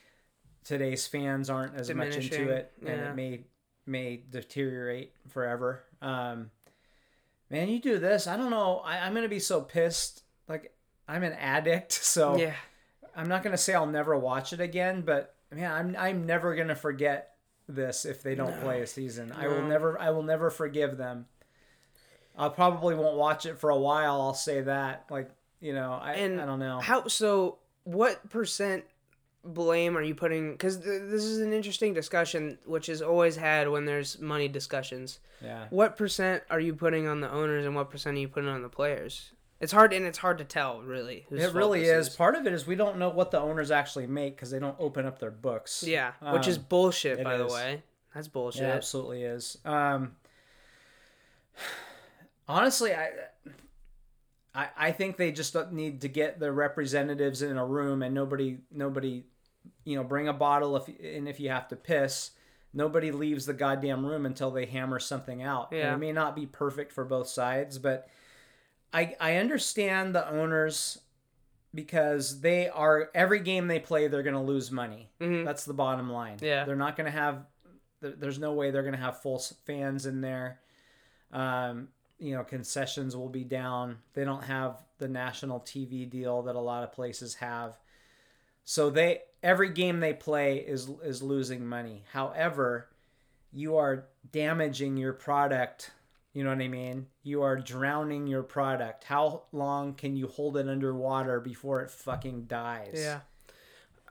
today's 0.64 1.06
fans 1.06 1.50
aren't 1.50 1.74
as 1.76 1.92
much 1.92 2.16
into 2.16 2.50
it, 2.50 2.72
and 2.80 2.88
yeah. 2.88 3.10
it 3.10 3.16
may 3.16 3.44
may 3.86 4.22
deteriorate 4.30 5.12
forever. 5.28 5.84
Um, 6.00 6.50
man, 7.50 7.68
you 7.68 7.80
do 7.80 7.98
this, 7.98 8.26
I 8.26 8.36
don't 8.36 8.50
know. 8.50 8.78
I, 8.84 8.98
I'm 8.98 9.14
gonna 9.14 9.28
be 9.28 9.40
so 9.40 9.60
pissed. 9.60 10.22
Like 10.48 10.72
I'm 11.08 11.22
an 11.22 11.32
addict, 11.34 11.92
so 12.04 12.36
yeah, 12.36 12.54
I'm 13.14 13.28
not 13.28 13.42
gonna 13.42 13.58
say 13.58 13.74
I'll 13.74 13.86
never 13.86 14.16
watch 14.16 14.52
it 14.52 14.60
again, 14.60 15.02
but 15.02 15.34
man, 15.50 15.70
I'm 15.72 15.96
I'm 15.98 16.26
never 16.26 16.54
gonna 16.54 16.74
forget 16.76 17.34
this 17.68 18.04
if 18.04 18.22
they 18.22 18.34
don't 18.34 18.56
No. 18.56 18.62
play 18.62 18.82
a 18.82 18.86
season. 18.86 19.32
I 19.32 19.48
will 19.48 19.62
never 19.62 20.00
I 20.00 20.10
will 20.10 20.22
never 20.24 20.50
forgive 20.50 20.96
them. 20.96 21.26
I 22.38 22.48
probably 22.48 22.94
won't 22.94 23.16
watch 23.16 23.44
it 23.46 23.58
for 23.58 23.70
a 23.70 23.78
while. 23.78 24.20
I'll 24.20 24.34
say 24.34 24.62
that. 24.62 25.06
Like 25.10 25.30
you 25.60 25.74
know, 25.74 25.92
I 26.00 26.14
And 26.14 26.40
I 26.40 26.46
don't 26.46 26.58
know. 26.58 26.80
How 26.80 27.06
so? 27.06 27.58
What 27.84 28.28
percent 28.30 28.84
blame 29.44 29.96
are 29.96 30.02
you 30.02 30.14
putting? 30.14 30.52
Because 30.52 30.76
th- 30.78 31.02
this 31.10 31.24
is 31.24 31.38
an 31.40 31.52
interesting 31.52 31.94
discussion, 31.94 32.58
which 32.64 32.88
is 32.88 33.02
always 33.02 33.36
had 33.36 33.68
when 33.68 33.84
there's 33.84 34.18
money 34.20 34.48
discussions. 34.48 35.20
Yeah, 35.42 35.66
What 35.70 35.96
percent 35.96 36.42
are 36.50 36.60
you 36.60 36.74
putting 36.74 37.06
on 37.06 37.20
the 37.20 37.30
owners, 37.30 37.64
and 37.64 37.74
what 37.74 37.90
percent 37.90 38.16
are 38.16 38.20
you 38.20 38.28
putting 38.28 38.50
on 38.50 38.62
the 38.62 38.68
players? 38.68 39.32
It's 39.60 39.72
hard, 39.72 39.92
and 39.92 40.06
it's 40.06 40.18
hard 40.18 40.38
to 40.38 40.44
tell, 40.44 40.80
really. 40.80 41.26
it 41.30 41.52
really 41.52 41.80
this 41.80 42.08
is. 42.08 42.16
Part 42.16 42.34
of 42.34 42.46
it 42.46 42.52
is 42.52 42.66
we 42.66 42.76
don't 42.76 42.98
know 42.98 43.10
what 43.10 43.30
the 43.30 43.38
owners 43.40 43.70
actually 43.70 44.06
make 44.06 44.34
because 44.36 44.50
they 44.50 44.58
don't 44.58 44.76
open 44.78 45.04
up 45.04 45.18
their 45.18 45.30
books. 45.30 45.82
Yeah, 45.86 46.12
which 46.32 46.48
is 46.48 46.56
Um, 46.56 46.66
bullshit, 46.68 47.18
it 47.20 47.24
by 47.24 47.36
the 47.36 47.46
way. 47.46 47.82
That's 48.14 48.28
bullshit. 48.28 48.62
It 48.62 48.66
absolutely 48.66 49.22
is. 49.22 49.58
Um, 49.64 50.16
honestly, 52.48 52.94
I, 52.94 53.10
I, 54.54 54.68
I 54.76 54.92
think 54.92 55.16
they 55.16 55.30
just 55.32 55.54
need 55.72 56.00
to 56.00 56.08
get 56.08 56.40
the 56.40 56.52
representatives 56.52 57.42
in 57.42 57.56
a 57.56 57.64
room 57.64 58.02
and 58.02 58.14
nobody, 58.14 58.58
nobody, 58.72 59.24
you 59.90 59.96
know, 59.96 60.04
bring 60.04 60.28
a 60.28 60.32
bottle 60.32 60.76
if 60.76 60.86
and 61.00 61.28
if 61.28 61.40
you 61.40 61.48
have 61.50 61.66
to 61.68 61.76
piss, 61.76 62.30
nobody 62.72 63.10
leaves 63.10 63.46
the 63.46 63.52
goddamn 63.52 64.06
room 64.06 64.24
until 64.24 64.50
they 64.52 64.64
hammer 64.66 65.00
something 65.00 65.42
out. 65.42 65.72
And 65.72 65.80
Yeah. 65.80 65.94
it 65.94 65.98
may 65.98 66.12
not 66.12 66.36
be 66.36 66.46
perfect 66.46 66.92
for 66.92 67.04
both 67.04 67.26
sides, 67.26 67.78
but 67.78 68.08
I, 68.92 69.16
I 69.20 69.36
understand 69.36 70.14
the 70.14 70.28
owners 70.28 70.98
because 71.74 72.40
they 72.40 72.68
are 72.68 73.10
every 73.14 73.40
game 73.40 73.66
they 73.68 73.78
play 73.80 74.08
they're 74.08 74.22
going 74.22 74.34
to 74.34 74.40
lose 74.40 74.70
money. 74.70 75.10
Mhm. 75.20 75.44
That's 75.44 75.64
the 75.64 75.74
bottom 75.74 76.10
line. 76.10 76.38
Yeah. 76.40 76.64
They're 76.64 76.76
not 76.76 76.96
going 76.96 77.06
to 77.06 77.16
have 77.18 77.46
there's 78.02 78.38
no 78.38 78.52
way 78.54 78.70
they're 78.70 78.82
going 78.82 78.94
to 78.94 79.00
have 79.00 79.20
full 79.20 79.38
fans 79.66 80.06
in 80.06 80.20
there. 80.22 80.60
Um, 81.32 81.88
you 82.18 82.34
know, 82.34 82.42
concessions 82.44 83.14
will 83.16 83.28
be 83.28 83.44
down. 83.44 83.98
They 84.14 84.24
don't 84.24 84.44
have 84.44 84.82
the 84.98 85.08
national 85.08 85.60
TV 85.60 86.08
deal 86.08 86.42
that 86.42 86.54
a 86.56 86.60
lot 86.60 86.82
of 86.82 86.92
places 86.92 87.34
have. 87.36 87.78
So 88.64 88.88
they 88.90 89.22
every 89.42 89.70
game 89.70 90.00
they 90.00 90.12
play 90.12 90.56
is 90.58 90.88
is 91.02 91.22
losing 91.22 91.66
money. 91.66 92.04
However, 92.12 92.88
you 93.52 93.76
are 93.76 94.04
damaging 94.32 94.96
your 94.96 95.12
product. 95.12 95.90
You 96.32 96.44
know 96.44 96.50
what 96.50 96.62
I 96.62 96.68
mean? 96.68 97.06
You 97.24 97.42
are 97.42 97.56
drowning 97.56 98.28
your 98.28 98.44
product. 98.44 99.04
How 99.04 99.42
long 99.50 99.94
can 99.94 100.16
you 100.16 100.28
hold 100.28 100.56
it 100.56 100.68
underwater 100.68 101.40
before 101.40 101.80
it 101.82 101.90
fucking 101.90 102.44
dies? 102.44 102.92
Yeah. 102.94 103.20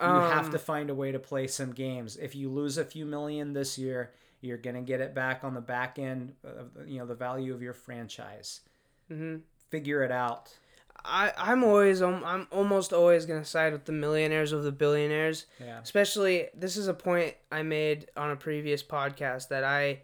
You 0.02 0.08
have 0.08 0.46
Um, 0.48 0.52
to 0.52 0.60
find 0.60 0.90
a 0.90 0.96
way 0.96 1.12
to 1.12 1.20
play 1.20 1.48
some 1.48 1.72
games. 1.74 2.18
If 2.18 2.36
you 2.36 2.50
lose 2.50 2.78
a 2.78 2.84
few 2.86 3.06
million 3.06 3.54
this 3.54 3.78
year, 3.78 4.12
you're 4.42 4.58
gonna 4.58 4.82
get 4.82 5.00
it 5.02 5.14
back 5.14 5.44
on 5.44 5.54
the 5.54 5.62
back 5.62 5.98
end 6.00 6.36
of 6.44 6.72
you 6.88 7.00
know 7.00 7.06
the 7.06 7.16
value 7.16 7.54
of 7.54 7.62
your 7.62 7.74
franchise. 7.74 8.62
mhm. 9.10 9.42
Figure 9.70 10.02
it 10.04 10.12
out. 10.12 10.58
I 11.06 11.32
I'm 11.38 11.64
always 11.64 12.02
um, 12.02 12.24
I'm 12.26 12.48
almost 12.52 12.94
always 12.94 13.26
gonna 13.26 13.46
side 13.46 13.74
with 13.74 13.86
the 13.86 13.92
millionaires 13.92 14.52
of 14.52 14.64
the 14.64 14.72
billionaires. 14.72 15.46
Yeah. 15.60 15.80
Especially, 15.82 16.48
this 16.56 16.78
is 16.78 16.88
a 16.88 16.94
point 16.94 17.36
I 17.52 17.64
made 17.64 18.08
on 18.16 18.32
a 18.32 18.36
previous 18.36 18.84
podcast 18.84 19.50
that 19.50 19.64
I 19.64 20.02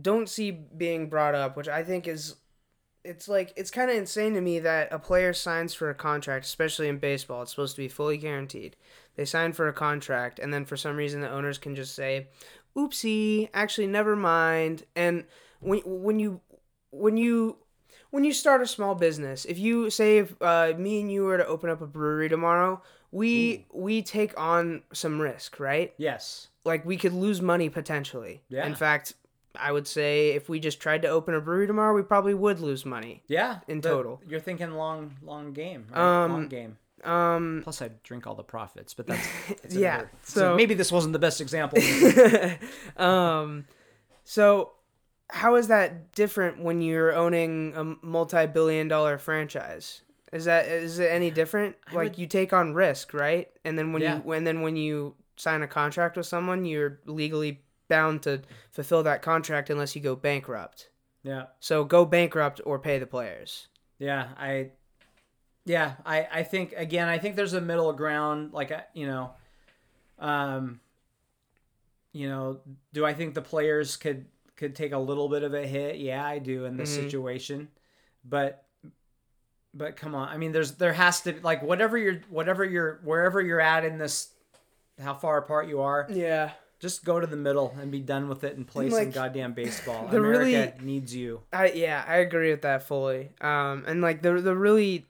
don't 0.00 0.28
see 0.28 0.50
being 0.50 1.08
brought 1.08 1.34
up, 1.34 1.54
which 1.56 1.68
I 1.68 1.82
think 1.82 2.08
is, 2.08 2.36
it's 3.04 3.28
like, 3.28 3.52
it's 3.56 3.70
kind 3.70 3.90
of 3.90 3.96
insane 3.98 4.32
to 4.32 4.40
me 4.40 4.58
that 4.60 4.90
a 4.90 4.98
player 4.98 5.34
signs 5.34 5.74
for 5.74 5.90
a 5.90 5.94
contract, 5.94 6.46
especially 6.46 6.88
in 6.88 6.96
baseball. 6.96 7.42
It's 7.42 7.50
supposed 7.50 7.76
to 7.76 7.82
be 7.82 7.88
fully 7.88 8.16
guaranteed. 8.16 8.74
They 9.16 9.26
sign 9.26 9.52
for 9.52 9.68
a 9.68 9.72
contract, 9.74 10.38
and 10.38 10.52
then 10.52 10.64
for 10.64 10.78
some 10.78 10.96
reason 10.96 11.20
the 11.20 11.30
owners 11.30 11.58
can 11.58 11.74
just 11.74 11.94
say, 11.94 12.28
oopsie, 12.74 13.50
actually, 13.52 13.86
never 13.86 14.16
mind. 14.16 14.84
And 14.96 15.24
when, 15.60 15.80
when 15.84 16.18
you, 16.18 16.40
when 16.90 17.18
you, 17.18 17.58
when 18.12 18.22
you 18.24 18.32
start 18.32 18.62
a 18.62 18.66
small 18.66 18.94
business, 18.94 19.44
if 19.44 19.58
you 19.58 19.90
say 19.90 20.18
if 20.18 20.34
uh, 20.40 20.72
me 20.78 21.00
and 21.00 21.10
you 21.10 21.24
were 21.24 21.38
to 21.38 21.46
open 21.46 21.68
up 21.68 21.80
a 21.82 21.86
brewery 21.86 22.28
tomorrow, 22.28 22.80
we 23.10 23.66
we 23.72 24.02
take 24.02 24.38
on 24.40 24.82
some 24.92 25.20
risk, 25.20 25.58
right? 25.58 25.92
Yes. 25.98 26.48
Like 26.64 26.86
we 26.86 26.96
could 26.96 27.12
lose 27.14 27.42
money 27.42 27.68
potentially. 27.68 28.42
Yeah. 28.48 28.66
In 28.66 28.74
fact, 28.74 29.14
I 29.56 29.72
would 29.72 29.86
say 29.88 30.30
if 30.30 30.48
we 30.48 30.60
just 30.60 30.78
tried 30.80 31.02
to 31.02 31.08
open 31.08 31.34
a 31.34 31.40
brewery 31.40 31.66
tomorrow, 31.66 31.94
we 31.94 32.02
probably 32.02 32.34
would 32.34 32.60
lose 32.60 32.86
money. 32.86 33.22
Yeah. 33.28 33.58
In 33.66 33.80
total. 33.80 34.20
you're 34.28 34.40
thinking 34.40 34.70
long, 34.72 35.16
long 35.22 35.52
game. 35.52 35.86
Right? 35.90 36.24
Um, 36.24 36.32
long 36.32 36.48
game. 36.48 36.78
Um, 37.04 37.60
Plus, 37.64 37.82
I 37.82 37.90
drink 38.04 38.26
all 38.28 38.34
the 38.36 38.44
profits, 38.44 38.94
but 38.94 39.06
that's, 39.08 39.26
that's 39.62 39.74
Yeah, 39.74 39.94
another- 39.94 40.10
so- 40.22 40.54
maybe 40.56 40.74
this 40.74 40.92
wasn't 40.92 41.12
the 41.14 41.18
best 41.18 41.40
example. 41.40 41.78
um, 42.96 43.64
so 44.24 44.72
how 45.34 45.54
is 45.56 45.68
that 45.68 46.12
different 46.12 46.62
when 46.62 46.82
you're 46.82 47.14
owning 47.14 47.72
a 47.74 47.84
multi-billion-dollar 48.06 49.16
franchise? 49.18 50.02
Is 50.30 50.44
that 50.44 50.66
is 50.66 50.98
it 50.98 51.10
any 51.10 51.30
different? 51.30 51.76
I 51.88 51.94
like 51.94 52.10
would- 52.12 52.18
you 52.18 52.26
take 52.26 52.52
on 52.52 52.74
risk, 52.74 53.12
right? 53.14 53.48
And 53.64 53.78
then 53.78 53.92
when 53.92 54.02
Yeah. 54.02 54.20
you 54.24 54.32
and 54.32 54.46
then 54.46 54.60
when 54.60 54.76
you 54.76 55.14
sign 55.36 55.62
a 55.62 55.66
contract 55.68 56.16
with 56.16 56.26
someone, 56.26 56.64
you're 56.64 57.00
legally 57.06 57.62
bound 57.88 58.22
to 58.22 58.42
fulfill 58.70 59.02
that 59.04 59.22
contract 59.22 59.68
unless 59.70 59.96
you 59.96 60.02
go 60.02 60.14
bankrupt. 60.16 60.88
yeah. 61.22 61.46
So 61.60 61.84
go 61.84 62.04
bankrupt 62.04 62.60
or 62.64 62.78
pay 62.78 62.98
the 62.98 63.06
players. 63.06 63.68
Yeah, 63.98 64.28
I 64.38 64.70
yeah, 65.64 65.94
I 66.04 66.26
I 66.30 66.42
think 66.42 66.72
again, 66.76 67.08
I 67.08 67.18
think 67.18 67.36
there's 67.36 67.52
a 67.54 67.60
middle 67.60 67.92
ground 67.92 68.52
like 68.52 68.72
you 68.94 69.06
know 69.06 69.32
um 70.18 70.80
you 72.12 72.28
know, 72.28 72.60
do 72.92 73.04
I 73.06 73.14
think 73.14 73.34
the 73.34 73.40
players 73.42 73.96
could 73.96 74.26
could 74.56 74.74
take 74.76 74.92
a 74.92 74.98
little 74.98 75.28
bit 75.28 75.42
of 75.42 75.54
a 75.54 75.66
hit. 75.66 75.96
Yeah, 75.96 76.24
I 76.24 76.38
do 76.38 76.64
in 76.66 76.76
this 76.76 76.92
Mhm. 76.96 77.02
situation, 77.02 77.68
but 78.24 78.64
but 79.74 79.96
come 79.96 80.14
on. 80.14 80.28
I 80.28 80.36
mean, 80.36 80.52
there's 80.52 80.72
there 80.72 80.92
has 80.92 81.22
to 81.22 81.34
like 81.42 81.62
whatever 81.62 81.96
you're 81.96 82.20
whatever 82.28 82.64
you're 82.64 83.00
wherever 83.04 83.40
you're 83.40 83.60
at 83.60 83.84
in 83.84 83.98
this, 83.98 84.28
how 85.00 85.14
far 85.14 85.38
apart 85.38 85.66
you 85.68 85.80
are, 85.80 86.06
Yeah. 86.10 86.52
just 86.78 87.04
go 87.04 87.18
to 87.20 87.26
the 87.26 87.36
middle 87.36 87.74
and 87.80 87.90
be 87.90 88.00
done 88.00 88.28
with 88.28 88.44
it 88.44 88.56
and 88.56 88.66
play 88.66 88.90
some 88.90 88.98
like, 88.98 89.14
goddamn 89.14 89.54
baseball. 89.54 90.08
the 90.08 90.18
America 90.18 90.38
really- 90.44 90.72
needs 90.84 91.14
you. 91.14 91.42
I 91.52 91.68
yeah, 91.72 92.04
I 92.06 92.16
agree 92.16 92.50
with 92.50 92.62
that 92.62 92.82
fully. 92.82 93.30
Um, 93.40 93.84
and 93.86 94.02
like 94.02 94.20
the 94.20 94.34
the 94.40 94.54
really 94.54 95.06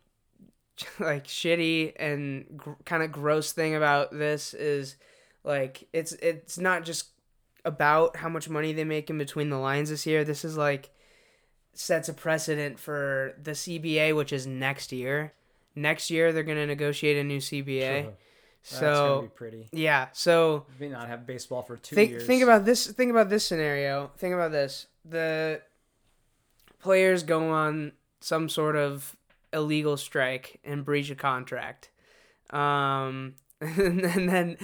like 1.01 1.25
shitty 1.27 1.95
and 1.97 2.47
gr- 2.57 2.71
kind 2.85 3.03
of 3.03 3.11
gross 3.11 3.53
thing 3.53 3.75
about 3.75 4.13
this 4.17 4.55
is 4.55 4.97
like 5.45 5.89
it's 5.93 6.13
it's 6.13 6.57
not 6.59 6.85
just 6.85 7.09
about 7.65 8.17
how 8.17 8.29
much 8.29 8.49
money 8.49 8.73
they 8.73 8.85
make 8.85 9.09
in 9.11 9.19
between 9.19 9.51
the 9.51 9.59
lines 9.59 9.91
this 9.91 10.07
year. 10.07 10.25
This 10.25 10.45
is 10.45 10.57
like 10.57 10.91
sets 11.75 12.09
a 12.09 12.13
precedent 12.15 12.79
for 12.79 13.35
the 13.43 13.53
CBA, 13.53 14.15
which 14.17 14.33
is 14.33 14.47
next 14.47 14.93
year. 14.93 15.33
Next 15.75 16.11
year 16.11 16.33
they're 16.33 16.43
gonna 16.43 16.67
negotiate 16.67 17.17
a 17.17 17.25
new 17.25 17.39
CBA. 17.39 18.05
That's 18.65 18.81
gonna 18.81 18.95
So 18.97 19.23
be 19.23 19.29
pretty. 19.29 19.69
yeah, 19.73 20.09
so 20.13 20.67
We 20.79 20.87
may 20.87 20.93
not 20.93 21.09
have 21.09 21.27
baseball 21.27 21.63
for 21.63 21.77
two 21.77 21.97
think 21.97 22.11
years. 22.11 22.27
think 22.27 22.43
about 22.43 22.65
this 22.65 22.87
think 22.89 23.11
about 23.11 23.29
this 23.31 23.47
scenario 23.47 24.11
think 24.19 24.35
about 24.35 24.53
this 24.53 24.87
the 25.05 25.63
players 26.81 27.23
go 27.23 27.51
on 27.51 27.93
some 28.21 28.49
sort 28.49 28.77
of 28.77 29.17
illegal 29.53 29.97
strike 29.97 30.61
and 30.65 30.85
breach 30.85 31.11
a 31.11 31.15
contract 31.15 31.91
um 32.51 33.35
and 33.61 34.01
then 34.29 34.57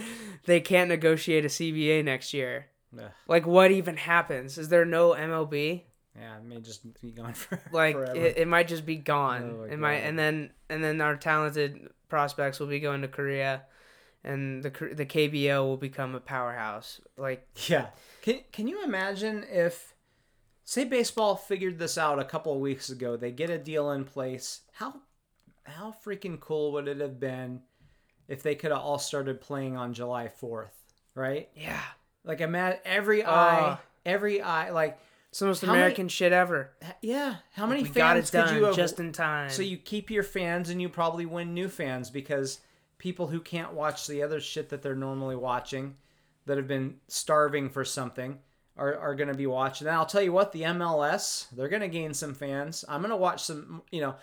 they 0.46 0.60
can't 0.60 0.88
negotiate 0.88 1.44
a 1.44 1.48
cba 1.48 2.04
next 2.04 2.32
year 2.34 2.66
Ugh. 2.96 3.10
like 3.26 3.46
what 3.46 3.70
even 3.70 3.96
happens 3.96 4.58
is 4.58 4.68
there 4.68 4.84
no 4.84 5.10
mlb 5.10 5.82
yeah, 6.18 6.38
it 6.38 6.44
may 6.44 6.60
just 6.60 7.00
be 7.00 7.10
gone 7.12 7.34
for 7.34 7.60
like 7.72 7.96
it, 7.96 8.38
it 8.38 8.48
might 8.48 8.68
just 8.68 8.86
be 8.86 8.96
gone 8.96 9.56
Oh 9.60 9.62
it 9.64 9.78
might 9.78 9.98
and 9.98 10.18
then 10.18 10.50
and 10.68 10.82
then 10.82 11.00
our 11.00 11.16
talented 11.16 11.88
prospects 12.08 12.58
will 12.58 12.66
be 12.66 12.80
going 12.80 13.02
to 13.02 13.08
korea 13.08 13.62
and 14.24 14.62
the 14.62 14.70
the 14.94 15.06
kbo 15.06 15.64
will 15.64 15.76
become 15.76 16.14
a 16.14 16.20
powerhouse 16.20 17.00
like 17.16 17.46
Yeah. 17.68 17.88
Can 18.22 18.40
Can 18.52 18.68
you 18.68 18.82
imagine 18.82 19.44
if, 19.48 19.94
say, 20.64 20.84
baseball 20.84 21.36
figured 21.36 21.78
this 21.78 21.96
out 21.96 22.18
a 22.18 22.24
couple 22.24 22.52
of 22.52 22.60
weeks 22.60 22.90
ago? 22.90 23.16
They 23.16 23.30
get 23.32 23.48
a 23.50 23.58
deal 23.58 23.90
in 23.92 24.04
place. 24.04 24.62
How 24.72 25.00
How 25.64 25.94
freaking 26.04 26.40
cool 26.40 26.72
would 26.72 26.88
it 26.88 27.00
have 27.00 27.20
been 27.20 27.62
if 28.26 28.42
they 28.42 28.54
could 28.54 28.70
have 28.70 28.80
all 28.80 28.98
started 28.98 29.40
playing 29.40 29.76
on 29.76 29.94
July 29.94 30.28
fourth? 30.28 30.74
Right. 31.14 31.48
yeah 31.54 31.82
Like 32.28 32.40
imagine 32.40 32.78
every 32.84 33.24
eye, 33.24 33.60
Ah. 33.60 33.80
every 34.06 34.40
eye. 34.40 34.70
Like 34.70 34.98
It's 35.30 35.40
the 35.40 35.46
most 35.46 35.62
How 35.62 35.68
many- 35.72 35.78
American 35.80 36.08
shit 36.08 36.32
ever. 36.32 36.70
yeah. 37.02 37.36
How 37.54 37.66
many 37.66 37.82
got 37.82 37.94
fans 38.16 38.30
could 38.30 38.50
you 38.50 38.64
have? 38.64 38.76
just 38.76 39.00
in 39.00 39.10
time. 39.12 39.50
so 39.50 39.62
you 39.62 39.76
keep 39.78 40.10
your 40.10 40.22
fans 40.22 40.70
and 40.70 40.80
you 40.80 40.88
probably 40.88 41.26
win 41.26 41.52
new 41.54 41.68
fans 41.68 42.08
because 42.10 42.60
people 42.98 43.26
who 43.28 43.40
can't 43.40 43.72
watch 43.72 44.06
the 44.06 44.22
other 44.22 44.40
shit 44.40 44.68
that 44.68 44.82
they're 44.82 44.94
normally 44.94 45.36
watching 45.36 45.96
that 46.46 46.56
have 46.56 46.66
been 46.68 46.96
starving 47.08 47.68
for 47.70 47.84
something 47.84 48.38
are, 48.76 48.96
are 48.96 49.14
going 49.14 49.28
to 49.28 49.34
be 49.34 49.46
watching. 49.46 49.86
And 49.86 49.96
I'll 49.96 50.06
tell 50.06 50.22
you 50.22 50.32
what, 50.32 50.52
the 50.52 50.62
MLS, 50.62 51.46
they're 51.52 51.68
going 51.68 51.82
to 51.82 51.88
gain 51.88 52.14
some 52.14 52.32
fans. 52.34 52.84
I'm 52.88 53.00
going 53.00 53.10
to 53.10 53.16
watch 53.16 53.42
some, 53.44 53.82
you 53.90 54.00
know, 54.00 54.14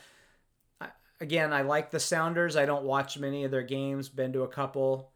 I, 0.82 0.88
again, 1.22 1.54
I 1.54 1.62
like 1.62 1.92
the 1.92 2.00
Sounders. 2.00 2.56
I 2.56 2.66
don't 2.66 2.84
watch 2.84 3.18
many 3.18 3.44
of 3.44 3.52
their 3.52 3.64
games, 3.64 4.10
been 4.10 4.34
to 4.34 4.44
a 4.44 4.48
couple. 4.48 5.12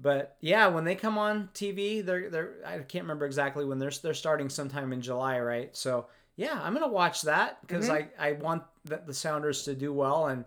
But 0.00 0.36
yeah, 0.40 0.68
when 0.68 0.84
they 0.84 0.94
come 0.94 1.18
on 1.18 1.50
TV, 1.54 2.04
they're 2.04 2.30
they're 2.30 2.54
I 2.64 2.78
can't 2.78 3.04
remember 3.04 3.26
exactly 3.26 3.64
when 3.64 3.78
they're 3.78 3.92
they're 4.02 4.14
starting 4.14 4.48
sometime 4.48 4.92
in 4.92 5.02
July, 5.02 5.40
right? 5.40 5.76
So 5.76 6.06
yeah, 6.36 6.58
I'm 6.62 6.72
gonna 6.72 6.88
watch 6.88 7.22
that 7.22 7.60
because 7.60 7.88
mm-hmm. 7.88 8.20
I 8.20 8.28
I 8.28 8.32
want 8.32 8.62
the, 8.84 9.02
the 9.06 9.14
Sounders 9.14 9.64
to 9.64 9.74
do 9.74 9.92
well 9.92 10.28
and 10.28 10.44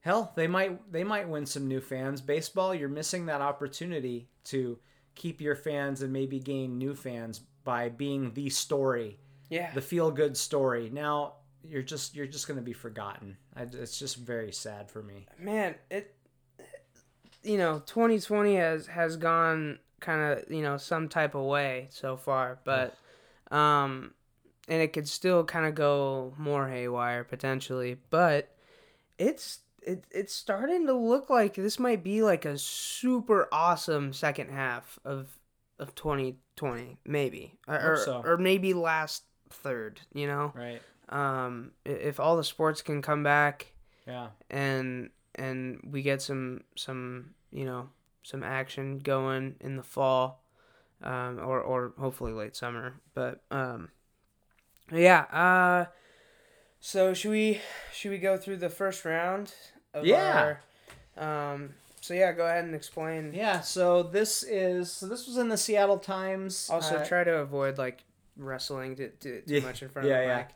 hell 0.00 0.32
they 0.36 0.46
might 0.46 0.92
they 0.92 1.04
might 1.04 1.28
win 1.28 1.46
some 1.46 1.66
new 1.66 1.80
fans. 1.80 2.20
Baseball, 2.20 2.74
you're 2.74 2.88
missing 2.88 3.26
that 3.26 3.40
opportunity 3.40 4.28
to 4.44 4.78
keep 5.14 5.40
your 5.40 5.56
fans 5.56 6.02
and 6.02 6.12
maybe 6.12 6.38
gain 6.38 6.76
new 6.76 6.94
fans 6.94 7.40
by 7.64 7.88
being 7.88 8.32
the 8.34 8.50
story, 8.50 9.18
yeah, 9.48 9.72
the 9.72 9.80
feel 9.80 10.10
good 10.10 10.36
story. 10.36 10.90
Now 10.92 11.34
you're 11.62 11.82
just 11.82 12.14
you're 12.14 12.26
just 12.26 12.48
gonna 12.48 12.60
be 12.60 12.72
forgotten. 12.72 13.36
I, 13.56 13.62
it's 13.62 13.98
just 13.98 14.16
very 14.16 14.52
sad 14.52 14.90
for 14.90 15.02
me. 15.02 15.26
man, 15.38 15.74
it. 15.90 16.14
You 17.42 17.56
know, 17.58 17.78
2020 17.86 18.56
has 18.56 18.86
has 18.88 19.16
gone 19.16 19.78
kind 20.00 20.20
of 20.38 20.50
you 20.50 20.62
know 20.62 20.76
some 20.76 21.08
type 21.08 21.34
of 21.34 21.44
way 21.44 21.88
so 21.90 22.16
far, 22.16 22.58
but 22.64 22.96
um, 23.50 24.14
and 24.68 24.80
it 24.82 24.92
could 24.92 25.08
still 25.08 25.44
kind 25.44 25.66
of 25.66 25.74
go 25.74 26.34
more 26.38 26.68
haywire 26.68 27.24
potentially, 27.24 27.96
but 28.10 28.54
it's 29.18 29.60
it 29.82 30.04
it's 30.10 30.34
starting 30.34 30.86
to 30.86 30.92
look 30.92 31.30
like 31.30 31.54
this 31.54 31.78
might 31.78 32.04
be 32.04 32.22
like 32.22 32.44
a 32.44 32.58
super 32.58 33.48
awesome 33.52 34.12
second 34.12 34.50
half 34.50 34.98
of 35.04 35.28
of 35.78 35.94
2020 35.94 36.98
maybe 37.06 37.58
or 37.66 37.96
so. 38.04 38.20
or 38.22 38.36
maybe 38.36 38.74
last 38.74 39.22
third 39.48 39.98
you 40.12 40.26
know 40.26 40.52
Right. 40.54 40.82
um 41.08 41.70
if 41.86 42.20
all 42.20 42.36
the 42.36 42.44
sports 42.44 42.82
can 42.82 43.00
come 43.00 43.22
back 43.22 43.72
Yeah. 44.06 44.28
and 44.50 45.08
and 45.36 45.80
we 45.90 46.02
get 46.02 46.20
some 46.22 46.62
some 46.76 47.30
you 47.52 47.64
know 47.64 47.88
some 48.22 48.42
action 48.42 48.98
going 48.98 49.54
in 49.60 49.76
the 49.76 49.82
fall 49.82 50.42
um 51.02 51.38
or 51.38 51.60
or 51.60 51.92
hopefully 51.98 52.32
late 52.32 52.54
summer 52.54 52.94
but 53.14 53.42
um 53.50 53.88
yeah 54.92 55.20
uh 55.32 55.86
so 56.80 57.14
should 57.14 57.30
we 57.30 57.60
should 57.92 58.10
we 58.10 58.18
go 58.18 58.36
through 58.36 58.56
the 58.56 58.68
first 58.70 59.04
round 59.04 59.52
of 59.94 60.04
Yeah. 60.06 60.56
our, 61.18 61.52
um 61.52 61.70
so 62.00 62.14
yeah 62.14 62.32
go 62.32 62.44
ahead 62.46 62.64
and 62.64 62.74
explain 62.74 63.32
Yeah, 63.34 63.60
so 63.60 64.02
this 64.02 64.42
is 64.42 64.90
so 64.90 65.06
this 65.06 65.26
was 65.26 65.36
in 65.36 65.48
the 65.48 65.56
Seattle 65.58 65.98
Times. 65.98 66.68
also 66.70 66.96
uh, 66.96 67.04
try 67.06 67.24
to 67.24 67.36
avoid 67.38 67.78
like 67.78 68.04
wrestling 68.36 68.96
too, 68.96 69.10
too, 69.20 69.42
too 69.46 69.54
Yeah, 69.54 69.60
much 69.60 69.82
in 69.82 69.88
front 69.90 70.08
yeah, 70.08 70.14
of 70.16 70.20
the 70.22 70.26
yeah. 70.28 70.36
mic 70.38 70.48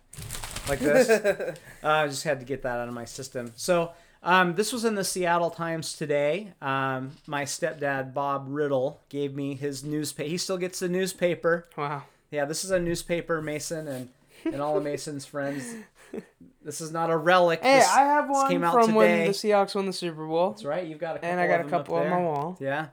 like 0.69 0.79
this. 0.81 1.09
Uh, 1.85 1.89
I 1.89 2.07
just 2.09 2.25
had 2.25 2.41
to 2.41 2.47
get 2.47 2.63
that 2.63 2.79
out 2.79 2.89
of 2.89 2.95
my 2.95 3.05
system. 3.05 3.53
So 3.57 3.93
um, 4.25 4.55
this 4.57 4.73
was 4.73 4.85
in 4.85 4.95
the 4.97 5.05
Seattle 5.05 5.51
Times 5.51 5.93
today. 5.95 6.53
Um, 6.61 7.13
my 7.27 7.45
stepdad 7.45 8.13
Bob 8.15 8.47
Riddle 8.49 9.01
gave 9.09 9.35
me 9.35 9.55
his 9.55 9.85
newspaper. 9.85 10.29
He 10.29 10.39
still 10.39 10.59
gets 10.59 10.81
the 10.81 10.89
newspaper. 10.89 11.69
wow 11.77 12.03
Yeah, 12.31 12.45
this 12.47 12.65
is 12.65 12.71
a 12.73 12.81
newspaper, 12.81 13.41
Mason, 13.41 13.87
and 13.87 14.09
and 14.45 14.61
all 14.61 14.77
of 14.77 14.85
Mason's 14.85 15.25
friends. 15.27 15.75
This 16.63 16.81
is 16.81 16.93
not 16.93 17.11
a 17.11 17.17
relic. 17.17 17.61
hey 17.63 17.81
This- 17.81 17.89
i 17.91 18.01
have 18.01 18.31
one 18.31 18.49
came 18.49 18.65
out 18.65 18.73
from 18.73 18.95
when 18.95 19.27
the 19.27 19.33
seahawks 19.35 19.75
won 19.75 19.85
the 19.85 19.93
super 19.93 20.27
bowl 20.27 20.51
That's 20.53 20.65
right. 20.65 20.87
You've 20.87 20.99
got 20.99 21.17
a 21.17 21.19
couple 21.19 21.29
and 21.31 21.39
i 21.41 21.47
got 21.47 21.61
of 21.61 21.67
a 21.67 21.71
couple 21.71 21.95
on 21.97 22.09
my 22.09 22.19
wall 22.23 22.57
Yeah. 22.59 22.87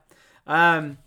Um, 0.45 0.97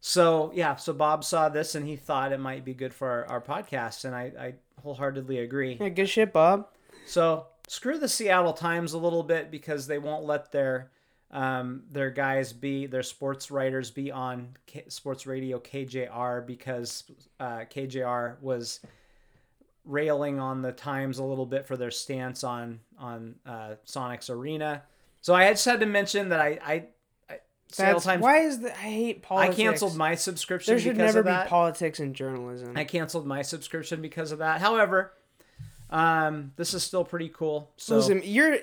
so 0.00 0.52
yeah, 0.54 0.76
so 0.76 0.92
Bob 0.92 1.24
saw 1.24 1.48
this 1.48 1.74
and 1.74 1.84
he 1.86 1.96
thought 1.96 2.30
it 2.32 2.38
might 2.38 2.64
be 2.64 2.74
good 2.74 2.94
for 2.94 3.08
our, 3.08 3.26
our 3.26 3.40
podcast, 3.40 4.04
and 4.04 4.14
I, 4.14 4.32
I 4.38 4.54
wholeheartedly 4.82 5.38
agree. 5.38 5.78
yeah 5.80 5.88
good 5.88 6.08
shit 6.08 6.32
bob 6.32 6.68
So 7.06 7.46
screw 7.68 7.98
the 7.98 8.08
Seattle 8.08 8.52
Times 8.52 8.92
a 8.92 8.98
little 8.98 9.22
bit 9.22 9.50
because 9.50 9.86
they 9.86 9.98
won't 9.98 10.24
let 10.24 10.52
their 10.52 10.90
um, 11.30 11.84
their 11.90 12.10
guys 12.10 12.52
be 12.52 12.86
their 12.86 13.02
sports 13.02 13.50
writers 13.50 13.90
be 13.90 14.12
on 14.12 14.48
K- 14.66 14.84
sports 14.88 15.26
radio 15.26 15.58
KJR 15.58 16.46
because 16.46 17.04
uh, 17.40 17.60
KJR 17.74 18.40
was 18.42 18.80
railing 19.84 20.38
on 20.38 20.62
the 20.62 20.72
Times 20.72 21.18
a 21.18 21.24
little 21.24 21.46
bit 21.46 21.66
for 21.66 21.76
their 21.76 21.90
stance 21.90 22.44
on 22.44 22.80
on 22.98 23.36
uh, 23.46 23.74
Sonic's 23.84 24.28
arena. 24.28 24.82
So 25.22 25.34
I 25.34 25.48
just 25.50 25.64
had 25.64 25.80
to 25.80 25.86
mention 25.86 26.28
that 26.28 26.40
I 26.40 26.58
I, 26.62 26.72
I 27.30 27.38
Seattle 27.68 27.94
That's, 27.94 28.04
Times 28.04 28.22
why 28.22 28.38
is 28.40 28.60
that? 28.60 28.72
I 28.72 28.90
hate 28.90 29.22
politics. 29.22 29.58
I 29.58 29.62
canceled 29.62 29.96
my 29.96 30.14
subscription 30.14 30.74
There 30.74 30.80
should 30.80 30.98
never 30.98 31.22
be 31.22 31.30
politics 31.46 31.98
in 31.98 32.12
journalism. 32.12 32.76
I 32.76 32.84
canceled 32.84 33.26
my 33.26 33.40
subscription 33.40 34.02
because 34.02 34.32
of 34.32 34.38
that. 34.40 34.60
However, 34.60 35.14
um, 35.92 36.52
this 36.56 36.72
is 36.74 36.82
still 36.82 37.04
pretty 37.04 37.28
cool. 37.28 37.70
So 37.76 37.96
Listen, 37.96 38.22
you're. 38.24 38.58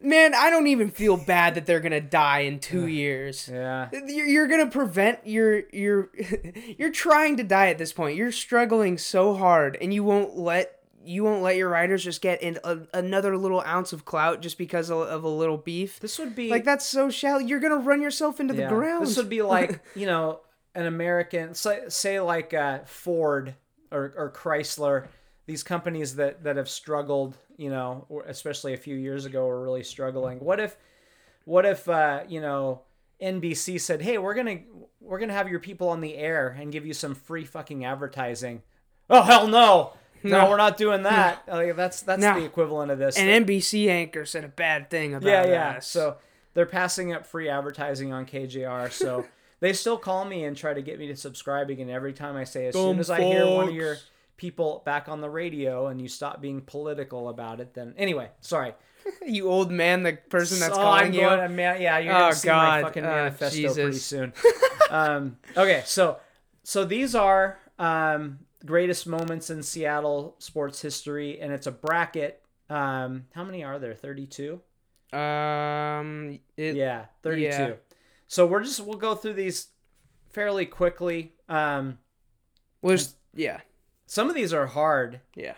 Man, 0.00 0.34
I 0.34 0.48
don't 0.48 0.68
even 0.68 0.90
feel 0.90 1.18
bad 1.18 1.54
that 1.54 1.66
they're 1.66 1.80
gonna 1.80 2.00
die 2.00 2.40
in 2.40 2.58
two 2.58 2.86
years. 2.86 3.46
yeah, 3.52 3.90
You're, 3.92 4.26
you're 4.26 4.46
gonna 4.48 4.70
prevent 4.70 5.26
your 5.26 5.68
your. 5.70 6.10
You're 6.78 6.90
trying 6.90 7.36
to 7.36 7.44
die 7.44 7.68
at 7.68 7.76
this 7.76 7.92
point. 7.92 8.16
You're 8.16 8.32
struggling 8.32 8.96
so 8.96 9.34
hard, 9.34 9.76
and 9.82 9.92
you 9.92 10.02
won't 10.02 10.38
let 10.38 10.80
you 11.04 11.22
won't 11.24 11.42
let 11.42 11.56
your 11.56 11.68
writers 11.68 12.02
just 12.02 12.22
get 12.22 12.42
in 12.42 12.58
a, 12.64 12.78
another 12.94 13.36
little 13.36 13.60
ounce 13.60 13.92
of 13.92 14.06
clout 14.06 14.40
just 14.40 14.56
because 14.56 14.90
of, 14.90 15.00
of 15.00 15.24
a 15.24 15.28
little 15.28 15.58
beef. 15.58 16.00
this 16.00 16.18
would 16.18 16.34
be 16.34 16.48
Like 16.48 16.64
that's 16.64 16.86
so 16.86 17.10
shallow. 17.10 17.38
You're 17.40 17.60
gonna 17.60 17.76
run 17.76 18.00
yourself 18.00 18.40
into 18.40 18.54
yeah, 18.54 18.68
the 18.68 18.74
ground. 18.74 19.06
This 19.06 19.18
would 19.18 19.28
be 19.28 19.42
like 19.42 19.80
you 19.94 20.06
know 20.06 20.40
an 20.74 20.86
American 20.86 21.54
say, 21.54 21.82
say 21.88 22.18
like 22.20 22.54
uh, 22.54 22.78
Ford 22.86 23.54
or, 23.90 24.14
or 24.16 24.30
Chrysler. 24.34 25.08
These 25.46 25.62
companies 25.62 26.16
that, 26.16 26.42
that 26.44 26.56
have 26.56 26.68
struggled, 26.68 27.36
you 27.56 27.70
know, 27.70 28.06
especially 28.26 28.74
a 28.74 28.76
few 28.78 28.96
years 28.96 29.24
ago, 29.24 29.46
were 29.46 29.62
really 29.62 29.84
struggling. 29.84 30.38
What 30.40 30.58
if, 30.60 30.76
what 31.44 31.64
if, 31.64 31.88
uh, 31.88 32.24
you 32.28 32.40
know, 32.40 32.82
NBC 33.22 33.80
said, 33.80 34.02
"Hey, 34.02 34.18
we're 34.18 34.34
gonna 34.34 34.58
we're 35.00 35.18
gonna 35.18 35.32
have 35.32 35.48
your 35.48 35.60
people 35.60 35.88
on 35.88 36.00
the 36.00 36.16
air 36.16 36.54
and 36.58 36.70
give 36.70 36.84
you 36.84 36.92
some 36.92 37.14
free 37.14 37.44
fucking 37.44 37.84
advertising. 37.84 38.62
Oh 39.08 39.22
hell 39.22 39.46
no! 39.46 39.94
No, 40.22 40.42
No. 40.42 40.50
we're 40.50 40.56
not 40.56 40.76
doing 40.76 41.02
that. 41.04 41.44
Like, 41.48 41.76
that's 41.76 42.02
that's 42.02 42.20
No. 42.20 42.38
the 42.38 42.44
equivalent 42.44 42.90
of 42.90 42.98
this. 42.98 43.16
An 43.16 43.44
NBC 43.44 43.88
anchor 43.88 44.26
said 44.26 44.44
a 44.44 44.48
bad 44.48 44.90
thing 44.90 45.14
about 45.14 45.28
yeah, 45.28 45.46
yeah. 45.46 45.70
us. 45.78 45.86
So 45.86 46.16
they're 46.54 46.66
passing 46.66 47.12
up 47.12 47.24
free 47.24 47.48
advertising 47.48 48.12
on 48.12 48.26
KJR. 48.26 48.92
So 48.92 49.24
they 49.60 49.72
still 49.72 49.96
call 49.98 50.24
me 50.24 50.44
and 50.44 50.56
try 50.56 50.74
to 50.74 50.82
get 50.82 50.98
me 50.98 51.06
to 51.06 51.16
subscribe 51.16 51.70
again 51.70 51.88
every 51.88 52.12
time 52.12 52.36
I 52.36 52.44
say, 52.44 52.66
as 52.66 52.74
soon 52.74 52.92
Dumb 52.96 53.00
as 53.00 53.10
I 53.10 53.22
hear 53.22 53.46
one 53.46 53.68
of 53.68 53.74
your 53.74 53.96
people 54.36 54.82
back 54.84 55.08
on 55.08 55.20
the 55.20 55.30
radio 55.30 55.86
and 55.88 56.00
you 56.00 56.08
stop 56.08 56.40
being 56.40 56.60
political 56.60 57.28
about 57.28 57.60
it, 57.60 57.74
then 57.74 57.94
anyway, 57.96 58.30
sorry. 58.40 58.74
you 59.26 59.48
old 59.48 59.70
man, 59.70 60.02
the 60.02 60.14
person 60.28 60.58
that's 60.58 60.74
So 60.74 60.80
calling 60.82 61.06
I'm 61.06 61.12
you. 61.12 61.20
going 61.20 61.54
man, 61.56 61.80
yeah, 61.80 61.98
you're 61.98 62.12
Oh, 62.14 62.18
gonna 62.18 62.34
see 62.34 62.48
my 62.48 62.82
fucking 62.82 63.04
Oh, 63.04 63.08
manifesto 63.08 63.72
pretty 63.74 63.90
Jesus. 63.92 64.04
soon. 64.04 64.32
um, 64.90 65.36
okay, 65.56 65.82
so 65.86 66.18
so 66.64 66.84
these 66.84 67.14
are 67.14 67.58
um, 67.78 68.40
greatest 68.64 69.06
moments 69.06 69.48
in 69.50 69.62
Seattle 69.62 70.34
sports 70.38 70.82
history, 70.82 71.40
and 71.40 71.52
it's 71.52 71.66
a 71.68 71.72
bracket. 71.72 72.42
Um, 72.68 73.26
how 73.32 73.44
many 73.44 73.62
are 73.62 73.78
there? 73.78 73.94
Thirty-two. 73.94 74.60
Um, 75.12 76.40
it, 76.56 76.74
Yeah, 76.76 77.06
32. 77.22 77.42
Yeah. 77.42 77.72
So 78.26 78.46
we're 78.46 78.62
just 78.64 78.80
we'll 78.80 78.98
go 78.98 79.14
through 79.14 79.34
these 79.34 79.68
fairly 80.30 80.66
quickly. 80.66 81.32
Um 81.48 81.98
was 82.82 83.14
yeah, 83.34 83.60
some 84.06 84.28
of 84.28 84.34
these 84.34 84.52
are 84.52 84.66
hard. 84.66 85.20
yeah, 85.34 85.54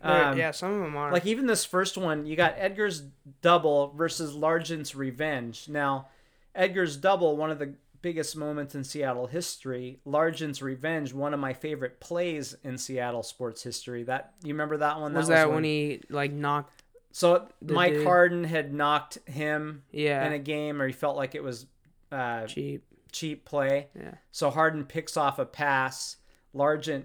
Um, 0.00 0.36
yeah. 0.38 0.50
Some 0.50 0.72
of 0.72 0.80
them 0.80 0.96
are 0.96 1.12
Like 1.12 1.26
even 1.26 1.46
this 1.46 1.64
first 1.64 1.96
one, 1.96 2.26
you 2.26 2.36
got 2.36 2.54
Edgar's 2.56 3.02
double 3.40 3.92
versus 3.96 4.34
Largent's 4.34 4.94
revenge. 4.94 5.68
Now, 5.68 6.08
Edgar's 6.54 6.96
double, 6.96 7.36
one 7.36 7.50
of 7.50 7.58
the 7.58 7.74
biggest 8.02 8.36
moments 8.36 8.74
in 8.74 8.82
Seattle 8.82 9.28
history. 9.28 10.00
Largent's 10.04 10.60
revenge, 10.60 11.12
one 11.14 11.32
of 11.32 11.38
my 11.40 11.52
favorite 11.52 12.00
plays 12.00 12.56
in 12.64 12.76
Seattle 12.76 13.22
sports 13.22 13.62
history. 13.62 14.02
That 14.02 14.32
you 14.42 14.52
remember 14.54 14.78
that 14.78 14.98
one? 15.00 15.14
was 15.14 15.28
that 15.28 15.50
when 15.52 15.62
he 15.64 16.00
like 16.10 16.32
knocked? 16.32 16.82
So 17.12 17.46
Mike 17.60 17.92
dude- 17.94 18.06
Harden 18.06 18.44
had 18.44 18.72
knocked 18.74 19.18
him 19.28 19.84
Yeah, 19.92 20.26
in 20.26 20.32
a 20.32 20.38
game, 20.38 20.80
or 20.82 20.86
he 20.88 20.92
felt 20.92 21.16
like 21.16 21.34
it 21.36 21.42
was 21.44 21.66
uh, 22.10 22.46
cheap. 22.46 22.84
cheap 23.12 23.44
play. 23.44 23.88
Yeah, 23.94 24.14
So 24.32 24.50
Harden 24.50 24.84
picks 24.84 25.16
off 25.16 25.38
a 25.38 25.44
pass. 25.46 26.16
Largent 26.54 27.04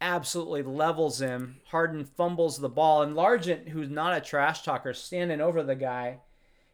absolutely 0.00 0.62
levels 0.62 1.20
him. 1.20 1.56
Harden 1.66 2.04
fumbles 2.04 2.58
the 2.58 2.68
ball, 2.68 3.02
and 3.02 3.14
Largent, 3.16 3.68
who's 3.68 3.88
not 3.90 4.16
a 4.16 4.20
trash 4.20 4.62
talker, 4.62 4.92
standing 4.94 5.40
over 5.40 5.62
the 5.62 5.74
guy, 5.76 6.18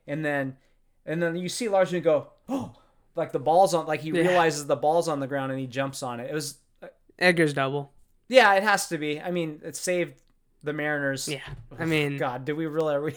and 0.07 0.25
then 0.25 0.57
and 1.07 1.23
then 1.23 1.37
you 1.37 1.49
see 1.49 1.67
Largent 1.67 2.03
go, 2.03 2.29
oh, 2.49 2.75
like 3.17 3.33
the 3.33 3.39
ball's 3.39 3.75
on, 3.75 3.87
like 3.87 4.01
he 4.01 4.11
Yeah. 4.11 4.23
realizes 4.23 4.67
the 4.67 4.77
ball's 4.77 5.09
on 5.09 5.21
the 5.21 5.27
ground 5.27 5.53
and 5.53 5.61
he 5.61 5.67
jumps 5.67 6.03
on 6.03 6.19
it. 6.21 6.31
It 6.31 6.35
was, 6.35 6.59
uh, 6.83 6.87
Edgar's 7.19 7.53
double. 7.55 7.93
yeah, 8.29 8.55
it 8.55 8.63
has 8.63 8.89
to 8.89 8.99
be. 8.99 9.21
I 9.21 9.31
mean, 9.31 9.61
it 9.65 9.77
saved 9.77 10.15
the 10.63 10.73
Mariners. 10.73 11.29
Yeah, 11.29 11.41
I 11.79 11.85
mean, 11.85 12.17
God, 12.17 12.45
did 12.47 12.55
we 12.55 12.67
really? 12.67 12.95
Are 12.95 13.03
we, 13.03 13.13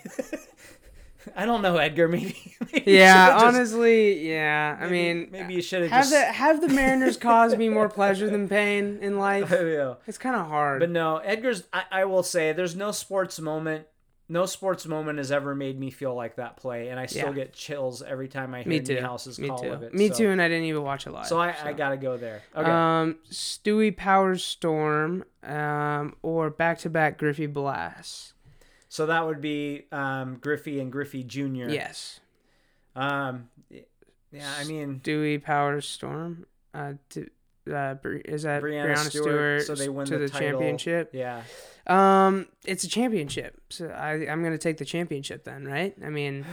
I 1.35 1.45
don't 1.45 1.61
know, 1.61 1.77
Edgar. 1.77 2.07
Maybe. 2.09 2.55
maybe 2.71 2.91
yeah. 2.91 3.31
just- 3.31 3.45
Honestly, 3.45 4.29
yeah. 4.29 4.77
I 4.79 4.85
maybe- 4.87 5.19
mean, 5.19 5.29
maybe 5.31 5.53
you 5.55 5.61
should 5.61 5.81
have 5.83 5.91
have 5.91 6.01
just. 6.03 6.11
the 6.13 6.25
have 6.25 6.61
the 6.61 6.69
Mariners 6.69 7.17
cause 7.29 7.55
me 7.55 7.69
more 7.69 7.89
pleasure 7.89 8.29
than 8.29 8.47
pain 8.47 8.99
in 9.01 9.17
life? 9.17 9.51
It's 9.51 10.17
kind 10.17 10.35
of 10.35 10.47
hard. 10.47 10.79
But 10.79 10.89
no, 10.89 11.17
Edgar's. 11.17 11.63
I, 11.73 11.83
I 11.91 12.05
will 12.05 12.23
say, 12.23 12.53
there's 12.53 12.75
no 12.75 12.91
sports 12.91 13.39
moment. 13.39 13.87
No 14.29 14.45
sports 14.45 14.85
moment 14.85 15.19
has 15.19 15.31
ever 15.31 15.55
made 15.55 15.79
me 15.79 15.89
feel 15.89 16.13
like 16.13 16.35
that 16.35 16.57
play, 16.57 16.89
and 16.89 16.99
I 16.99 17.05
still 17.05 17.27
Yeah. 17.29 17.31
get 17.45 17.53
chills 17.53 18.01
every 18.01 18.27
time 18.27 18.53
I 18.53 18.63
hear 18.63 18.67
me 18.69 18.81
too. 18.81 18.99
House's 18.99 19.39
me 19.39 19.47
call 19.47 19.59
too. 19.59 19.71
of 19.71 19.83
it. 19.83 19.93
Me 19.93 20.09
so, 20.09 20.15
too. 20.15 20.29
And 20.31 20.41
I 20.41 20.49
didn't 20.49 20.65
even 20.65 20.83
watch 20.83 21.07
it 21.07 21.11
live. 21.11 21.27
So 21.27 21.39
I, 21.39 21.55
I 21.63 21.71
gotta 21.71 21.95
go 21.95 22.17
there. 22.17 22.41
Okay. 22.53 22.69
Um, 22.69 23.15
Stewie 23.31 23.95
Powers 23.95 24.43
Storm, 24.43 25.23
um, 25.43 26.13
or 26.23 26.49
back 26.49 26.79
to 26.79 26.89
back 26.89 27.17
Griffey 27.17 27.45
Blast. 27.47 28.33
So 28.97 29.05
that 29.05 29.27
would 29.27 29.41
be 29.41 29.83
um, 29.91 30.37
Griffey 30.41 30.79
and 30.79 30.91
Griffey 30.91 31.23
Jr. 31.23 31.69
Yes, 31.69 32.19
Um. 32.95 33.47
Yeah, 34.31 34.51
I 34.59 34.63
mean, 34.63 35.01
Stewie 35.03 35.39
Powers 35.43 35.87
Storm. 35.87 36.47
Uh, 36.73 36.93
to, 37.11 37.21
uh, 37.71 37.93
is 38.25 38.41
that 38.41 38.63
Breanna 38.63 38.95
Breanna, 38.95 38.97
Stewart, 38.97 39.61
Stewart? 39.61 39.63
so 39.67 39.75
they 39.75 39.87
win 39.87 40.07
to 40.07 40.17
the 40.17 40.25
the, 40.25 40.39
championship. 40.39 41.11
yeah. 41.13 41.43
Um, 41.85 42.47
it's 42.65 42.85
a 42.85 42.87
championship, 42.89 43.61
so 43.69 43.87
I 43.87 44.13
I'm 44.27 44.41
gonna 44.41 44.57
take 44.57 44.77
the 44.77 44.85
championship 44.85 45.43
then, 45.43 45.65
right? 45.65 45.95
I 46.03 46.09
mean, 46.09 46.43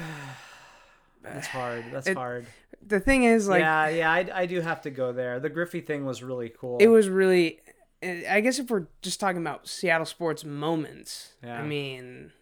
That's 1.23 1.47
hard. 1.47 1.87
That's 1.95 2.09
It- 2.09 2.17
hard. 2.19 2.45
the 2.87 3.01
thing 3.01 3.25
is, 3.25 3.49
like, 3.49 3.61
yeah, 3.61 3.89
yeah, 3.89 4.13
I, 4.13 4.29
I 4.43 4.45
do 4.45 4.61
have 4.61 4.83
to 4.83 4.91
go 4.91 5.13
there. 5.15 5.41
The 5.41 5.49
Griffey 5.49 5.81
thing 5.81 6.05
was 6.05 6.23
really 6.23 6.51
cool. 6.51 6.77
it 6.79 6.89
was 6.89 7.09
really. 7.09 7.61
I 8.31 8.41
guess 8.41 8.59
if 8.59 8.71
we're 8.71 8.87
just 9.03 9.21
talking 9.21 9.41
about 9.41 9.67
Seattle 9.69 10.07
sports 10.07 10.45
moments, 10.45 11.35
Yeah. 11.43 11.59
I 11.61 11.63
mean, 11.67 12.33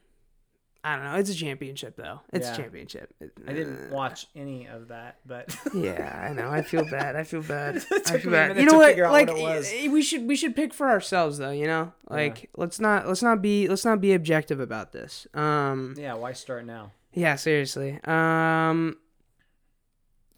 I 0.84 0.96
don't 0.96 1.04
know. 1.04 1.14
It's 1.14 1.30
a 1.30 1.34
championship 1.34 1.94
though. 1.96 2.20
It's 2.32 2.46
Yeah. 2.48 2.54
a 2.54 2.56
championship. 2.56 3.14
I 3.46 3.52
didn't 3.52 3.92
Uh, 3.92 3.94
watch 3.94 4.26
any 4.34 4.66
of 4.66 4.88
that, 4.88 5.18
but 5.24 5.56
Yeah, 5.74 6.26
I 6.28 6.32
know. 6.32 6.50
I 6.50 6.62
feel 6.62 6.84
bad. 6.90 7.14
I 7.14 7.22
feel 7.22 7.42
bad. 7.42 7.76
It 7.90 8.10
I 8.10 8.18
feel 8.18 8.32
bad. 8.32 8.56
You 8.58 8.64
know 8.66 8.72
to 8.72 8.78
what? 8.78 8.96
Like 9.12 9.28
what 9.28 9.38
it 9.38 9.42
was. 9.42 9.72
we 9.92 10.02
should 10.02 10.26
we 10.26 10.34
should 10.34 10.56
pick 10.56 10.74
for 10.74 10.88
ourselves 10.88 11.38
though. 11.38 11.52
You 11.52 11.66
know, 11.68 11.92
like 12.10 12.50
let's 12.56 12.80
not 12.80 13.06
let's 13.06 13.22
not 13.22 13.40
be 13.40 13.68
let's 13.68 13.84
not 13.84 14.00
be 14.00 14.12
objective 14.12 14.58
about 14.58 14.90
this. 14.92 15.26
Um, 15.34 15.94
yeah, 15.96 16.14
why 16.14 16.32
start 16.32 16.64
now? 16.66 16.90
yeah, 17.12 17.36
seriously. 17.36 18.00
Um, 18.04 18.96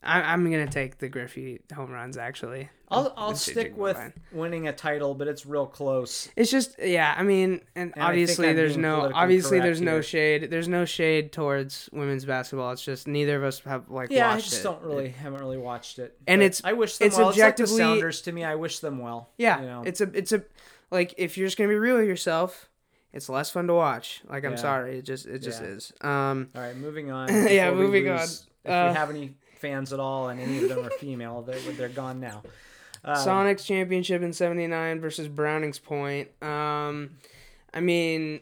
I, 0.04 0.20
I'm 0.32 0.44
gonna 0.44 0.66
take 0.66 0.98
the 0.98 1.08
Griffey 1.08 1.60
home 1.74 1.90
runs. 1.90 2.16
Actually, 2.18 2.68
I'll 2.88 3.12
I'll 3.16 3.34
stick 3.34 3.76
with 3.76 3.96
mind. 3.96 4.12
winning 4.32 4.68
a 4.68 4.72
title, 4.72 5.14
but 5.14 5.26
it's 5.28 5.46
real 5.46 5.66
close. 5.66 6.28
It's 6.36 6.50
just 6.50 6.76
yeah. 6.78 7.14
I 7.16 7.22
mean, 7.22 7.62
and, 7.74 7.92
And 7.96 8.04
obviously 8.04 8.52
there's 8.52 8.76
no 8.76 9.10
obviously 9.14 9.60
there's 9.60 9.80
no 9.80 10.00
shade. 10.00 10.50
There's 10.50 10.68
no 10.68 10.84
shade 10.84 11.32
towards 11.32 11.88
women's 11.92 12.24
basketball. 12.24 12.72
It's 12.72 12.84
just 12.84 13.08
neither 13.08 13.36
of 13.36 13.44
us 13.44 13.60
have 13.60 13.88
like 13.90 14.10
Yeah, 14.10 14.30
I 14.32 14.40
just 14.40 14.60
it. 14.60 14.62
don't 14.62 14.82
really 14.82 15.08
haven't 15.08 15.40
really 15.40 15.58
watched 15.58 15.98
it. 15.98 16.16
And 16.26 16.40
But 16.40 16.44
it's- 16.46 16.60
I 16.64 16.74
wish 16.74 16.98
them 16.98 17.06
it's 17.08 17.16
well. 17.16 17.30
It's 17.30 17.38
like 17.38 17.56
the 17.56 17.62
objectively- 17.64 17.78
Sounders 17.78 18.20
to 18.22 18.32
me. 18.32 18.44
I 18.44 18.54
wish 18.56 18.78
them 18.80 18.98
well. 18.98 19.30
Yeah, 19.38 19.60
you 19.60 19.66
know? 19.66 19.82
it's 19.86 20.00
a 20.00 20.10
it's 20.12 20.32
a 20.32 20.42
like 20.90 21.14
if 21.16 21.38
you're 21.38 21.46
just 21.46 21.56
gonna 21.56 21.68
be 21.70 21.76
real 21.76 21.96
with 21.96 22.06
yourself, 22.06 22.68
it's 23.12 23.28
less 23.28 23.50
fun 23.50 23.66
to 23.68 23.74
watch. 23.74 24.20
Like 24.28 24.44
I'm 24.44 24.52
Yeah. 24.52 24.56
sorry, 24.56 24.98
it 24.98 25.02
just 25.06 25.24
it 25.26 25.38
just 25.40 25.62
Yeah. 25.62 25.68
is. 25.68 25.92
Um, 26.02 26.48
All 26.54 26.60
right, 26.60 26.76
moving 26.76 27.10
on. 27.10 27.28
Yeah, 27.48 27.72
moving 27.72 28.04
lose- 28.08 28.42
on. 28.42 28.46
If 28.66 28.70
Uh, 28.70 28.88
we 28.92 28.96
have 28.98 29.10
any 29.10 29.34
fans 29.64 29.92
at 29.92 30.00
all, 30.00 30.28
and 30.28 30.40
any 30.40 30.62
of 30.62 30.68
them 30.68 30.84
are 30.84 30.90
female, 31.00 31.42
they're 31.42 31.58
they're 31.72 31.88
gone 31.88 32.20
now. 32.20 32.42
Um, 33.04 33.16
Sonics 33.16 33.64
championship 33.64 34.22
in 34.22 34.32
'79 34.32 35.00
versus 35.00 35.28
Brownings 35.28 35.78
Point. 35.78 36.28
Um, 36.42 37.10
I 37.72 37.80
mean, 37.80 38.40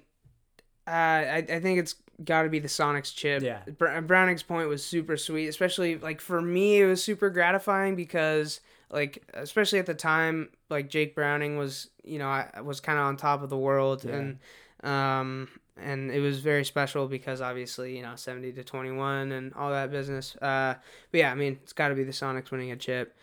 uh, 0.86 0.90
I 0.90 1.46
I 1.48 1.60
think 1.60 1.78
it's 1.78 1.94
got 2.24 2.42
to 2.42 2.48
be 2.48 2.58
the 2.58 2.68
Sonics 2.68 3.14
chip. 3.14 3.42
Yeah. 3.42 3.62
Br- 3.78 4.00
Brownings 4.00 4.42
Point 4.42 4.68
was 4.68 4.84
super 4.84 5.16
sweet, 5.16 5.48
especially 5.48 5.96
like 5.98 6.20
for 6.20 6.40
me, 6.40 6.80
it 6.80 6.86
was 6.86 7.02
super 7.02 7.30
gratifying 7.30 7.96
because 7.96 8.60
like 8.90 9.22
especially 9.34 9.78
at 9.78 9.86
the 9.86 9.94
time, 9.94 10.48
like 10.70 10.88
Jake 10.88 11.14
Browning 11.14 11.56
was 11.56 11.88
you 12.04 12.18
know 12.18 12.28
I 12.28 12.60
was 12.62 12.80
kind 12.80 12.98
of 12.98 13.04
on 13.06 13.16
top 13.16 13.42
of 13.42 13.50
the 13.50 13.56
world 13.58 14.04
Yeah. 14.04 14.14
and 14.16 14.38
um 14.84 15.48
and 15.76 16.10
it 16.10 16.20
was 16.20 16.40
very 16.40 16.64
special 16.64 17.08
because 17.08 17.40
obviously 17.40 17.96
you 17.96 18.02
know 18.02 18.14
70 18.14 18.52
to 18.52 18.64
21 18.64 19.32
and 19.32 19.54
all 19.54 19.70
that 19.70 19.90
business 19.90 20.36
uh 20.36 20.74
but 21.10 21.18
yeah 21.18 21.32
i 21.32 21.34
mean 21.34 21.58
it's 21.62 21.72
got 21.72 21.88
to 21.88 21.94
be 21.94 22.04
the 22.04 22.12
sonics 22.12 22.50
winning 22.50 22.70
a 22.70 22.76
chip 22.76 23.16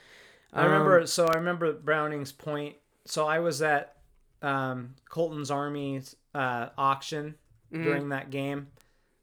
I 0.53 0.65
remember. 0.65 1.01
Um, 1.01 1.07
So 1.07 1.27
I 1.27 1.37
remember 1.37 1.73
Browning's 1.73 2.31
point. 2.31 2.75
So 3.05 3.27
I 3.27 3.39
was 3.39 3.61
at 3.61 3.95
um, 4.41 4.95
Colton's 5.09 5.51
army 5.51 6.01
uh, 6.33 6.69
auction 6.77 7.35
mhm. 7.73 7.83
during 7.83 8.09
that 8.09 8.29
game. 8.29 8.67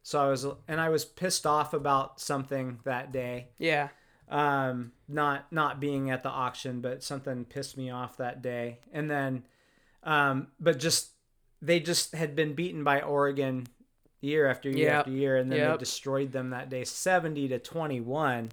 So 0.02 0.20
I 0.20 0.28
was, 0.28 0.46
and 0.68 0.80
I 0.80 0.88
was 0.88 1.04
pissed 1.04 1.46
off 1.46 1.74
about 1.74 2.20
something 2.20 2.78
that 2.84 3.12
day. 3.12 3.48
yeah 3.58 3.88
um 4.28 4.90
not 5.06 5.46
not 5.52 5.78
being 5.78 6.10
at 6.10 6.24
the 6.24 6.28
auction 6.28 6.80
but 6.80 7.00
something 7.00 7.44
pissed 7.44 7.76
me 7.76 7.90
off 7.90 8.16
that 8.16 8.42
day 8.42 8.80
and 8.92 9.08
then 9.08 9.44
um 10.02 10.48
but 10.58 10.80
just 10.80 11.10
they 11.66 11.80
just 11.80 12.14
had 12.14 12.36
been 12.36 12.54
beaten 12.54 12.84
by 12.84 13.00
Oregon 13.00 13.66
year 14.20 14.48
after 14.48 14.70
year 14.70 14.88
Yep. 14.88 14.98
after 15.00 15.10
year 15.10 15.36
and 15.36 15.50
then 15.52 15.58
they 15.72 15.76
destroyed 15.78 16.32
them 16.32 16.50
that 16.50 16.70
day 16.70 16.84
70 16.84 17.48
to 17.48 17.58
21 17.58 18.50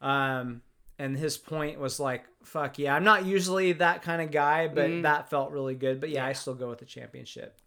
um 0.00 0.62
and 0.98 1.16
his 1.16 1.36
point 1.36 1.78
was 1.80 1.98
like 1.98 2.24
fuck 2.44 2.78
yeah 2.78 2.94
I'm 2.94 3.04
not 3.04 3.24
usually 3.26 3.72
that 3.74 4.02
kind 4.02 4.22
of 4.22 4.30
guy 4.30 4.68
but 4.68 4.88
Mhm. 4.90 5.02
that 5.02 5.28
felt 5.30 5.50
really 5.50 5.74
good 5.74 6.00
but 6.00 6.10
yeah, 6.10 6.24
I 6.26 6.32
still 6.32 6.54
go 6.54 6.68
with 6.68 6.78
the 6.78 6.84
championship 6.84 7.58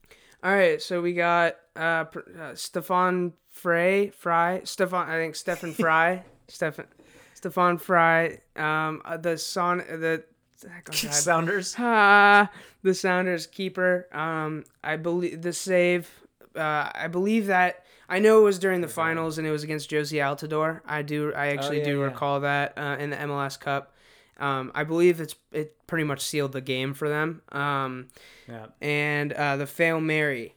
all 0.44 0.52
right 0.52 0.82
so 0.82 1.02
we 1.02 1.14
got 1.14 1.56
uh, 1.76 2.06
uh 2.40 2.56
stefan 2.56 3.34
frey 3.50 4.10
fry 4.10 4.62
stefan 4.64 5.10
i 5.10 5.18
think 5.18 5.36
stefan 5.36 5.74
fry 5.84 6.24
stefan 6.48 6.86
stefan 7.34 7.78
fry 7.78 8.40
um 8.56 9.02
uh, 9.06 9.18
the 9.18 9.38
son 9.38 9.78
the 9.78 10.24
oh 10.66 10.70
God. 10.84 10.96
Sounders 10.96 11.76
Ah, 11.80 12.50
the 12.84 12.94
Sounders 12.94 13.48
keeper. 13.48 14.08
Um, 14.12 14.64
I 14.84 14.96
believe 14.98 15.42
the 15.42 15.54
save. 15.54 16.10
Uh, 16.56 16.90
I 16.94 17.08
believe 17.08 17.48
that 17.48 17.84
I 18.08 18.20
know 18.20 18.40
it 18.40 18.44
was 18.44 18.60
during 18.60 18.82
the 18.82 18.88
finals 18.88 19.38
and 19.38 19.46
it 19.48 19.52
was 19.52 19.64
against 19.64 19.90
Jozy 19.90 20.20
Altidore. 20.20 20.82
I 20.86 21.02
do. 21.02 21.34
I 21.34 21.48
actually 21.48 21.78
Oh, 21.78 21.86
yeah, 21.86 21.92
do 21.92 21.98
yeah. 22.00 22.06
recall 22.06 22.40
that 22.42 22.74
uh, 22.78 22.96
in 23.00 23.10
the 23.10 23.18
MLS 23.18 23.60
Cup. 23.60 23.94
Um, 24.38 24.72
I 24.76 24.84
believe 24.84 25.22
it's 25.22 25.36
it 25.52 25.76
pretty 25.88 26.04
much 26.04 26.22
sealed 26.22 26.52
the 26.52 26.62
game 26.62 26.94
for 26.94 27.08
them. 27.10 27.42
Um, 27.52 28.08
Yeah. 28.48 28.68
and 28.82 29.32
uh, 29.34 29.58
the 29.58 29.66
fail 29.68 30.00
Mary. 30.02 30.55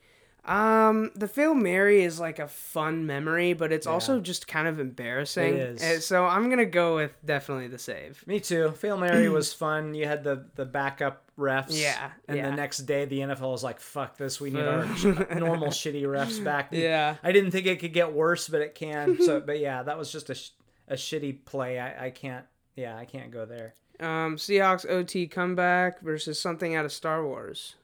Um, 0.49 1.11
the 1.15 1.29
fail 1.29 1.53
Mary 1.55 2.03
is 2.03 2.19
like 2.19 2.39
a 2.39 2.49
fun 2.49 3.05
memory, 3.07 3.53
but 3.53 3.71
it's 3.71 3.87
also 3.87 4.19
just 4.19 4.49
kind 4.49 4.67
of 4.67 4.81
embarrassing. 4.81 5.55
It 5.55 5.83
is. 5.83 6.07
So 6.07 6.25
I'm 6.25 6.49
gonna 6.49 6.65
go 6.65 6.97
with 6.97 7.13
definitely 7.25 7.69
the 7.69 7.79
save. 7.79 8.27
Me 8.27 8.41
too. 8.41 8.71
Fail 8.73 8.97
Mary 8.97 9.29
was 9.29 9.53
fun. 9.65 9.95
You 9.95 10.07
had 10.07 10.25
the 10.25 10.47
the 10.55 10.65
backup 10.65 11.25
refs. 11.39 11.67
Yeah, 11.81 12.11
And 12.27 12.39
yeah. 12.39 12.51
the 12.51 12.57
next 12.57 12.79
day, 12.79 13.05
the 13.05 13.19
NFL 13.21 13.53
was 13.53 13.63
like, 13.63 13.79
"Fuck 13.79 14.17
this. 14.17 14.41
We 14.41 14.51
need 14.51 14.65
our 14.65 14.85
normal 15.37 15.69
shitty 15.69 16.05
refs 16.05 16.43
back." 16.43 16.69
Yeah. 16.73 17.17
I 17.23 17.33
didn't 17.33 17.51
think 17.51 17.67
it 17.67 17.79
could 17.79 17.93
get 17.93 18.13
worse, 18.15 18.49
but 18.49 18.63
it 18.63 18.75
can. 18.75 19.21
So, 19.21 19.41
but 19.47 19.59
yeah, 19.61 19.83
that 19.83 19.99
was 19.99 20.11
just 20.11 20.31
a 20.31 20.35
sh- 20.35 20.51
a 20.89 20.95
shitty 20.95 21.45
play. 21.45 21.79
I 21.79 22.07
I 22.07 22.11
can't. 22.11 22.47
Yeah, 22.75 22.97
I 22.97 23.05
can't 23.05 23.31
go 23.31 23.45
there. 23.45 23.75
Um, 24.01 24.37
Seahawks 24.37 24.89
OT 24.89 25.27
comeback 25.27 26.01
versus 26.01 26.41
something 26.41 26.75
out 26.75 26.85
of 26.87 26.93
Star 26.93 27.23
Wars. 27.27 27.75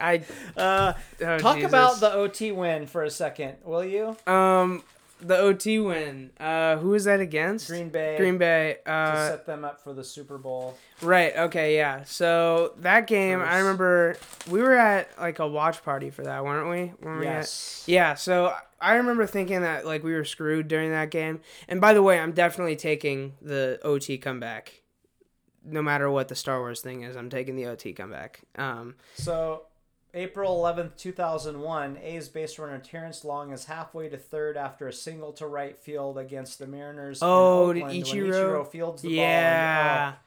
I 0.00 0.22
Uh, 0.56 0.92
oh, 1.22 1.38
talk 1.38 1.56
Jesus. 1.56 1.70
about 1.70 2.00
the 2.00 2.12
OT 2.12 2.52
win 2.52 2.86
for 2.86 3.02
a 3.02 3.10
second, 3.10 3.56
will 3.64 3.84
you? 3.84 4.16
um 4.26 4.82
the 5.18 5.38
OT 5.38 5.78
win. 5.78 6.30
Uh, 6.38 6.76
who 6.76 6.92
is 6.92 7.04
that 7.04 7.20
against? 7.20 7.68
Green 7.68 7.88
Bay. 7.88 8.18
Green 8.18 8.36
Bay. 8.36 8.76
to 8.84 8.92
Uh, 8.92 9.28
set 9.30 9.46
them 9.46 9.64
up 9.64 9.82
for 9.82 9.94
the 9.94 10.04
Super 10.04 10.36
Bowl. 10.36 10.76
right. 11.00 11.34
Okay. 11.34 11.74
Yeah. 11.76 12.04
So 12.04 12.74
that 12.80 13.06
game, 13.06 13.40
I 13.40 13.58
remember 13.60 14.18
we 14.50 14.60
were 14.60 14.74
at 14.76 15.08
like 15.18 15.38
a 15.38 15.48
watch 15.48 15.82
party 15.82 16.10
for 16.10 16.22
that, 16.24 16.44
weren't 16.44 16.68
we? 16.68 16.92
Weren't 17.02 17.20
we 17.20 17.26
at- 17.26 17.32
Yes. 17.32 17.84
Yeah, 17.86 18.12
so 18.14 18.52
I 18.78 18.96
remember 18.96 19.24
thinking 19.26 19.62
that 19.62 19.86
like 19.86 20.04
we 20.04 20.12
were 20.12 20.24
screwed 20.26 20.68
during 20.68 20.90
that 20.90 21.10
game. 21.10 21.40
And 21.66 21.80
by 21.80 21.94
the 21.94 22.02
way, 22.02 22.20
I'm 22.20 22.32
definitely 22.32 22.76
taking 22.76 23.36
the 23.40 23.80
OT 23.82 24.18
comeback. 24.18 24.82
No 25.64 25.80
matter 25.80 26.10
what 26.10 26.28
the 26.28 26.34
Star 26.36 26.58
Wars 26.60 26.82
thing 26.82 27.02
is, 27.04 27.16
I'm 27.16 27.30
taking 27.30 27.56
the 27.56 27.64
OT 27.66 27.94
comeback. 27.94 28.40
Um, 28.56 28.96
So, 29.14 29.62
April 30.16 30.56
11th, 30.62 30.96
2001, 30.96 31.98
A's 32.02 32.28
base 32.30 32.58
runner 32.58 32.78
Terrence 32.78 33.22
Long 33.24 33.52
is 33.52 33.66
halfway 33.66 34.08
to 34.08 34.16
third 34.16 34.56
after 34.56 34.88
a 34.88 34.92
single 34.92 35.32
to 35.34 35.46
right 35.46 35.78
field 35.78 36.16
against 36.16 36.58
the 36.58 36.66
Mariners. 36.66 37.20
in 37.20 37.28
Oh, 37.28 37.72
did 37.72 37.82
Oakland 37.82 38.04
Ichiro- 38.04 38.30
Ichiro 38.32 38.66
fields 38.66 39.02
the 39.02 39.10
yeah, 39.10 39.98
ball. 39.98 40.06
and- 40.08 40.14
oh. 40.16 40.18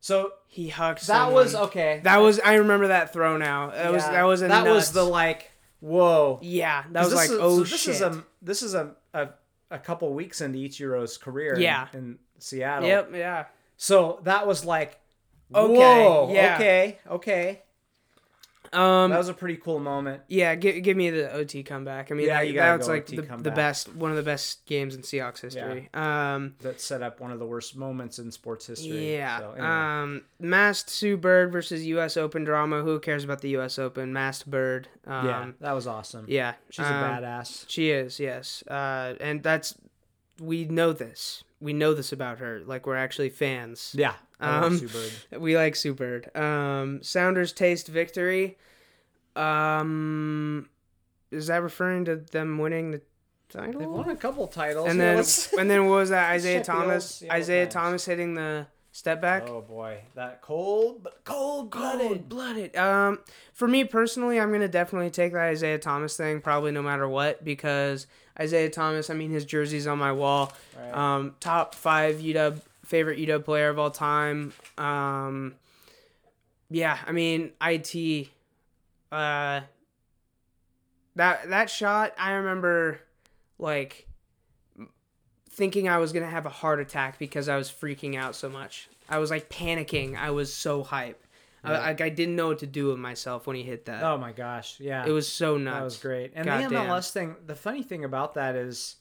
So, 0.00 0.32
he 0.46 0.68
hucked. 0.68 1.08
that 1.08 1.32
was 1.32 1.54
okay. 1.56 2.00
That 2.04 2.18
was 2.18 2.38
I 2.38 2.54
remember 2.54 2.88
that 2.88 3.12
throw 3.12 3.36
now. 3.36 3.70
That 3.70 3.92
was 3.92 4.04
that 4.04 4.22
was 4.22 4.40
That 4.40 4.64
was 4.66 4.92
the 4.92 5.02
like, 5.02 5.50
whoa. 5.80 6.38
yeah. 6.42 6.84
that 6.92 7.04
was 7.04 7.14
like 7.14 7.30
is- 7.30 7.36
oh 7.40 7.56
so 7.58 7.60
this 7.64 7.80
shit. 7.80 7.94
is 7.96 8.00
a 8.02 8.24
this 8.40 8.62
is 8.62 8.74
a, 8.74 8.94
a 9.12 9.30
a 9.72 9.78
couple 9.80 10.14
weeks 10.14 10.40
into 10.40 10.58
Ichiro's 10.60 11.18
career 11.18 11.54
in- 11.54 11.62
Yeah. 11.62 11.88
in, 11.92 12.18
Seattle. 12.38 12.86
yep. 12.86 13.10
Yeah. 13.12 13.46
So 13.76 14.20
that 14.22 14.46
was 14.46 14.64
like 14.64 15.00
Okay, 15.52 15.74
Whoa, 15.74 16.30
yeah. 16.32 16.54
Okay. 16.56 16.98
Okay. 17.10 17.62
Um. 18.72 19.10
That 19.10 19.18
was 19.18 19.28
a 19.28 19.34
pretty 19.34 19.56
cool 19.56 19.78
moment. 19.80 20.22
yeah. 20.28 20.54
Give, 20.54 20.82
give 20.82 20.96
me 20.96 21.10
the 21.10 21.32
OT 21.32 21.62
comeback. 21.62 22.10
I 22.10 22.14
mean, 22.14 22.26
Yeah, 22.26 22.44
that, 22.44 22.54
that's 22.54 22.86
go 22.86 22.92
like 22.92 23.06
the, 23.06 23.22
the 23.22 23.50
best, 23.50 23.94
one 23.94 24.10
of 24.10 24.16
the 24.16 24.22
best 24.22 24.64
games 24.66 24.94
in 24.94 25.02
Seahawks 25.02 25.40
history. 25.40 25.88
Um. 25.94 26.54
That 26.60 26.80
set 26.80 27.02
up 27.02 27.20
one 27.20 27.30
of 27.30 27.38
the 27.38 27.46
worst 27.46 27.76
moments 27.76 28.18
in 28.18 28.30
sports 28.30 28.66
history. 28.66 29.14
Yeah. 29.14 29.38
So, 29.38 29.50
anyway. 29.52 29.66
Um, 29.66 30.22
masked 30.40 30.90
Sue 30.90 31.16
Bird 31.16 31.52
versus 31.52 31.86
U.S. 31.86 32.16
Open 32.16 32.44
drama. 32.44 32.82
Who 32.82 32.98
cares 33.00 33.24
about 33.24 33.40
the 33.40 33.50
U.S. 33.50 33.78
Open? 33.78 34.12
Masked 34.12 34.50
Bird. 34.50 34.88
Um, 35.06 35.26
yeah, 35.26 35.50
that 35.60 35.72
was 35.72 35.86
awesome. 35.86 36.26
Yeah. 36.28 36.54
She's 36.70 36.86
um, 36.86 36.92
a 36.92 36.96
badass. 36.96 37.64
She 37.68 37.90
is. 37.90 38.18
Yes. 38.20 38.62
Uh, 38.66 39.14
and 39.20 39.42
that's 39.42 39.74
we 40.40 40.64
know 40.64 40.92
this. 40.92 41.44
We 41.60 41.72
know 41.72 41.94
this 41.94 42.12
about 42.12 42.38
her. 42.38 42.60
Like 42.64 42.86
we're 42.86 42.96
actually 42.96 43.30
fans. 43.30 43.94
Yeah. 43.96 44.14
Um, 44.40 44.78
Sue 44.78 44.88
We 45.38 45.56
like 45.56 45.76
Sue 45.76 45.94
Bird. 45.94 46.34
Um, 46.36 47.02
Sounders 47.02 47.52
taste 47.52 47.88
victory. 47.88 48.58
Um, 49.34 50.68
is 51.30 51.48
that 51.48 51.62
referring 51.62 52.04
to 52.06 52.16
them 52.16 52.58
winning 52.58 52.90
the 52.92 53.00
title? 53.48 53.80
They've 53.80 53.88
won 53.88 54.10
a 54.10 54.16
couple 54.16 54.46
titles. 54.46 54.88
and 54.88 55.00
then 55.00 55.22
and 55.58 55.70
then 55.70 55.86
what 55.86 55.96
was 55.96 56.10
that? 56.10 56.30
Isaiah 56.32 56.58
check 56.58 56.66
the 56.66 56.72
old 56.72 56.82
Thomas. 56.82 57.22
Isaiah 57.30 57.64
Times. 57.64 57.74
Thomas 57.74 58.04
hitting 58.06 58.34
the 58.34 58.66
step 58.92 59.20
back. 59.20 59.48
oh 59.48 59.60
boy, 59.60 60.00
that 60.14 60.40
cold, 60.40 61.06
cold 61.24 61.70
blooded. 61.70 62.28
Blooded. 62.28 62.76
Um, 62.76 63.18
for 63.52 63.68
me 63.68 63.84
personally, 63.84 64.40
I'm 64.40 64.50
gonna 64.52 64.68
definitely 64.68 65.10
take 65.10 65.32
that 65.32 65.42
Isaiah 65.48 65.78
Thomas 65.78 66.16
thing, 66.16 66.40
probably 66.40 66.72
no 66.72 66.82
matter 66.82 67.08
what, 67.08 67.44
because 67.44 68.06
Isaiah 68.40 68.70
Thomas. 68.70 69.10
I 69.10 69.14
mean, 69.14 69.30
his 69.30 69.44
jersey's 69.44 69.86
on 69.86 69.98
my 69.98 70.12
wall. 70.12 70.52
Right. 70.78 70.94
Um, 70.94 71.34
top 71.40 71.74
five 71.74 72.16
UW 72.16 72.60
favorite 72.86 73.18
UW 73.18 73.44
player 73.44 73.68
of 73.68 73.78
all 73.78 73.90
time. 73.90 74.52
Um, 74.78 75.54
yeah, 76.70 76.98
I 77.06 77.12
mean, 77.12 77.52
it. 77.60 78.28
Uh, 79.12 79.60
that 81.16 81.48
that 81.48 81.70
shot, 81.70 82.12
I 82.18 82.32
remember, 82.32 83.00
like, 83.58 84.06
thinking 85.50 85.88
I 85.88 85.98
was 85.98 86.12
gonna 86.12 86.30
have 86.30 86.46
a 86.46 86.50
heart 86.50 86.80
attack 86.80 87.18
because 87.18 87.48
I 87.48 87.56
was 87.56 87.70
freaking 87.70 88.16
out 88.16 88.34
so 88.34 88.48
much. 88.48 88.88
I 89.08 89.18
was 89.18 89.30
like 89.30 89.48
panicking. 89.48 90.16
I 90.16 90.30
was 90.30 90.52
so 90.52 90.82
hype. 90.82 91.22
Yeah. 91.64 91.80
like 91.80 92.00
I 92.00 92.10
didn't 92.10 92.36
know 92.36 92.48
what 92.48 92.60
to 92.60 92.66
do 92.66 92.86
with 92.88 92.98
myself 92.98 93.46
when 93.48 93.56
he 93.56 93.62
hit 93.64 93.86
that. 93.86 94.02
oh 94.04 94.18
my 94.18 94.30
gosh, 94.30 94.78
yeah. 94.78 95.04
it 95.04 95.10
was 95.10 95.26
so 95.28 95.56
nuts. 95.56 95.76
That 95.76 95.84
was 95.84 95.96
great. 95.98 96.32
And 96.36 96.46
Goddamn. 96.46 96.70
the 96.70 96.76
MLS 96.76 97.10
thing, 97.10 97.34
the 97.44 97.56
funny 97.56 97.82
thing 97.82 98.04
about 98.04 98.34
that 98.34 98.54
is 98.54 98.96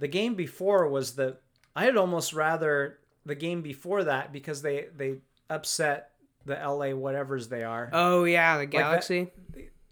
the 0.00 0.08
game 0.08 0.34
before 0.34 0.88
was 0.88 1.14
the 1.14 1.36
I'd 1.78 1.96
almost 1.96 2.32
rather 2.32 2.98
the 3.24 3.34
game 3.34 3.62
before 3.62 4.04
that 4.04 4.32
because 4.32 4.62
they 4.62 4.86
they 4.96 5.16
upset 5.48 6.10
the 6.44 6.54
LA 6.54 6.90
whatever's 6.94 7.48
they 7.48 7.62
are. 7.64 7.90
Oh 7.92 8.24
yeah, 8.24 8.56
the 8.58 8.64
that- 8.66 8.70
Galaxy. 8.70 9.30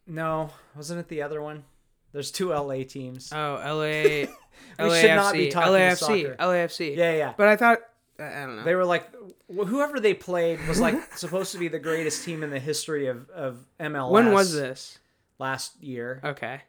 No, 0.06 0.50
wasn't 0.76 1.00
it 1.00 1.08
the 1.08 1.22
other 1.22 1.42
one? 1.42 1.64
There's 2.12 2.30
two 2.30 2.50
LA 2.50 2.84
teams. 2.84 3.32
Oh, 3.32 3.54
LA. 3.64 4.26
We 4.78 4.84
LAFC. 4.86 5.00
should 5.00 5.14
not 5.16 5.32
be 5.34 5.48
talking 5.50 5.72
LAFC. 5.72 5.96
soccer. 5.98 6.36
LAFC. 6.40 6.96
yeah, 6.96 7.12
yeah. 7.14 7.34
But 7.36 7.48
I 7.48 7.56
thought 7.56 7.78
I 8.18 8.24
I 8.24 8.46
don't 8.46 8.56
know. 8.56 8.64
They 8.64 8.74
were 8.74 8.86
like 8.86 9.04
whoever 9.48 10.00
they 10.00 10.14
played 10.14 10.66
was 10.66 10.80
like 10.80 11.12
supposed 11.16 11.52
to 11.52 11.58
be 11.58 11.68
the 11.68 11.78
greatest 11.78 12.24
team 12.24 12.42
in 12.42 12.48
the 12.50 12.58
history 12.58 13.06
of 13.06 13.28
of 13.30 13.58
MLS. 13.78 14.10
when 14.10 14.32
was 14.32 14.54
this? 14.54 14.98
Last 15.38 15.82
year. 15.82 16.20
Okay. 16.24 16.62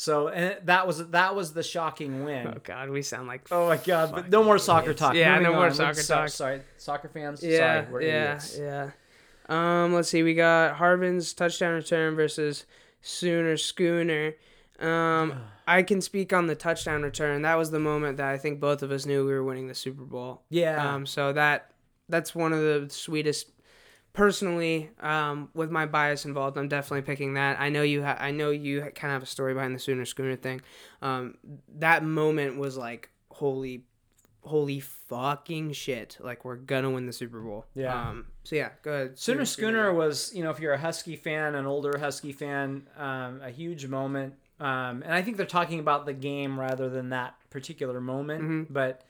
So 0.00 0.28
and 0.28 0.56
that 0.66 0.86
was 0.86 1.08
that 1.08 1.34
was 1.34 1.52
the 1.54 1.62
shocking 1.64 2.22
win. 2.22 2.46
Oh 2.46 2.60
God, 2.62 2.88
we 2.88 3.02
sound 3.02 3.26
like. 3.26 3.48
Oh 3.50 3.66
my 3.66 3.78
god! 3.78 4.12
But 4.12 4.30
no 4.30 4.44
more 4.44 4.56
soccer 4.56 4.94
talk. 4.94 5.14
Yeah, 5.14 5.32
Moving 5.32 5.42
no 5.50 5.52
more 5.54 5.66
on. 5.66 5.74
soccer 5.74 5.94
So- 6.00 6.14
talk. 6.14 6.28
Sorry, 6.28 6.60
soccer 6.76 7.08
fans. 7.08 7.42
yeah, 7.42 7.80
sorry, 7.82 7.92
we're 7.92 8.02
yeah, 8.02 8.24
idiots. 8.36 8.56
yeah. 8.60 8.90
Um, 9.48 9.92
let's 9.94 10.08
see. 10.08 10.22
We 10.22 10.34
got 10.34 10.76
Harvin's 10.76 11.32
touchdown 11.32 11.74
return 11.74 12.14
versus 12.14 12.64
Sooner 13.02 13.56
Schooner. 13.56 14.34
Um, 14.78 15.34
I 15.66 15.82
can 15.82 16.00
speak 16.00 16.32
on 16.32 16.46
the 16.46 16.54
touchdown 16.54 17.02
return. 17.02 17.42
That 17.42 17.56
was 17.56 17.72
the 17.72 17.80
moment 17.80 18.18
that 18.18 18.28
I 18.28 18.38
think 18.38 18.60
both 18.60 18.84
of 18.84 18.92
us 18.92 19.04
knew 19.04 19.26
we 19.26 19.32
were 19.32 19.42
winning 19.42 19.66
the 19.66 19.74
Super 19.74 20.04
Bowl. 20.04 20.42
Yeah. 20.48 20.94
Um, 20.94 21.06
so 21.06 21.32
that 21.32 21.72
that's 22.08 22.36
one 22.36 22.52
of 22.52 22.60
the 22.60 22.86
sweetest. 22.88 23.50
Personally, 24.18 24.90
um, 24.98 25.48
with 25.54 25.70
my 25.70 25.86
bias 25.86 26.24
involved, 26.24 26.58
I'm 26.58 26.66
definitely 26.66 27.02
picking 27.02 27.34
that. 27.34 27.60
I 27.60 27.68
know 27.68 27.82
you. 27.82 28.02
Ha- 28.02 28.16
I 28.18 28.32
know 28.32 28.50
you 28.50 28.80
kind 28.80 29.12
of 29.12 29.12
have 29.12 29.22
a 29.22 29.26
story 29.26 29.54
behind 29.54 29.76
the 29.76 29.78
Sooner 29.78 30.04
Schooner 30.04 30.34
thing. 30.34 30.60
Um, 31.00 31.36
that 31.76 32.02
moment 32.02 32.58
was 32.58 32.76
like 32.76 33.10
holy, 33.30 33.84
holy 34.40 34.80
fucking 34.80 35.70
shit! 35.70 36.16
Like 36.18 36.44
we're 36.44 36.56
gonna 36.56 36.90
win 36.90 37.06
the 37.06 37.12
Super 37.12 37.38
Bowl. 37.38 37.66
Yeah. 37.76 38.08
Um. 38.08 38.26
So 38.42 38.56
yeah, 38.56 38.70
go 38.82 38.92
ahead. 38.92 39.18
Sooner 39.20 39.44
Schooner 39.44 39.94
was, 39.94 40.34
you 40.34 40.42
know, 40.42 40.50
if 40.50 40.58
you're 40.58 40.72
a 40.72 40.78
Husky 40.78 41.14
fan, 41.14 41.54
an 41.54 41.64
older 41.64 41.96
Husky 41.96 42.32
fan, 42.32 42.88
um, 42.96 43.40
a 43.40 43.50
huge 43.50 43.86
moment. 43.86 44.34
Um, 44.58 45.04
and 45.04 45.14
I 45.14 45.22
think 45.22 45.36
they're 45.36 45.46
talking 45.46 45.78
about 45.78 46.06
the 46.06 46.12
game 46.12 46.58
rather 46.58 46.88
than 46.88 47.10
that 47.10 47.36
particular 47.50 48.00
moment. 48.00 48.42
Mm-hmm. 48.42 48.72
But 48.72 49.04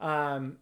um, 0.00 0.56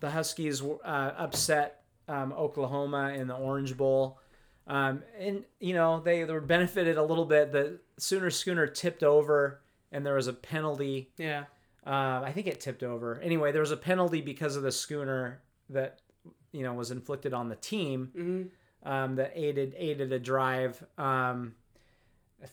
the 0.00 0.10
Huskies 0.10 0.60
uh, 0.60 1.12
upset 1.16 1.81
um, 2.08 2.32
Oklahoma 2.32 3.10
in 3.16 3.26
the 3.26 3.34
Orange 3.34 3.76
Bowl. 3.76 4.18
Um, 4.66 5.02
and, 5.18 5.44
you 5.60 5.74
know, 5.74 6.00
they, 6.00 6.22
they 6.24 6.32
were 6.32 6.40
benefited 6.40 6.96
a 6.96 7.02
little 7.02 7.24
bit. 7.24 7.52
The 7.52 7.80
Sooner 7.98 8.30
Schooner 8.30 8.66
tipped 8.66 9.02
over, 9.02 9.60
and 9.90 10.06
there 10.06 10.14
was 10.14 10.28
a 10.28 10.32
penalty. 10.32 11.10
Yeah. 11.18 11.44
Um, 11.84 12.22
I 12.24 12.30
think 12.32 12.46
it 12.46 12.60
tipped 12.60 12.84
over. 12.84 13.20
Anyway, 13.20 13.50
there 13.50 13.60
was 13.60 13.72
a 13.72 13.76
penalty 13.76 14.20
because 14.20 14.54
of 14.54 14.62
the 14.62 14.70
schooner 14.70 15.42
that 15.70 16.00
you 16.52 16.62
know 16.62 16.74
was 16.74 16.92
inflicted 16.92 17.34
on 17.34 17.48
the 17.48 17.56
team 17.56 18.10
Mm-hmm. 18.16 18.88
um, 18.92 19.16
that 19.16 19.32
aided 19.34 19.74
aided 19.76 20.12
a 20.12 20.18
drive. 20.20 20.84
Um, 20.96 21.54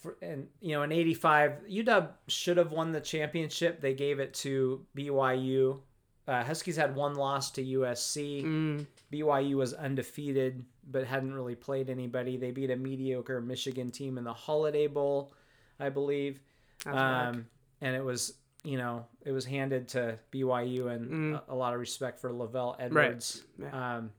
for, 0.02 0.18
and 0.24 0.47
you 0.62 0.72
know, 0.72 0.82
in 0.82 0.91
'85, 0.91 1.60
UW 1.70 2.10
should 2.28 2.58
have 2.58 2.72
won 2.72 2.91
the 2.91 3.02
championship. 3.02 3.82
They 3.82 3.93
gave 3.93 4.20
it 4.20 4.34
to 4.36 4.84
BYU. 4.97 5.80
Uh, 6.28 6.43
Huskies 6.43 6.76
had 6.76 6.95
one 6.95 7.14
loss 7.16 7.52
to 7.52 7.64
USC. 7.64 8.43
Mm. 8.43 8.88
BYU 9.12 9.55
was 9.55 9.74
undefeated, 9.74 10.64
but 10.89 11.05
hadn't 11.05 11.34
really 11.34 11.55
played 11.55 11.89
anybody. 11.89 12.38
They 12.38 12.51
beat 12.51 12.70
a 12.72 12.76
mediocre 12.76 13.41
Michigan 13.41 13.89
team 13.91 14.18
in 14.18 14.24
the 14.24 14.34
Holiday 14.34 14.88
Bowl, 14.88 15.34
I 15.80 15.89
believe. 15.89 16.39
Um, 16.86 17.47
and 17.82 17.95
it 17.95 18.03
was 18.03 18.34
you 18.66 18.78
know, 18.78 19.05
it 19.26 19.32
was 19.32 19.45
handed 19.45 19.88
to 19.88 20.20
BYU, 20.34 20.88
and 20.93 21.10
Mm. 21.10 21.41
a, 21.47 21.53
a 21.53 21.55
lot 21.55 21.74
of 21.74 21.80
respect 21.80 22.20
for 22.20 22.30
LaVell 22.30 22.76
Edwards. 22.78 23.43
Yeah. 23.57 23.95
Um, 23.97 24.12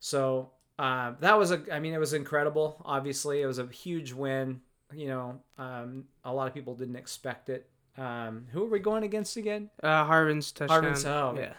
so 0.00 0.52
uh, 0.78 1.12
that 1.20 1.38
was 1.38 1.50
a, 1.50 1.62
I 1.70 1.78
mean, 1.78 1.92
it 1.92 1.98
was 1.98 2.14
incredible. 2.14 2.80
Obviously, 2.86 3.42
it 3.42 3.46
was 3.46 3.58
a 3.58 3.66
huge 3.66 4.12
win. 4.14 4.62
You 4.94 5.08
know, 5.08 5.40
um, 5.58 6.04
a 6.24 6.32
lot 6.32 6.48
of 6.48 6.54
people 6.54 6.74
didn't 6.74 6.96
expect 6.96 7.50
it. 7.50 7.68
Um, 7.98 8.46
who 8.52 8.64
are 8.64 8.68
we 8.70 8.78
going 8.78 9.02
against 9.02 9.36
again? 9.36 9.68
Uh, 9.82 10.04
Harvin's 10.04 10.50
touchdown. 10.50 10.82
Harvin's- 10.84 11.04
oh, 11.04 11.34
yeah. 11.36 11.52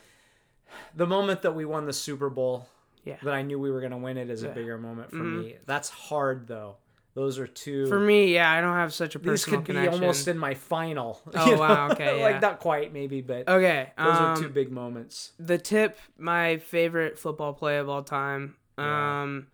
The 0.95 1.07
moment 1.07 1.41
that 1.43 1.55
we 1.55 1.65
won 1.65 1.85
the 1.85 1.93
Super 1.93 2.29
Bowl, 2.29 2.67
Yeah. 3.03 3.17
that 3.23 3.33
I 3.33 3.41
knew 3.41 3.59
we 3.59 3.71
were 3.71 3.79
going 3.79 3.91
to 3.91 3.97
win 3.97 4.17
it 4.17 4.29
is 4.29 4.43
a 4.43 4.49
bigger 4.49 4.77
moment 4.77 5.09
for 5.11 5.17
Mhm. 5.17 5.41
me. 5.43 5.57
That's 5.65 5.89
hard 5.89 6.47
though. 6.47 6.77
Those 7.15 7.39
are 7.39 7.47
two. 7.47 7.87
For 7.87 7.99
me, 7.99 8.33
yeah, 8.33 8.49
I 8.49 8.61
don't 8.61 8.75
have 8.75 8.93
such 8.93 9.15
a 9.15 9.19
these 9.19 9.41
personal 9.43 9.59
could 9.61 9.67
be 9.67 9.73
connection. 9.73 10.01
almost 10.01 10.27
in 10.27 10.37
my 10.37 10.53
final. 10.53 11.19
Oh, 11.33 11.45
you 11.47 11.51
know? 11.55 11.59
wow, 11.59 11.91
okay, 11.91 12.21
like 12.23 12.41
not 12.41 12.59
quite, 12.59 12.93
maybe, 12.93 13.21
but 13.21 13.47
Okay. 13.49 13.91
those 13.97 14.15
um, 14.17 14.23
are 14.23 14.35
two 14.37 14.47
big 14.49 14.71
moments. 14.71 15.33
the 15.39 15.57
tip, 15.57 15.97
my 16.17 16.57
favorite 16.57 17.17
football 17.19 17.53
play 17.53 17.77
of 17.77 17.89
all 17.89 18.03
time. 18.03 18.55
Yeah. 18.77 19.21
Um, 19.23 19.47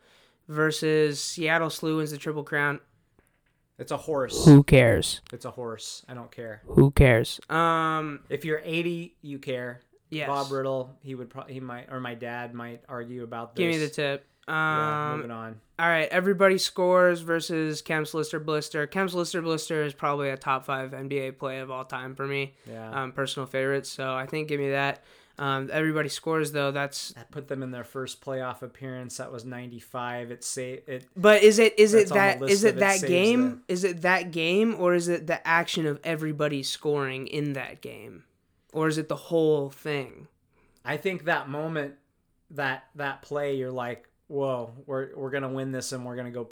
versus 0.48 1.20
Seattle 1.20 1.70
Slew 1.72 1.98
wins 1.98 2.12
the 2.12 2.18
Triple 2.18 2.44
Crown. 2.44 2.80
It's 3.80 3.92
a 3.92 3.98
horse. 3.98 4.46
Who 4.46 4.64
cares? 4.64 5.22
It's 5.34 5.46
a 5.46 5.52
horse. 5.52 6.06
I 6.08 6.14
don't 6.14 6.32
care. 6.32 6.62
Who 6.68 6.92
cares? 6.92 7.40
Um, 7.50 8.22
If 8.30 8.46
you're 8.46 8.62
80, 8.64 9.18
you 9.22 9.40
care. 9.40 9.82
Yes. 10.16 10.28
Bob 10.28 10.52
Riddle, 10.52 10.96
he 11.02 11.16
would 11.16 11.30
probably 11.30 11.54
he 11.54 11.60
might 11.60 11.92
or 11.92 12.00
my 12.00 12.16
dad 12.16 12.54
might 12.54 12.82
argue 12.88 13.24
about 13.24 13.56
this. 13.56 13.64
Give 13.64 13.72
me 13.72 13.78
the 13.78 13.90
tip. 13.90 14.26
Yeah, 14.48 15.10
Um, 15.12 15.18
moving 15.18 15.32
on. 15.32 15.60
all 15.80 15.88
right, 15.88 16.08
everybody 16.10 16.58
scores 16.60 17.22
versus 17.22 17.82
Kemp's 17.82 18.14
Lister 18.14 18.40
Blister. 18.40 18.86
Kemp's 18.86 19.14
Lister 19.16 19.42
Blister 19.42 19.84
is 19.84 19.94
probably 19.94 20.30
a 20.30 20.38
top 20.38 20.66
five 20.66 20.92
NBA 20.92 21.40
play 21.40 21.60
of 21.60 21.72
all 21.72 21.84
time 21.86 22.16
for 22.16 22.28
me. 22.28 22.54
Yeah. 22.70 22.92
Um, 23.04 23.12
personal 23.12 23.48
favorites. 23.48 23.90
So 23.90 24.14
I 24.14 24.26
think 24.28 24.48
give 24.48 24.60
me 24.60 24.70
that. 24.70 25.04
Um, 25.38 25.70
everybody 25.74 26.08
scores 26.08 26.52
though. 26.54 26.72
That's 26.72 27.10
that 27.14 27.30
put 27.30 27.50
them 27.50 27.62
in 27.62 27.72
their 27.72 27.84
first 27.84 28.24
playoff 28.24 28.62
appearance. 28.62 29.18
That 29.18 29.32
was 29.34 29.44
95. 29.44 30.32
It 30.32 30.44
say 30.46 30.82
it 30.88 31.08
But 31.18 31.44
is 31.44 31.60
it 31.60 31.78
is 31.78 31.94
it 31.94 32.08
That's 32.08 32.12
on 32.12 32.40
the 32.40 32.46
that 32.46 32.52
is 32.52 32.64
it 32.64 32.76
it 32.76 32.80
that 32.80 33.02
game? 33.02 33.64
Is 33.68 33.84
it 33.84 34.04
that 34.04 34.32
game 34.32 34.76
or 34.80 34.94
is 34.94 35.10
it 35.10 35.28
the 35.28 35.46
action 35.46 35.88
of 35.88 36.00
everybody 36.06 36.64
scoring 36.64 37.28
in 37.28 37.54
that 37.54 37.82
game? 37.82 38.24
Or 38.76 38.88
is 38.88 38.98
it 38.98 39.08
the 39.08 39.16
whole 39.16 39.70
thing? 39.70 40.28
I 40.84 40.98
think 40.98 41.26
that 41.26 41.50
moment 41.50 41.96
that 42.52 42.84
that 42.96 43.22
play 43.22 43.56
you're 43.56 43.72
like, 43.72 44.08
"Whoa, 44.28 44.74
we're 44.86 45.16
we're 45.16 45.32
going 45.32 45.44
to 45.44 45.50
win 45.50 45.72
this 45.72 45.92
and 45.94 46.06
we're 46.06 46.16
going 46.16 46.32
to 46.32 46.38
go 46.44 46.50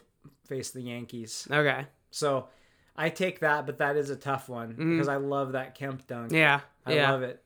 face 0.47 0.71
the 0.71 0.81
Yankees." 0.81 1.47
Okay. 1.51 1.85
So, 2.11 2.47
I 2.95 3.09
take 3.09 3.39
that, 3.41 3.65
but 3.65 3.79
that 3.79 3.95
is 3.97 4.09
a 4.09 4.15
tough 4.15 4.47
one 4.49 4.73
Mhm. 4.75 4.91
because 4.95 5.07
I 5.07 5.17
love 5.17 5.51
that 5.51 5.75
Kemp 5.75 6.07
dunk. 6.07 6.31
Yeah. 6.31 6.61
I 6.85 6.93
yeah. 6.93 7.11
love 7.11 7.23
it. 7.23 7.43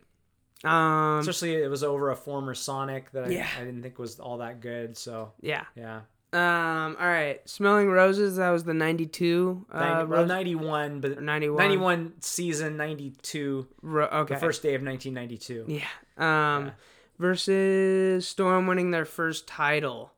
Um 0.63 1.19
Especially 1.19 1.55
it 1.55 1.69
was 1.69 1.83
over 1.83 2.09
a 2.11 2.15
former 2.15 2.53
Sonic 2.55 3.11
that 3.11 3.25
I, 3.25 3.29
Yeah. 3.29 3.47
I 3.59 3.63
didn't 3.63 3.81
think 3.83 3.99
was 3.99 4.19
all 4.19 4.37
that 4.39 4.59
good. 4.59 4.97
So, 4.97 5.31
yeah. 5.41 5.65
yeah. 5.75 6.01
Um 6.33 6.97
all 6.99 7.07
right. 7.07 7.39
Smelling 7.49 7.89
Roses, 7.89 8.35
that 8.37 8.49
was 8.49 8.63
the 8.65 8.73
'92. 8.73 9.65
Uh, 9.71 9.79
90, 9.79 10.05
well, 10.11 10.25
'91, 10.25 10.99
but 10.99 11.21
91. 11.21 11.57
91 11.57 12.13
season 12.21 12.75
92, 12.77 13.65
Ro- 13.81 14.05
okay. 14.07 14.33
the 14.35 14.39
first 14.39 14.61
day 14.61 14.75
of 14.75 14.81
1992. 14.83 15.65
Yeah. 15.67 15.85
Um 16.17 16.65
Yeah. 16.65 16.71
versus 17.17 18.27
Storm 18.27 18.67
winning 18.67 18.91
their 18.91 19.05
first 19.05 19.47
title. 19.47 20.11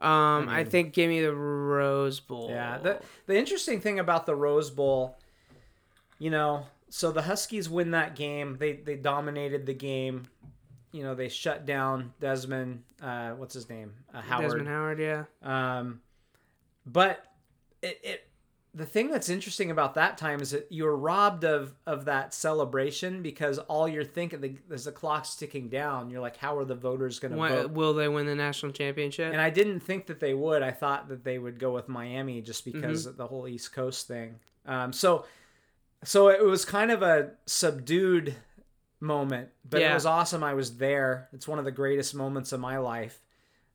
Um, 0.00 0.48
I, 0.48 0.58
mean- 0.58 0.66
think 0.66 0.92
give 0.94 1.08
me 1.08 1.20
the 1.20 1.34
Rose 1.34 2.20
Bowl. 2.20 2.48
Yeah. 2.50 2.78
The 2.78 3.00
the 3.26 3.36
interesting 3.36 3.80
thing 3.80 3.98
about 3.98 4.26
the 4.26 4.34
Rose 4.36 4.70
Bowl, 4.70 5.18
you 6.18 6.30
know, 6.30 6.66
so 6.88 7.10
the 7.10 7.22
Huskies 7.22 7.68
win 7.68 7.90
that 7.92 8.14
game. 8.14 8.58
They 8.60 8.74
they 8.74 8.94
dominated 8.94 9.66
the 9.66 9.74
game. 9.74 10.28
You 10.92 11.02
know, 11.02 11.14
they 11.14 11.28
shut 11.28 11.66
down 11.66 12.12
Desmond. 12.20 12.82
Uh, 13.02 13.30
what's 13.30 13.54
his 13.54 13.68
name? 13.68 13.92
Uh, 14.14 14.22
Howard. 14.22 14.44
Desmond 14.44 14.68
Howard, 14.68 14.98
yeah. 14.98 15.24
Um, 15.42 16.00
but 16.86 17.24
it, 17.82 18.00
it 18.02 18.24
the 18.74 18.86
thing 18.86 19.10
that's 19.10 19.28
interesting 19.28 19.70
about 19.70 19.94
that 19.94 20.18
time 20.18 20.40
is 20.40 20.50
that 20.50 20.66
you're 20.70 20.94
robbed 20.94 21.42
of 21.44 21.74
of 21.86 22.04
that 22.04 22.32
celebration 22.32 23.22
because 23.22 23.58
all 23.58 23.88
you're 23.88 24.04
thinking 24.04 24.40
the, 24.40 24.54
as 24.72 24.84
the 24.84 24.92
clock's 24.92 25.34
ticking 25.34 25.68
down, 25.68 26.10
you're 26.10 26.20
like, 26.20 26.36
how 26.36 26.56
are 26.56 26.64
the 26.64 26.74
voters 26.74 27.18
going 27.18 27.32
to 27.32 27.38
vote? 27.38 27.70
will 27.72 27.94
they 27.94 28.08
win 28.08 28.26
the 28.26 28.34
national 28.34 28.72
championship? 28.72 29.32
And 29.32 29.40
I 29.40 29.50
didn't 29.50 29.80
think 29.80 30.06
that 30.06 30.20
they 30.20 30.32
would. 30.34 30.62
I 30.62 30.70
thought 30.70 31.08
that 31.08 31.24
they 31.24 31.38
would 31.38 31.58
go 31.58 31.72
with 31.72 31.88
Miami 31.88 32.40
just 32.40 32.64
Mm-hmm. 32.66 32.80
because 32.80 33.06
of 33.06 33.16
the 33.16 33.26
whole 33.26 33.48
East 33.48 33.72
Coast 33.72 34.06
thing. 34.06 34.36
Um, 34.66 34.92
so, 34.92 35.24
so 36.04 36.28
it 36.28 36.44
was 36.44 36.64
kind 36.64 36.90
of 36.90 37.02
a 37.02 37.30
subdued 37.46 38.36
moment, 39.00 39.50
but 39.68 39.80
Yeah. 39.80 39.90
it 39.92 39.94
was 39.94 40.06
awesome. 40.06 40.42
I 40.42 40.54
was 40.54 40.76
there. 40.78 41.28
It's 41.32 41.46
one 41.48 41.58
of 41.58 41.64
the 41.64 41.70
greatest 41.70 42.14
moments 42.14 42.52
of 42.52 42.60
my 42.60 42.78
life. 42.78 43.20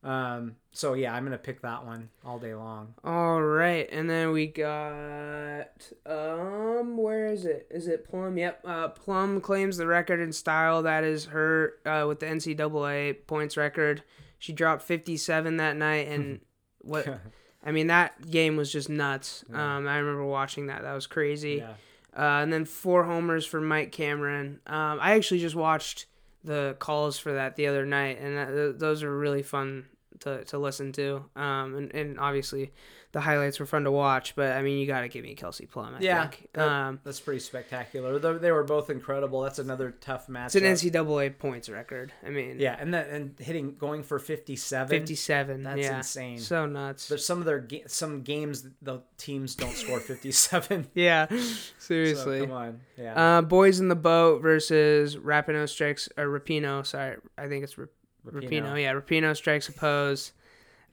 Um, 0.03 0.57
so 0.73 0.95
yeah, 0.95 1.13
I'm 1.15 1.23
gonna 1.23 1.37
pick 1.37 1.61
that 1.61 1.85
one 1.85 2.09
all 2.25 2.37
day 2.37 2.53
long. 2.53 2.93
All 3.05 3.41
right, 3.41 3.87
and 3.89 4.09
then 4.09 4.31
we 4.31 4.47
got 4.47 5.69
um, 6.05 6.97
where 6.97 7.27
is 7.27 7.45
it? 7.45 7.67
Is 7.71 7.87
it 7.87 8.07
Plum? 8.09 8.37
Yep, 8.37 8.61
uh, 8.65 8.89
Plum 8.89 9.39
claims 9.39 9.77
the 9.77 9.87
record 9.87 10.19
in 10.19 10.33
style. 10.33 10.83
That 10.83 11.03
is 11.05 11.25
her 11.27 11.75
uh, 11.85 12.05
with 12.07 12.19
the 12.19 12.25
NCAA 12.25 13.25
points 13.27 13.55
record. 13.55 14.03
She 14.39 14.51
dropped 14.51 14.81
57 14.81 15.55
that 15.57 15.77
night, 15.77 16.07
and 16.09 16.41
what? 16.79 17.07
I 17.65 17.71
mean, 17.71 17.87
that 17.87 18.29
game 18.29 18.57
was 18.57 18.69
just 18.73 18.89
nuts. 18.89 19.45
Um, 19.53 19.87
I 19.87 19.97
remember 19.97 20.25
watching 20.25 20.67
that. 20.67 20.81
That 20.81 20.93
was 20.93 21.07
crazy. 21.07 21.55
yeah. 21.59 21.75
Uh, 22.15 22.41
and 22.41 22.53
then 22.53 22.65
four 22.65 23.05
homers 23.05 23.45
for 23.45 23.59
Mike 23.59 23.91
Cameron. 23.91 24.59
Um, 24.67 24.99
I 25.01 25.13
actually 25.15 25.39
just 25.39 25.55
watched 25.55 26.05
the 26.43 26.75
calls 26.79 27.17
for 27.17 27.33
that 27.33 27.55
the 27.55 27.67
other 27.67 27.85
night, 27.85 28.19
and 28.19 28.37
that, 28.37 28.79
those 28.79 29.01
are 29.01 29.17
really 29.17 29.43
fun 29.43 29.85
to, 30.21 30.43
to 30.45 30.57
listen 30.57 30.91
to. 30.93 31.23
Um, 31.35 31.75
and, 31.75 31.93
and 31.95 32.19
obviously 32.19 32.71
the 33.11 33.21
highlights 33.21 33.59
were 33.59 33.65
fun 33.67 33.83
to 33.83 33.91
watch, 33.91 34.35
but 34.35 34.53
I 34.53 34.63
mean, 34.63 34.79
you 34.79 34.87
got 34.87 35.01
to 35.01 35.07
give 35.07 35.23
me 35.23 35.35
Kelsey 35.35 35.67
Plum. 35.67 35.93
I 35.95 35.99
Yeah, 35.99 36.27
think. 36.27 36.49
that- 36.53 36.67
um, 36.67 36.99
That's 37.03 37.19
pretty 37.19 37.41
spectacular. 37.41 38.17
They, 38.17 38.33
they 38.39 38.51
were 38.51 38.63
both 38.63 38.89
incredible. 38.89 39.41
That's 39.41 39.59
another 39.59 39.91
tough 40.01 40.27
match. 40.27 40.55
it's 40.55 40.83
an 40.83 40.91
NCAA 40.91 41.37
points 41.37 41.69
record. 41.69 42.11
I 42.25 42.29
mean, 42.31 42.59
Yeah, 42.59 42.75
and 42.79 42.93
that 42.95 43.09
and 43.09 43.35
hitting 43.39 43.75
going 43.77 44.01
for 44.01 44.17
57. 44.17 44.89
57. 44.89 45.61
That's 45.63 45.79
yeah. 45.79 45.97
insane. 45.97 46.39
So 46.39 46.65
nuts. 46.65 47.07
There's 47.07 47.23
some 47.25 47.37
of 47.37 47.45
their 47.45 47.59
ga- 47.59 47.83
some 47.87 48.23
games 48.23 48.65
the 48.81 49.01
teams 49.17 49.53
don't 49.55 49.75
score 49.75 49.99
57. 49.99 50.87
yeah, 50.95 51.27
So, 51.29 51.35
seriously. 51.77 52.39
come 52.41 52.51
on. 52.51 52.79
Yeah. 52.97 53.37
uh, 53.37 53.41
Boys 53.43 53.79
in 53.79 53.89
the 53.89 53.95
Boat 53.95 54.41
versus 54.41 55.17
Rapino 55.17 55.69
Strikes, 55.69 56.09
or 56.17 56.25
Rapino, 56.27 56.83
sorry. 56.85 57.17
I 57.37 57.47
think 57.47 57.63
it's 57.63 57.77
Rap- 57.77 57.89
Rapino. 58.25 58.81
yeah. 58.81 58.93
Rapino 58.93 59.35
strikes 59.35 59.69
a 59.69 59.73
pose. 59.73 60.31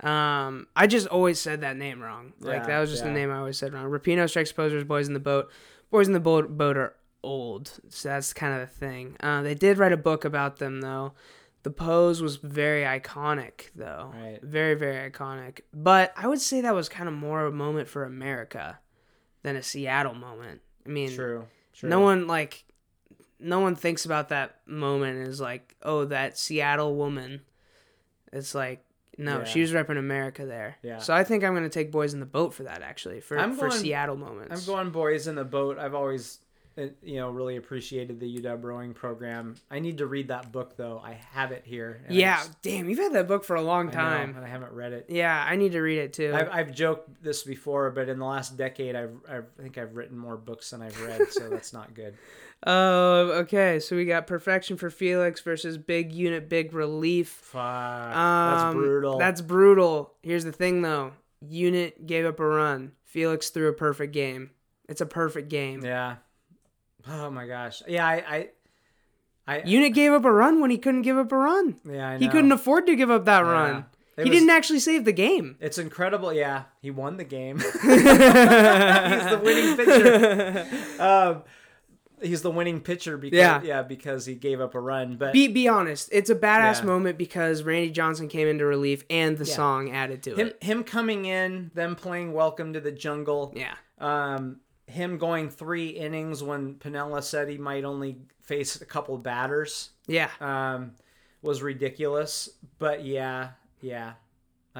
Um, 0.00 0.66
I 0.74 0.86
just 0.86 1.06
always 1.08 1.38
said 1.38 1.60
that 1.60 1.76
name 1.76 2.00
wrong. 2.00 2.32
Like 2.40 2.62
Yeah, 2.62 2.66
that 2.66 2.80
was 2.80 2.90
just 2.90 3.04
the 3.04 3.10
name 3.10 3.30
I 3.30 3.38
always 3.38 3.58
said 3.58 3.72
wrong. 3.72 3.84
Rapino 3.90 4.28
strikes 4.28 4.52
posers. 4.52 4.84
Boys 4.84 5.08
in 5.08 5.14
the 5.14 5.20
boat. 5.20 5.50
Boys 5.90 6.06
in 6.06 6.14
the 6.14 6.20
boat, 6.20 6.56
boat 6.56 6.76
are 6.76 6.94
old, 7.22 7.80
so 7.88 8.08
that's 8.08 8.32
kind 8.32 8.54
of 8.54 8.60
the 8.60 8.74
thing. 8.74 9.16
Uh, 9.20 9.42
they 9.42 9.54
did 9.54 9.76
write 9.76 9.92
a 9.92 9.96
book 9.96 10.24
about 10.24 10.56
them 10.58 10.80
though. 10.80 11.12
The 11.62 11.70
pose 11.70 12.22
was 12.22 12.36
very 12.36 12.84
iconic 12.84 13.70
though. 13.74 14.12
Right. 14.14 14.38
Very 14.42 14.74
very 14.74 15.10
iconic. 15.10 15.60
But 15.74 16.12
I 16.16 16.26
would 16.26 16.40
say 16.40 16.60
that 16.62 16.74
was 16.74 16.88
kind 16.88 17.08
of 17.08 17.14
more 17.14 17.44
a 17.44 17.52
moment 17.52 17.88
for 17.88 18.04
America 18.04 18.78
than 19.42 19.56
a 19.56 19.62
Seattle 19.62 20.14
moment. 20.14 20.62
I 20.86 20.88
mean, 20.88 21.10
True. 21.14 21.46
True. 21.74 21.88
no 21.90 22.00
one 22.00 22.26
like 22.26 22.64
no 23.40 23.60
one 23.60 23.74
thinks 23.74 24.04
about 24.04 24.28
that 24.30 24.56
moment 24.66 25.26
as 25.28 25.40
like 25.40 25.74
oh 25.82 26.04
that 26.04 26.38
seattle 26.38 26.94
woman 26.94 27.40
it's 28.32 28.54
like 28.54 28.84
no 29.18 29.38
Yeah. 29.38 29.44
she 29.44 29.60
was 29.60 29.72
repping 29.72 29.98
america 29.98 30.46
there 30.46 30.76
Yeah. 30.82 30.98
so 30.98 31.14
i 31.14 31.24
think 31.24 31.42
i'm 31.44 31.54
gonna 31.54 31.68
take 31.68 31.90
boys 31.90 32.14
in 32.14 32.20
the 32.20 32.26
boat 32.26 32.54
for 32.54 32.62
that 32.64 32.82
actually 32.82 33.20
for 33.20 33.38
I'm 33.38 33.54
for 33.54 33.68
going- 33.68 33.80
seattle 33.80 34.16
moments 34.16 34.66
I'm 34.68 34.74
going 34.74 34.90
boys 34.90 35.26
in 35.26 35.34
the 35.34 35.44
boat. 35.44 35.78
I've 35.78 35.94
always 35.94 36.38
uh, 36.78 36.82
you 37.02 37.16
know 37.16 37.30
really 37.30 37.56
appreciated 37.56 38.20
the 38.20 38.38
UW 38.38 38.62
rowing 38.62 38.94
program. 38.94 39.56
I 39.72 39.80
need 39.80 39.98
to 39.98 40.06
read 40.06 40.28
that 40.28 40.52
book 40.52 40.76
though. 40.76 41.02
I 41.04 41.14
have 41.32 41.50
it 41.50 41.64
here. 41.66 42.00
yeah 42.08 42.36
just- 42.38 42.62
damn 42.62 42.88
you've 42.88 43.00
had 43.00 43.12
that 43.14 43.26
book 43.26 43.42
for 43.42 43.56
a 43.56 43.60
long 43.62 43.88
I 43.88 43.90
know, 43.90 43.96
time 43.98 44.36
and 44.36 44.44
I 44.44 44.48
haven't 44.48 44.72
read 44.72 44.92
it. 44.92 45.06
yeah 45.08 45.44
i 45.48 45.56
need 45.56 45.72
to 45.72 45.80
read 45.80 45.98
it 45.98 46.12
too 46.12 46.32
I've, 46.32 46.48
I've 46.48 46.72
joked 46.74 47.22
this 47.22 47.42
before, 47.42 47.90
but 47.90 48.08
in 48.08 48.18
the 48.20 48.24
last 48.24 48.56
decade, 48.56 48.94
I've, 48.94 49.16
I've 49.28 49.46
I 49.58 49.62
think 49.62 49.76
I've 49.78 49.96
written 49.96 50.16
more 50.16 50.36
books 50.36 50.70
than 50.70 50.80
I've 50.82 50.98
read, 51.02 51.32
so 51.32 51.48
that's 51.48 51.72
not 51.72 51.92
good. 51.94 52.14
Oh, 52.66 53.30
okay 53.42 53.80
so 53.80 53.96
we 53.96 54.04
got 54.04 54.26
perfection 54.26 54.76
for 54.76 54.90
felix 54.90 55.40
versus 55.40 55.78
big 55.78 56.12
unit 56.12 56.48
big 56.50 56.74
relief 56.74 57.28
Fuck, 57.28 57.60
Um, 58.16 58.50
that's 58.58 58.74
brutal. 58.74 59.18
That's 59.18 59.40
brutal. 59.40 60.12
Here's 60.22 60.44
the 60.44 60.52
thing, 60.52 60.82
though. 60.82 61.12
Unit 61.40 62.06
gave 62.06 62.26
up 62.26 62.38
a 62.38 62.46
run. 62.46 62.92
Felix 63.04 63.48
threw 63.48 63.68
a 63.68 63.72
perfect 63.72 64.12
game. 64.12 64.50
It's 64.90 65.00
a 65.00 65.06
perfect 65.06 65.48
game. 65.48 65.82
yeah. 65.84 66.16
Oh 67.08 67.30
my 67.30 67.46
gosh. 67.46 67.82
Yeah, 67.88 68.06
I, 68.06 68.14
I, 68.28 68.48
I 69.56 69.62
Unit 69.64 69.94
gave 69.94 70.12
up 70.12 70.26
a 70.26 70.30
run 70.30 70.60
when 70.60 70.70
he 70.70 70.76
couldn't 70.76 71.00
give 71.02 71.16
up 71.16 71.32
a 71.32 71.36
run. 71.38 71.76
yeah, 71.90 72.10
I 72.10 72.18
He 72.18 72.28
couldn't 72.28 72.52
afford 72.52 72.86
to 72.88 72.94
give 72.96 73.10
up 73.10 73.24
that 73.24 73.40
Yeah. 73.40 73.50
run. 73.50 73.86
It 74.18 74.24
he 74.24 74.30
was- 74.30 74.38
didn't 74.38 74.50
actually 74.50 74.80
save 74.80 75.06
the 75.06 75.12
game. 75.14 75.56
It's 75.60 75.78
incredible. 75.78 76.30
Yeah, 76.34 76.64
he 76.82 76.90
won 76.90 77.16
the 77.16 77.24
game. 77.24 77.58
He's 77.82 77.82
the 77.82 79.40
winning 79.42 79.76
pitcher. 79.78 80.66
Um, 81.02 81.42
he's 82.22 82.42
the 82.42 82.50
winning 82.50 82.80
pitcher 82.80 83.16
because 83.16 83.38
Yeah. 83.38 83.62
yeah, 83.62 83.82
because 83.82 84.26
he 84.26 84.34
gave 84.34 84.60
up 84.60 84.74
a 84.74 84.80
run. 84.80 85.16
But 85.16 85.32
Be 85.32 85.48
be 85.48 85.68
honest, 85.68 86.08
it's 86.12 86.30
a 86.30 86.34
badass 86.34 86.80
Yeah. 86.80 86.86
moment 86.86 87.18
because 87.18 87.62
Randy 87.62 87.90
Johnson 87.90 88.28
came 88.28 88.46
into 88.48 88.64
relief 88.66 89.04
and 89.10 89.36
the 89.38 89.44
Yeah. 89.44 89.54
song 89.54 89.90
added 89.90 90.22
to 90.24 90.34
him 90.34 90.48
it. 90.48 90.62
him 90.62 90.84
coming 90.84 91.24
in, 91.24 91.70
them 91.74 91.96
playing 91.96 92.32
"Welcome 92.32 92.72
to 92.74 92.80
the 92.80 92.92
Jungle," 92.92 93.52
Yeah. 93.56 93.74
um, 93.98 94.60
him 94.86 95.18
going 95.18 95.48
three 95.50 95.88
innings 95.90 96.42
when 96.42 96.74
Piniella 96.74 97.22
said 97.22 97.48
he 97.48 97.58
might 97.58 97.84
only 97.84 98.18
face 98.42 98.80
a 98.80 98.84
couple 98.84 99.16
batters 99.18 99.90
Yeah. 100.08 100.30
um, 100.40 100.92
was 101.42 101.62
ridiculous. 101.62 102.50
But 102.78 103.04
yeah, 103.04 103.50
yeah. 103.80 104.14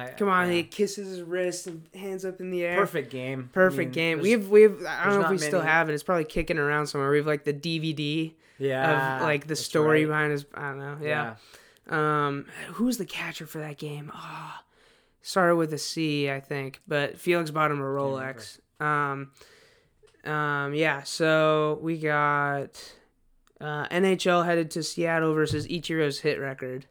I, 0.01 0.11
Come 0.11 0.29
on, 0.29 0.47
yeah. 0.47 0.53
he 0.55 0.63
kisses 0.63 1.07
his 1.09 1.21
wrist 1.21 1.67
and 1.67 1.83
hands 1.93 2.25
up 2.25 2.39
in 2.39 2.51
the 2.51 2.63
air. 2.63 2.77
perfect 2.77 3.11
game. 3.11 3.49
I 3.51 3.53
Perfect 3.53 3.89
mean, 3.89 3.91
game. 3.93 4.19
We 4.21 4.31
have 4.31 4.49
we 4.49 4.63
have 4.63 4.83
I 4.85 5.05
don't 5.05 5.19
know 5.19 5.25
if 5.25 5.31
we 5.31 5.37
still 5.37 5.61
have 5.61 5.89
it. 5.89 5.93
It's 5.93 6.03
probably 6.03 6.25
kicking 6.25 6.57
around 6.57 6.87
somewhere. 6.87 7.11
We 7.11 7.17
have 7.17 7.27
like 7.27 7.43
the 7.43 7.53
DVD 7.53 8.33
yeah, 8.57 9.17
of 9.17 9.21
like 9.23 9.47
the 9.47 9.55
story 9.55 10.05
right. 10.05 10.09
behind 10.09 10.31
his 10.31 10.45
I 10.53 10.61
don't 10.69 10.79
know. 10.79 10.97
Yeah. 11.01 11.35
Um 11.87 12.45
who's 12.73 12.97
the 12.97 13.05
catcher 13.05 13.45
for 13.45 13.59
that 13.59 13.77
game? 13.77 14.11
Ah. 14.13 14.63
started 15.21 15.55
with 15.55 15.73
a 15.73 15.77
C, 15.77 16.29
I 16.29 16.39
think, 16.39 16.81
but 16.87 17.17
Felix 17.17 17.51
bought 17.51 17.71
him 17.71 17.79
a 17.79 17.83
Rolex. 17.83 18.59
Um 18.79 19.31
um 20.23 20.73
yeah, 20.73 21.03
so 21.03 21.79
we 21.81 21.97
got 21.97 22.93
uh, 23.59 23.87
NHL 23.89 24.43
headed 24.45 24.71
to 24.71 24.81
Seattle 24.83 25.33
versus 25.35 25.67
Ichiro's 25.67 26.19
hit 26.19 26.39
record. 26.39 26.87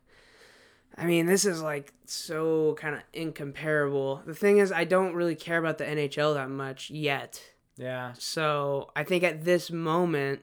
I 1.01 1.07
mean, 1.07 1.27
this 1.27 1.45
is 1.45 1.63
like 1.63 1.93
so 2.07 2.75
kind 2.79 2.95
of 2.95 3.03
incomparable. 3.13 4.23
The 4.27 4.35
thing 4.35 4.59
is, 4.59 4.71
I 4.73 4.85
don't 4.85 5.15
really 5.15 5.35
care 5.35 5.59
about 5.59 5.79
the 5.79 5.85
NHL 5.85 6.35
that 6.35 6.51
much 6.51 6.91
yet. 6.91 7.43
yeah. 7.77 8.13
So 8.19 8.91
I 8.95 9.05
think 9.05 9.25
at 9.25 9.45
this 9.45 9.71
moment, 9.71 10.41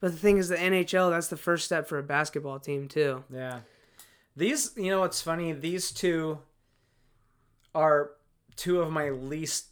but 0.00 0.10
the 0.12 0.18
thing 0.18 0.38
is, 0.38 0.48
the 0.48 0.56
NHL 0.56 1.10
that's 1.10 1.28
the 1.28 1.36
first 1.36 1.64
step 1.64 1.88
for 1.88 1.98
a 1.98 2.02
basketball 2.02 2.58
team 2.58 2.88
too. 2.88 3.24
Yeah. 3.32 3.60
These, 4.36 4.72
you 4.76 4.90
know 4.90 5.00
what's 5.00 5.20
funny? 5.22 5.52
These 5.52 5.92
two 5.92 6.38
are 7.74 8.10
two 8.56 8.80
of 8.80 8.90
my 8.90 9.10
least, 9.10 9.66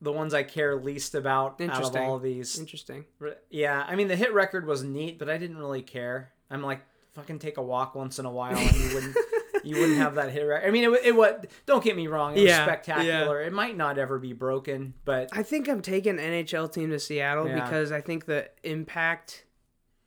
the 0.00 0.12
ones 0.12 0.34
I 0.34 0.42
care 0.42 0.76
least 0.76 1.14
about 1.14 1.60
out 1.60 1.82
of 1.82 1.96
all 1.96 2.16
of 2.16 2.22
these. 2.22 2.58
Interesting. 2.58 3.04
Yeah, 3.50 3.84
I 3.86 3.96
mean, 3.96 4.08
the 4.08 4.16
hit 4.16 4.32
record 4.34 4.66
was 4.66 4.82
neat, 4.82 5.18
but 5.18 5.28
I 5.28 5.38
didn't 5.38 5.58
really 5.58 5.82
care. 5.82 6.32
I'm 6.50 6.62
like, 6.62 6.80
fucking 7.14 7.38
take 7.40 7.56
a 7.56 7.62
walk 7.62 7.94
once 7.94 8.18
in 8.18 8.26
a 8.26 8.30
while 8.30 8.56
and 8.56 8.76
you 8.76 8.94
wouldn't. 8.94 9.16
You 9.64 9.76
wouldn't 9.80 9.98
have 9.98 10.14
that 10.16 10.30
hit 10.30 10.42
record. 10.42 10.66
I 10.66 10.70
mean, 10.70 10.84
it, 10.92 11.00
it 11.04 11.16
would. 11.16 11.48
Don't 11.66 11.82
get 11.82 11.96
me 11.96 12.06
wrong. 12.06 12.32
It 12.36 12.40
was 12.42 12.48
Yeah, 12.50 12.64
spectacular. 12.64 13.40
It 13.42 13.52
might 13.52 13.76
not 13.76 13.98
ever 13.98 14.18
be 14.18 14.32
broken, 14.32 14.94
but 15.04 15.28
I 15.32 15.42
think 15.42 15.68
I'm 15.68 15.82
taking 15.82 16.16
NHL 16.16 16.72
team 16.72 16.90
to 16.90 16.98
Seattle 16.98 17.46
Yeah. 17.48 17.62
because 17.64 17.90
I 17.92 18.00
think 18.00 18.26
the 18.26 18.48
impact 18.62 19.44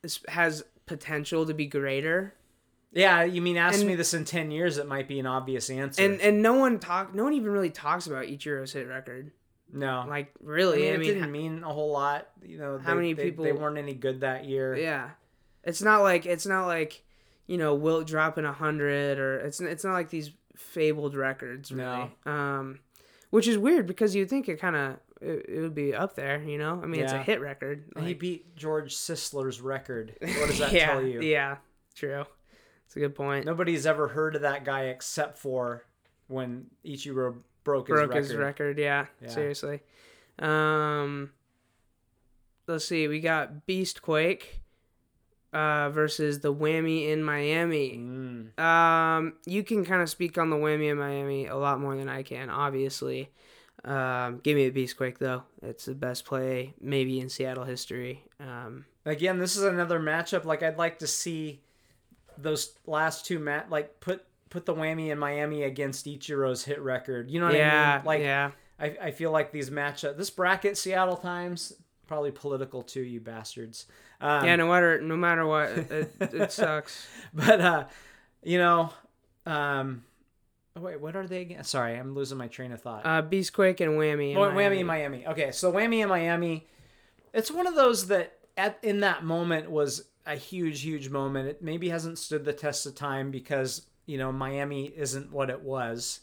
is, 0.04 0.20
has 0.28 0.64
potential 0.86 1.46
to 1.46 1.54
be 1.54 1.66
greater. 1.68 2.34
yeah. 2.92 3.24
You 3.24 3.42
mean, 3.42 3.58
ask 3.58 3.80
And- 3.80 3.88
me 3.88 3.96
this 3.96 4.14
in 4.14 4.26
ten 4.26 4.52
years, 4.52 4.78
it 4.78 4.88
might 4.88 5.08
be 5.08 5.20
an 5.20 5.26
obvious 5.26 5.70
answer. 5.70 6.04
And 6.04 6.20
and 6.22 6.42
no 6.42 6.54
one 6.54 6.80
talk, 6.80 7.14
no 7.16 7.24
one 7.24 7.34
even 7.34 7.52
really 7.52 7.70
talks 7.70 8.08
about 8.08 8.26
Ichiro's 8.26 8.74
hit 8.74 8.88
record. 8.88 9.32
no, 9.74 10.04
Like 10.08 10.32
really, 10.42 10.90
I 10.90 10.98
mean, 10.98 11.08
I 11.08 11.12
it 11.12 11.14
didn't 11.16 11.32
mean 11.32 11.64
a 11.64 11.72
whole 11.72 11.92
lot. 11.92 12.28
You 12.44 12.58
know, 12.58 12.78
How 12.78 12.94
many 12.96 13.14
they- 13.14 13.24
people- 13.26 13.46
they 13.46 13.54
weren't 13.54 13.78
any 13.78 13.94
good 13.94 14.22
that 14.22 14.44
year. 14.46 14.76
Yeah, 14.76 15.12
it's 15.64 15.82
not 15.82 16.02
like 16.02 16.26
it's 16.26 16.46
not 16.46 16.68
like 16.68 17.04
you 17.48 17.58
know 17.58 17.76
Wilt 17.76 18.08
dropping 18.08 18.46
a 18.46 18.54
hundred 18.54 19.20
or 19.20 19.40
it's 19.40 19.60
it's 19.60 19.84
not 19.84 19.94
like 19.94 20.10
these 20.10 20.32
fabled 20.56 21.16
records 21.16 21.72
really. 21.72 22.12
Um, 22.26 22.80
which 23.30 23.48
is 23.48 23.58
weird 23.58 23.88
because 23.88 24.14
you'd 24.16 24.30
think 24.30 24.50
it 24.50 24.60
kind 24.60 24.76
of 24.76 24.98
it, 25.22 25.46
it 25.48 25.62
would 25.62 25.76
be 25.76 25.94
up 25.94 26.16
there. 26.16 26.42
You 26.44 26.58
know, 26.58 26.80
I 26.82 26.86
mean 26.86 27.02
it's 27.02 27.14
a 27.14 27.22
hit 27.22 27.42
record. 27.42 27.86
And 27.96 28.08
he 28.08 28.14
beat 28.14 28.56
George 28.56 28.96
Sisler's 28.96 29.62
record. 29.62 30.16
What 30.22 30.48
does 30.48 30.60
that 30.60 30.72
yeah, 30.72 30.88
tell 30.88 31.02
you? 31.04 31.22
Yeah, 31.22 31.58
true. 31.96 32.26
It's 32.86 32.96
a 32.96 33.00
good 33.00 33.16
point. 33.16 33.46
Nobody's 33.46 33.86
ever 33.86 34.10
heard 34.10 34.36
of 34.36 34.42
that 34.42 34.66
guy 34.66 34.86
except 34.86 35.38
for 35.38 35.86
when 36.28 36.66
Ichiro 36.86 37.38
broke 37.64 37.88
his 37.88 37.94
Broke 37.96 38.10
record. 38.10 38.24
his 38.24 38.36
record. 38.36 38.80
Yeah, 38.80 39.06
Yeah. 39.22 39.30
seriously. 39.30 39.82
Um, 40.40 41.32
let's 42.68 42.86
see. 42.86 43.08
We 43.08 43.20
got 43.20 43.66
Beast 43.66 44.02
Quake 44.02 44.61
uh, 45.54 45.90
versus 45.90 46.40
the 46.40 46.54
Whammy 46.54 47.10
in 47.10 47.24
Miami. 47.24 47.98
Mm. 47.98 48.60
Um, 48.60 49.34
you 49.46 49.64
can 49.64 49.86
kind 49.86 50.02
of 50.02 50.10
speak 50.10 50.38
on 50.38 50.50
the 50.50 50.56
whammy 50.56 50.90
in 50.90 50.98
Miami 50.98 51.48
a 51.48 51.56
lot 51.56 51.80
more 51.80 51.96
than 51.96 52.10
I 52.10 52.24
can, 52.24 52.50
obviously. 52.50 53.30
Um, 53.84 54.40
give 54.44 54.56
me 54.56 54.66
a 54.66 54.72
Beastquake 54.72 55.18
though. 55.18 55.44
It's 55.64 55.86
the 55.86 55.96
best 55.96 56.26
play 56.26 56.74
maybe 56.80 57.20
in 57.20 57.30
Seattle 57.30 57.64
history. 57.64 58.24
Um, 58.40 58.86
Again, 59.06 59.40
this 59.40 59.56
is 59.56 59.64
another 59.64 60.00
matchup. 60.00 60.46
Like 60.46 60.62
I'd 60.62 60.78
like 60.78 61.00
to 61.00 61.08
see 61.08 61.62
those 62.38 62.74
last 62.86 63.26
two 63.26 63.40
mat 63.40 63.70
like 63.70 64.00
put 64.00 64.24
put 64.50 64.66
the 64.66 64.76
whammy 64.76 65.10
in 65.10 65.18
Miami 65.18 65.64
against 65.64 66.06
Ichiro's 66.06 66.64
hit 66.64 66.80
record. 66.80 67.32
You 67.32 67.40
know 67.40 67.48
what 67.48 67.56
I 67.56 67.60
yeah, 67.60 67.96
mean? 67.98 68.06
Like 68.06 68.22
yeah, 68.22 68.52
I, 68.80 68.98
I 69.02 69.12
feel 69.12 69.32
like 69.32 69.52
these 69.52 69.72
matchup 69.72 70.16
this 70.16 70.30
bracket 70.30 70.78
Seattle 70.78 71.18
Times 71.18 71.74
probably 72.06 72.32
political 72.32 72.84
too, 72.84 73.02
you 73.02 73.20
bastards. 73.20 73.88
Um, 74.22 74.46
yeah. 74.46 74.56
No 74.56 74.68
matter 74.70 75.02
no 75.02 75.18
matter 75.18 75.46
what, 75.46 75.70
it, 75.70 76.16
it, 76.20 76.52
sucks. 76.62 77.08
but 77.34 77.60
uh 77.62 77.86
you 78.44 78.58
know 78.58 78.92
um 79.46 80.04
oh, 80.76 80.82
wait 80.82 81.00
what 81.02 81.16
are 81.16 81.26
they 81.28 81.42
again 81.42 81.64
sorry 81.64 81.96
i'm 81.96 82.14
losing 82.16 82.38
my 82.38 82.48
train 82.48 82.72
of 82.72 82.82
thought 82.82 83.06
Uh, 83.06 83.22
Beastquake 83.22 83.80
and 83.82 83.94
whammy. 84.00 84.36
Oh, 84.36 84.52
Miami. 84.52 84.76
whammy 84.76 84.80
in 84.82 84.86
miami 84.88 85.28
okay 85.28 85.52
so 85.52 85.72
whammy 85.72 86.02
in 86.04 86.10
miami 86.10 86.68
it's 87.34 87.50
one 87.52 87.66
of 87.68 87.76
those 87.76 88.08
that 88.08 88.34
at 88.58 88.78
in 88.84 89.00
that 89.02 89.24
moment 89.24 89.70
was 89.72 90.06
a 90.26 90.36
huge 90.36 90.82
huge 90.82 91.10
moment 91.10 91.48
it 91.48 91.62
maybe 91.64 91.90
hasn't 91.90 92.18
stood 92.20 92.46
the 92.46 92.54
test 92.54 92.86
of 92.86 92.94
time 92.96 93.32
because 93.32 93.86
you 94.06 94.18
know 94.18 94.32
miami 94.32 94.86
isn't 94.86 95.32
what 95.32 95.50
it 95.50 95.62
was 95.62 96.20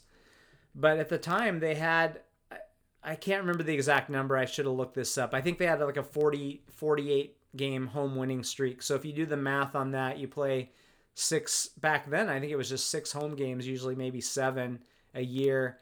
but 0.75 0.99
at 0.99 1.09
the 1.09 1.17
time 1.17 1.59
they 1.59 1.75
had 1.75 2.19
I- 2.51 2.57
i 3.03 3.15
can't 3.15 3.41
remember 3.41 3.63
the 3.63 3.73
exact 3.73 4.09
number 4.09 4.37
i 4.37 4.45
should 4.45 4.65
have 4.65 4.75
looked 4.75 4.95
this 4.95 5.17
up 5.17 5.33
i 5.33 5.41
think 5.41 5.57
they 5.57 5.65
had 5.67 5.79
like 5.81 5.97
a 5.97 6.03
40 6.03 6.63
48 6.75 7.35
game 7.55 7.87
home 7.87 8.15
winning 8.15 8.43
streak. 8.43 8.81
So 8.81 8.95
if 8.95 9.05
you 9.05 9.13
do 9.13 9.25
the 9.25 9.37
math 9.37 9.75
on 9.75 9.91
that 9.91 10.19
you 10.19 10.27
play 10.27 10.71
six 11.15 11.67
back 11.81 12.09
then 12.09 12.29
i 12.29 12.39
think 12.39 12.49
it 12.49 12.55
was 12.55 12.69
just 12.69 12.89
six 12.89 13.11
home 13.11 13.35
games 13.35 13.67
usually 13.67 13.95
maybe 13.95 14.21
seven 14.21 14.79
a 15.15 15.21
year. 15.21 15.79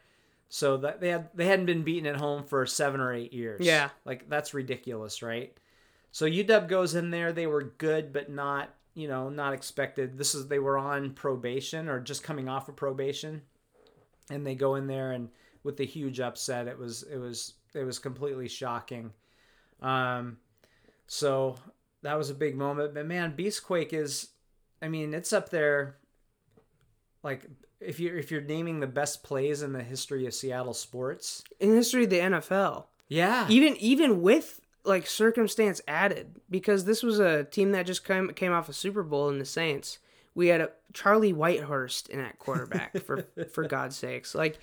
So 0.50 0.78
that 0.78 1.00
they 1.00 1.10
had 1.10 1.28
they 1.34 1.44
hadn't 1.44 1.66
been 1.66 1.82
beaten 1.82 2.06
at 2.06 2.16
home 2.16 2.42
for 2.42 2.64
seven 2.64 3.00
or 3.00 3.12
eight 3.12 3.34
years. 3.34 3.60
Yeah. 3.64 3.90
like 4.04 4.28
that's 4.28 4.54
ridiculous 4.54 5.22
right? 5.22 5.54
So 6.10 6.26
uw 6.26 6.68
goes 6.68 6.94
in 6.94 7.10
there 7.10 7.32
they 7.32 7.46
were 7.46 7.74
good 7.76 8.12
but 8.12 8.30
not 8.30 8.70
you 8.94 9.08
know 9.08 9.28
not 9.28 9.52
expected. 9.52 10.16
This 10.16 10.34
is 10.34 10.48
they 10.48 10.58
were 10.58 10.78
on 10.78 11.12
probation 11.12 11.88
or 11.88 12.00
just 12.00 12.22
coming 12.22 12.48
off 12.48 12.68
of 12.68 12.76
probation 12.76 13.42
and 14.30 14.46
they 14.46 14.54
go 14.54 14.76
in 14.76 14.86
there 14.86 15.12
and 15.12 15.28
with 15.64 15.76
the 15.76 15.84
huge 15.84 16.18
upset 16.20 16.66
it 16.66 16.78
was 16.78 17.02
it 17.02 17.18
was 17.18 17.54
it 17.74 17.84
was 17.84 17.98
completely 17.98 18.48
shocking. 18.48 19.12
Um 19.82 20.38
so 21.08 21.56
that 22.02 22.16
was 22.16 22.30
a 22.30 22.34
big 22.34 22.54
moment 22.54 22.94
but 22.94 23.04
man 23.04 23.34
beastquake 23.36 23.92
is 23.92 24.28
i 24.80 24.86
mean 24.86 25.12
it's 25.12 25.32
up 25.32 25.48
there 25.48 25.96
like 27.24 27.44
if 27.80 27.98
you're 27.98 28.16
if 28.16 28.30
you're 28.30 28.40
naming 28.40 28.78
the 28.78 28.86
best 28.86 29.22
plays 29.24 29.62
in 29.62 29.72
the 29.72 29.82
history 29.82 30.26
of 30.26 30.34
seattle 30.34 30.74
sports 30.74 31.42
in 31.58 31.70
the 31.70 31.76
history 31.76 32.04
of 32.04 32.10
the 32.10 32.18
NFL. 32.18 32.84
yeah 33.08 33.46
Even 33.48 33.76
even 33.76 34.22
with 34.22 34.60
like 34.84 35.06
circumstance 35.06 35.80
added, 35.86 36.40
because 36.48 36.84
this 36.84 37.02
was 37.02 37.18
a 37.18 37.44
team 37.44 37.72
that 37.72 37.86
just 37.86 38.04
came 38.04 38.30
came 38.30 38.52
off 38.52 38.68
a 38.68 38.72
Super 38.72 39.02
Bowl 39.02 39.28
in 39.28 39.38
the 39.38 39.44
Saints. 39.44 39.98
We 40.34 40.48
had 40.48 40.60
a 40.60 40.70
Charlie 40.94 41.32
Whitehurst 41.34 42.08
in 42.08 42.20
at 42.20 42.38
quarterback 42.38 42.98
for 43.02 43.26
for 43.52 43.64
God's 43.64 43.96
sakes. 43.96 44.34
Like 44.34 44.58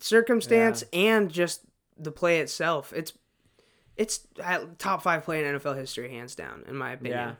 circumstance 0.00 0.84
and 0.92 1.30
just 1.30 1.62
the 1.98 2.12
play 2.12 2.40
itself. 2.40 2.92
It's 2.94 3.12
it's 3.98 4.26
top 4.78 5.02
five 5.02 5.24
play 5.24 5.44
in 5.44 5.54
NFL 5.58 5.76
history, 5.76 6.10
hands 6.10 6.34
down, 6.34 6.64
in 6.68 6.76
my 6.76 6.92
opinion. 6.92 7.18
yeah 7.18 7.34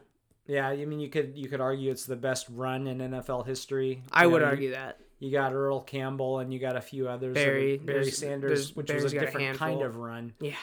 yeah 0.51 0.67
i 0.69 0.83
mean 0.87 0.99
you 0.99 1.11
could 1.11 1.37
you 1.37 1.47
could 1.47 1.61
argue 1.61 1.91
it's 1.91 2.07
the 2.07 2.17
best 2.17 2.47
run 2.49 2.87
in 2.87 2.99
nfl 2.99 3.47
history 3.47 4.03
I 4.11 4.25
You 4.25 4.31
would 4.31 4.39
know, 4.41 4.47
you- 4.47 4.51
argue 4.51 4.71
that. 4.73 4.99
You 5.21 5.33
got 5.33 5.53
Earl 5.53 5.81
Campbell 5.81 6.39
and 6.39 6.55
you 6.55 6.61
got 6.61 6.77
a 6.77 6.81
few 6.81 7.09
others. 7.09 7.35
Barry- 7.35 7.77
Barry 7.77 8.03
there's- 8.03 8.17
Sanders, 8.19 8.51
there's- 8.51 8.77
which 8.77 8.87
Barry's 8.87 9.03
was 9.03 9.13
a 9.13 9.17
got 9.17 9.23
a 9.25 9.27
different 9.27 9.59
kind 9.59 9.83
of 9.83 9.97
run, 9.97 10.33
Yeah. 10.41 10.55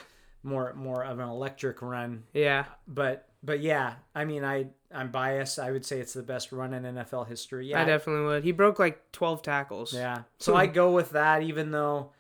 more 0.44 0.74
more 0.76 1.04
of 1.04 1.20
an 1.20 1.28
electric 1.28 1.82
run. 1.82 2.24
Yeah. 2.34 2.66
But 2.88 3.28
but 3.44 3.60
yeah, 3.60 3.96
I 4.16 4.24
mean 4.26 4.44
I 4.46 4.68
I'm 4.94 5.12
biased. 5.12 5.60
I 5.60 5.72
would 5.72 5.86
say 5.86 6.00
it's 6.00 6.14
the 6.14 6.24
best 6.24 6.52
run 6.54 6.74
in 6.74 6.84
NFL 6.84 7.28
history. 7.28 7.68
Yeah, 7.68 7.82
I 7.82 7.86
definitely 7.86 8.26
would. 8.28 8.44
He 8.46 8.54
broke 8.54 8.80
like 8.80 9.12
twelve 9.12 9.42
tackles. 9.44 9.94
yeah. 9.94 10.24
So 10.40 10.56
I 10.56 10.66
go 10.68 10.92
with 10.94 11.10
that, 11.12 11.44
even 11.44 11.72
though 11.72 12.12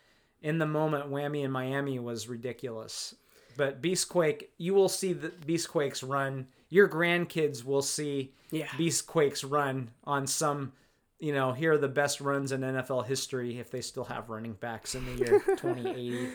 in 0.42 0.60
the 0.60 0.68
moment 0.68 1.10
Whammy 1.10 1.44
in 1.44 1.52
Miami 1.52 1.98
was 2.00 2.28
ridiculous. 2.28 3.16
But 3.58 3.82
Beastquake, 3.82 4.46
you 4.58 4.74
will 4.74 4.90
see 4.90 5.14
the 5.14 5.30
Beastquakes 5.30 6.08
run. 6.08 6.48
Your 6.70 6.88
grandkids 6.90 7.64
will 7.64 7.82
see 7.82 8.34
Yeah. 8.52 8.68
Beastquakes 8.78 9.44
run 9.50 9.92
on 10.04 10.28
some 10.28 10.74
you 11.18 11.34
know, 11.34 11.54
here 11.54 11.72
are 11.74 11.78
the 11.78 11.88
best 11.88 12.20
runs 12.20 12.52
in 12.52 12.62
NFL 12.62 13.06
history 13.06 13.58
if 13.58 13.72
they 13.72 13.80
still 13.82 14.04
have 14.04 14.30
running 14.30 14.54
backs 14.54 14.96
in 14.96 15.06
the 15.06 15.14
year 15.26 15.40
2080. 15.48 16.28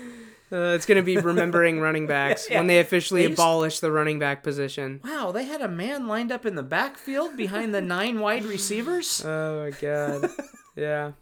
Uh, 0.51 0.57
it's 0.75 0.87
gonna 0.87 1.03
be 1.03 1.19
remembering 1.19 1.81
running 1.81 2.07
backs 2.07 2.47
Yeah, 2.51 2.59
when 2.59 2.67
they 2.67 2.81
officially 2.81 3.27
They 3.27 3.33
abolish 3.33 3.81
the 3.81 3.93
running 3.93 4.19
back 4.19 4.43
position. 4.43 5.01
Wow, 5.05 5.33
they 5.33 5.45
had 5.45 5.61
a 5.61 5.69
man 5.69 6.09
lined 6.09 6.33
up 6.33 6.47
in 6.47 6.55
the 6.55 6.63
backfield 6.63 7.37
behind 7.37 7.75
the 7.75 7.83
nine 7.83 8.21
wide 8.21 8.45
receivers. 8.45 9.23
Oh 9.31 9.65
my 9.65 9.71
god. 9.71 10.31
yeah. 10.77 11.13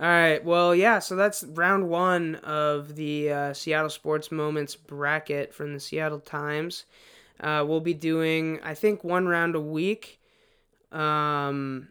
All 0.00 0.06
right. 0.06 0.44
Well, 0.44 0.74
yeah. 0.74 1.00
So 1.00 1.16
that's 1.16 1.42
round 1.44 1.88
one 1.88 2.36
of 2.36 2.94
the 2.94 3.32
uh, 3.32 3.52
Seattle 3.52 3.90
Sports 3.90 4.30
Moments 4.30 4.76
bracket 4.76 5.52
from 5.52 5.74
the 5.74 5.80
Seattle 5.80 6.20
Times. 6.20 6.84
Uh, 7.40 7.64
we'll 7.66 7.80
be 7.80 7.94
doing, 7.94 8.60
I 8.62 8.74
think, 8.74 9.02
one 9.02 9.26
round 9.26 9.54
a 9.54 9.60
week. 9.60 10.20
Um, 10.92 11.88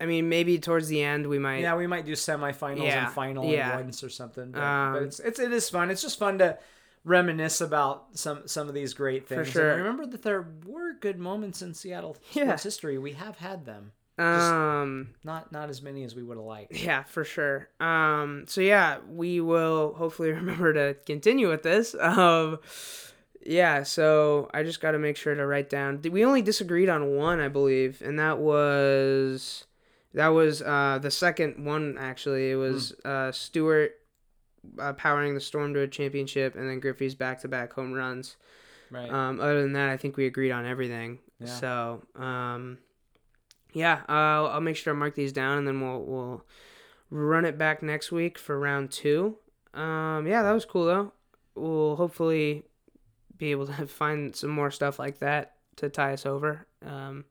I 0.00 0.06
mean, 0.06 0.28
maybe 0.28 0.58
towards 0.58 0.88
the 0.88 1.02
end 1.02 1.26
we 1.26 1.38
might. 1.38 1.60
Yeah, 1.60 1.76
we 1.76 1.86
might 1.86 2.04
do 2.04 2.12
semifinals 2.12 2.84
Yeah, 2.84 3.06
and 3.06 3.14
final 3.14 3.44
yeah. 3.44 3.76
once 3.76 4.02
or 4.02 4.08
something. 4.08 4.50
But, 4.50 4.62
Um, 4.62 4.92
but 4.94 5.02
it's, 5.04 5.20
it's 5.20 5.38
it 5.38 5.52
is 5.52 5.70
fun. 5.70 5.90
It's 5.90 6.02
just 6.02 6.18
fun 6.18 6.38
to 6.38 6.58
reminisce 7.04 7.60
about 7.60 8.06
some 8.14 8.46
some 8.46 8.68
of 8.68 8.74
these 8.74 8.94
great 8.94 9.26
things. 9.28 9.40
And 9.48 9.52
sure. 9.52 9.76
remember 9.76 10.06
that 10.06 10.22
there 10.22 10.46
were 10.66 10.92
good 10.94 11.18
moments 11.18 11.62
in 11.62 11.74
Seattle 11.74 12.16
Yeah. 12.32 12.44
sports 12.44 12.62
history. 12.64 12.98
We 12.98 13.12
have 13.12 13.38
had 13.38 13.64
them. 13.64 13.92
Um. 14.18 15.14
Not 15.24 15.52
not 15.52 15.70
as 15.70 15.82
many 15.82 16.04
as 16.04 16.14
we 16.14 16.22
would 16.22 16.36
have 16.36 16.46
liked. 16.46 16.76
Yeah, 16.76 17.02
for 17.04 17.24
sure. 17.24 17.68
Um, 17.80 18.44
so 18.46 18.60
yeah, 18.60 18.98
we 19.08 19.40
will 19.40 19.94
hopefully 19.94 20.30
remember 20.32 20.72
to 20.72 20.94
continue 21.06 21.48
with 21.48 21.62
this. 21.62 21.94
Um, 21.94 22.58
yeah, 23.44 23.82
so 23.82 24.48
I 24.54 24.62
just 24.62 24.80
got 24.80 24.92
to 24.92 24.98
make 24.98 25.16
sure 25.16 25.34
to 25.34 25.46
write 25.46 25.68
down. 25.70 26.00
We 26.02 26.24
only 26.24 26.42
disagreed 26.42 26.88
on 26.88 27.16
one, 27.16 27.40
I 27.40 27.48
believe, 27.48 28.02
and 28.04 28.18
that 28.18 28.38
was 28.38 29.64
that 30.14 30.28
was 30.28 30.62
uh, 30.62 30.98
the 31.00 31.10
second 31.10 31.64
one. 31.64 31.96
Actually, 31.98 32.50
it 32.50 32.56
was 32.56 32.92
uh, 33.04 33.32
Stewart 33.32 33.92
uh, 34.78 34.92
powering 34.92 35.34
the 35.34 35.40
Storm 35.40 35.74
to 35.74 35.80
a 35.80 35.88
championship, 35.88 36.54
and 36.54 36.68
then 36.68 36.80
Griffey's 36.80 37.14
back-to-back 37.14 37.72
home 37.72 37.92
runs. 37.92 38.36
Right. 38.90 39.10
Um, 39.10 39.40
other 39.40 39.62
than 39.62 39.72
that, 39.72 39.88
I 39.88 39.96
think 39.96 40.16
we 40.16 40.26
agreed 40.26 40.52
on 40.52 40.66
everything. 40.66 41.18
Yeah. 41.40 41.46
So, 41.46 42.02
um, 42.14 42.78
yeah, 43.72 44.02
I'll, 44.08 44.46
I'll 44.46 44.60
make 44.60 44.76
sure 44.76 44.92
to 44.92 44.98
mark 44.98 45.14
these 45.14 45.32
down, 45.32 45.58
and 45.58 45.66
then 45.66 45.80
we'll 45.80 46.02
we'll 46.02 46.46
run 47.10 47.44
it 47.44 47.58
back 47.58 47.82
next 47.82 48.10
week 48.12 48.38
for 48.38 48.58
round 48.58 48.90
two. 48.90 49.36
Um, 49.74 50.26
yeah, 50.26 50.42
that 50.42 50.52
was 50.52 50.64
cool 50.64 50.86
though. 50.86 51.12
We'll 51.54 51.96
hopefully 51.96 52.64
be 53.36 53.50
able 53.50 53.66
to 53.66 53.86
find 53.86 54.34
some 54.34 54.50
more 54.50 54.70
stuff 54.70 54.98
like 54.98 55.18
that 55.18 55.54
to 55.76 55.88
tie 55.88 56.12
us 56.12 56.26
over. 56.26 56.66
Um, 56.84 57.24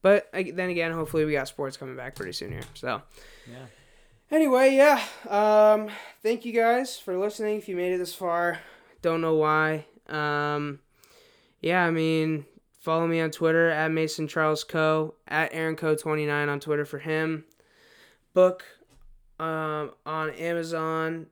but 0.00 0.28
I, 0.34 0.50
then 0.50 0.70
again, 0.70 0.92
hopefully 0.92 1.24
we 1.24 1.32
got 1.32 1.48
sports 1.48 1.76
coming 1.76 1.96
back 1.96 2.16
pretty 2.16 2.32
soon 2.32 2.52
here. 2.52 2.62
So 2.74 3.02
yeah. 3.48 3.66
anyway, 4.30 4.74
yeah. 4.74 5.00
Um, 5.28 5.88
thank 6.22 6.44
you 6.44 6.52
guys 6.52 6.98
for 6.98 7.16
listening. 7.16 7.58
If 7.58 7.68
you 7.68 7.76
made 7.76 7.92
it 7.92 7.98
this 7.98 8.14
far, 8.14 8.58
don't 9.00 9.20
know 9.20 9.36
why. 9.36 9.86
Um, 10.08 10.80
yeah, 11.60 11.84
I 11.84 11.90
mean, 11.90 12.44
follow 12.82 13.06
me 13.06 13.20
on 13.20 13.30
Twitter 13.30 13.70
at 13.70 13.90
Mason 13.90 14.28
Charles 14.28 14.64
Coe. 14.64 15.14
At 15.26 15.54
Aaron 15.54 15.76
Coe. 15.76 15.94
Twenty 15.94 16.26
nine 16.26 16.50
on 16.50 16.60
Twitter 16.60 16.84
for 16.84 16.98
him. 16.98 17.44
Book, 18.34 18.64
um, 19.40 19.92
on 20.04 20.30
Amazon. 20.30 21.28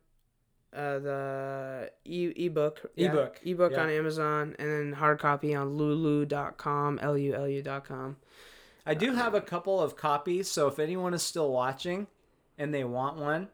Uh, 0.73 1.01
the 1.01 1.91
e 2.05 2.33
ebook 2.37 2.93
yeah, 2.95 3.09
Ebook, 3.09 3.41
ebook 3.45 3.73
yeah. 3.73 3.83
on 3.83 3.91
Amazon 3.91 4.55
and 4.61 4.71
then 4.71 4.93
hard 4.93 5.19
copy 5.19 5.53
on 5.53 5.77
lulu.com 5.77 7.01
l-u-l-u.com 7.03 8.17
I 8.87 8.95
do 8.95 9.15
have 9.15 9.35
a 9.35 9.41
couple 9.41 9.81
of 9.81 9.97
copies, 9.97 10.51
so 10.51 10.69
if 10.69 10.79
anyone 10.79 11.13
is 11.13 11.23
still 11.23 11.51
watching 11.51 12.07
and 12.57 12.73
they 12.73 12.85
want 12.85 13.17
one, 13.17 13.49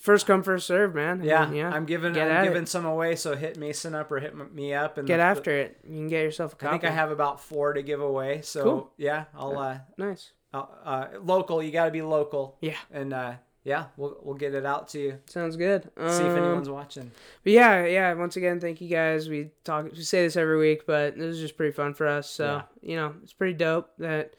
first 0.00 0.26
come 0.26 0.42
first 0.42 0.66
serve 0.66 0.94
man 0.94 1.20
I 1.22 1.24
yeah, 1.24 1.46
mean, 1.46 1.56
yeah 1.56 1.70
I'm 1.70 1.84
giving 1.86 2.12
Get 2.12 2.28
I'm 2.30 2.36
at 2.36 2.44
it. 2.44 2.48
giving 2.48 2.66
some 2.66 2.84
away. 2.86 3.16
So 3.16 3.34
hit 3.36 3.56
Mason 3.58 3.94
up 3.94 4.10
or 4.12 4.18
hit 4.20 4.34
me 4.52 4.72
up 4.74 4.98
and 4.98 5.06
get 5.06 5.18
the- 5.18 5.22
after 5.22 5.50
it 5.50 5.78
you 5.84 5.96
can 5.96 6.08
get 6.08 6.22
yourself 6.22 6.52
a 6.52 6.56
copy 6.56 6.68
I 6.68 6.70
think 6.72 6.84
I 6.84 6.90
have 6.94 7.10
about 7.10 7.40
four 7.40 7.72
to 7.74 7.82
give 7.82 8.00
away. 8.00 8.40
So 8.42 8.62
Cool. 8.62 8.92
yeah, 8.96 9.24
I'll 9.34 9.58
uh, 9.58 9.78
nice 9.96 10.32
I'll, 10.52 10.70
uh 10.84 11.06
local. 11.22 11.62
You 11.62 11.70
got 11.72 11.86
to 11.86 11.90
be 11.90 12.02
local. 12.02 12.56
Yeah. 12.60 12.76
and 12.90 13.12
uh, 13.12 13.32
yeah, 13.64 13.86
we'll 13.98 14.16
we'll 14.22 14.34
get 14.36 14.54
it 14.54 14.64
out 14.64 14.88
to 14.90 14.98
you. 14.98 15.18
sounds 15.26 15.56
good 15.56 15.90
um, 15.98 16.10
See 16.10 16.22
if 16.24 16.36
anyone's 16.36 16.70
watching. 16.70 17.10
but 17.44 17.52
yeah 17.52 17.84
yeah 17.84 18.12
once 18.14 18.36
again 18.36 18.60
thank 18.60 18.80
you 18.80 18.88
guys 18.88 19.28
we 19.28 19.50
talk 19.64 19.84
we 19.92 20.00
say 20.02 20.22
this 20.22 20.36
every 20.36 20.56
week 20.58 20.86
but 20.86 21.16
this 21.18 21.34
is 21.36 21.40
just 21.40 21.56
pretty 21.56 21.72
fun 21.72 21.92
for 21.92 22.06
us 22.06 22.30
so 22.30 22.44
Yeah. 22.46 22.62
you 22.90 22.96
know 22.96 23.14
it's 23.22 23.34
pretty 23.34 23.54
dope 23.54 23.90
that 23.98 24.34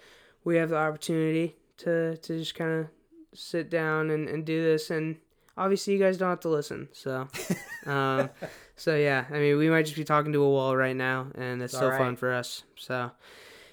we 0.45 0.55
have 0.55 0.69
the 0.69 0.77
opportunity 0.77 1.57
to 1.79 2.17
to 2.17 2.37
just 2.39 2.55
kind 2.55 2.71
of 2.79 2.87
sit 3.35 3.69
down 3.69 4.09
and, 4.09 4.27
and 4.27 4.45
do 4.45 4.63
this 4.63 4.89
and 4.89 5.17
obviously 5.59 5.93
you 5.93 5.99
guys 5.99 6.17
don't 6.17 6.29
have 6.29 6.39
to 6.39 6.49
listen 6.49 6.87
so 6.93 7.27
um 7.85 8.29
so 8.75 8.95
yeah 8.95 9.25
i 9.29 9.37
mean 9.39 9.57
we 9.57 9.69
might 9.69 9.83
just 9.83 9.95
be 9.97 10.03
talking 10.03 10.33
to 10.33 10.41
a 10.41 10.49
wall 10.49 10.75
right 10.75 10.95
now 10.95 11.27
and 11.35 11.61
it's 11.61 11.73
It's 11.73 11.77
still 11.79 11.91
fun 11.97 12.15
for 12.15 12.33
us 12.33 12.63
so 12.75 13.11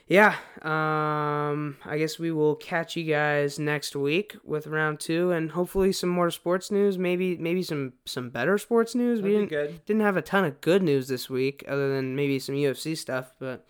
yeah 0.09 0.35
um 0.63 1.77
i 1.85 1.97
guess 1.99 2.19
we 2.19 2.31
will 2.31 2.55
catch 2.57 2.97
you 2.97 3.05
guys 3.05 3.59
next 3.59 3.97
week 3.97 4.37
with 4.45 4.67
round 4.67 5.01
two 5.01 5.31
and 5.33 5.51
hopefully 5.53 5.93
some 5.93 6.09
more 6.09 6.31
sports 6.31 6.71
news 6.71 6.97
maybe 6.99 7.37
maybe 7.39 7.63
some 7.63 7.93
some 8.05 8.31
better 8.31 8.57
sports 8.59 8.95
news 8.95 9.23
we 9.23 9.33
That'd 9.33 9.49
didn't 9.49 9.67
be 9.69 9.73
good. 9.73 9.85
didn't 9.87 10.03
have 10.03 10.17
a 10.17 10.23
ton 10.23 10.45
of 10.45 10.61
good 10.61 10.83
news 10.83 11.09
this 11.09 11.29
week 11.31 11.65
other 11.69 11.89
than 11.95 12.15
maybe 12.17 12.39
some 12.39 12.55
ufc 12.55 12.97
stuff 12.99 13.33
but 13.39 13.67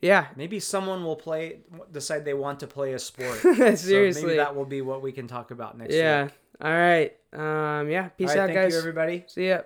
yeah 0.00 0.26
Maybe 0.36 0.60
someone 0.60 1.02
will 1.04 1.16
play 1.16 1.60
decide 1.92 2.24
they 2.26 2.34
want 2.34 2.60
to 2.60 2.66
play 2.66 2.92
a 2.94 2.98
sport. 2.98 3.38
seriously 3.78 4.12
So 4.22 4.26
maybe 4.26 4.36
that 4.36 4.54
will 4.56 4.66
be 4.66 4.82
what 4.82 5.00
we 5.02 5.12
can 5.12 5.26
talk 5.28 5.50
about 5.50 5.76
next 5.78 5.94
yeah 5.94 6.24
week. 6.24 6.32
all 6.62 6.70
right 6.72 7.16
um 7.34 7.90
yeah 7.90 8.08
peace 8.16 8.30
right, 8.30 8.38
out 8.38 8.46
thank 8.48 8.58
guys 8.58 8.72
you 8.72 8.78
everybody. 8.78 9.24
see 9.26 9.48
ya 9.48 9.60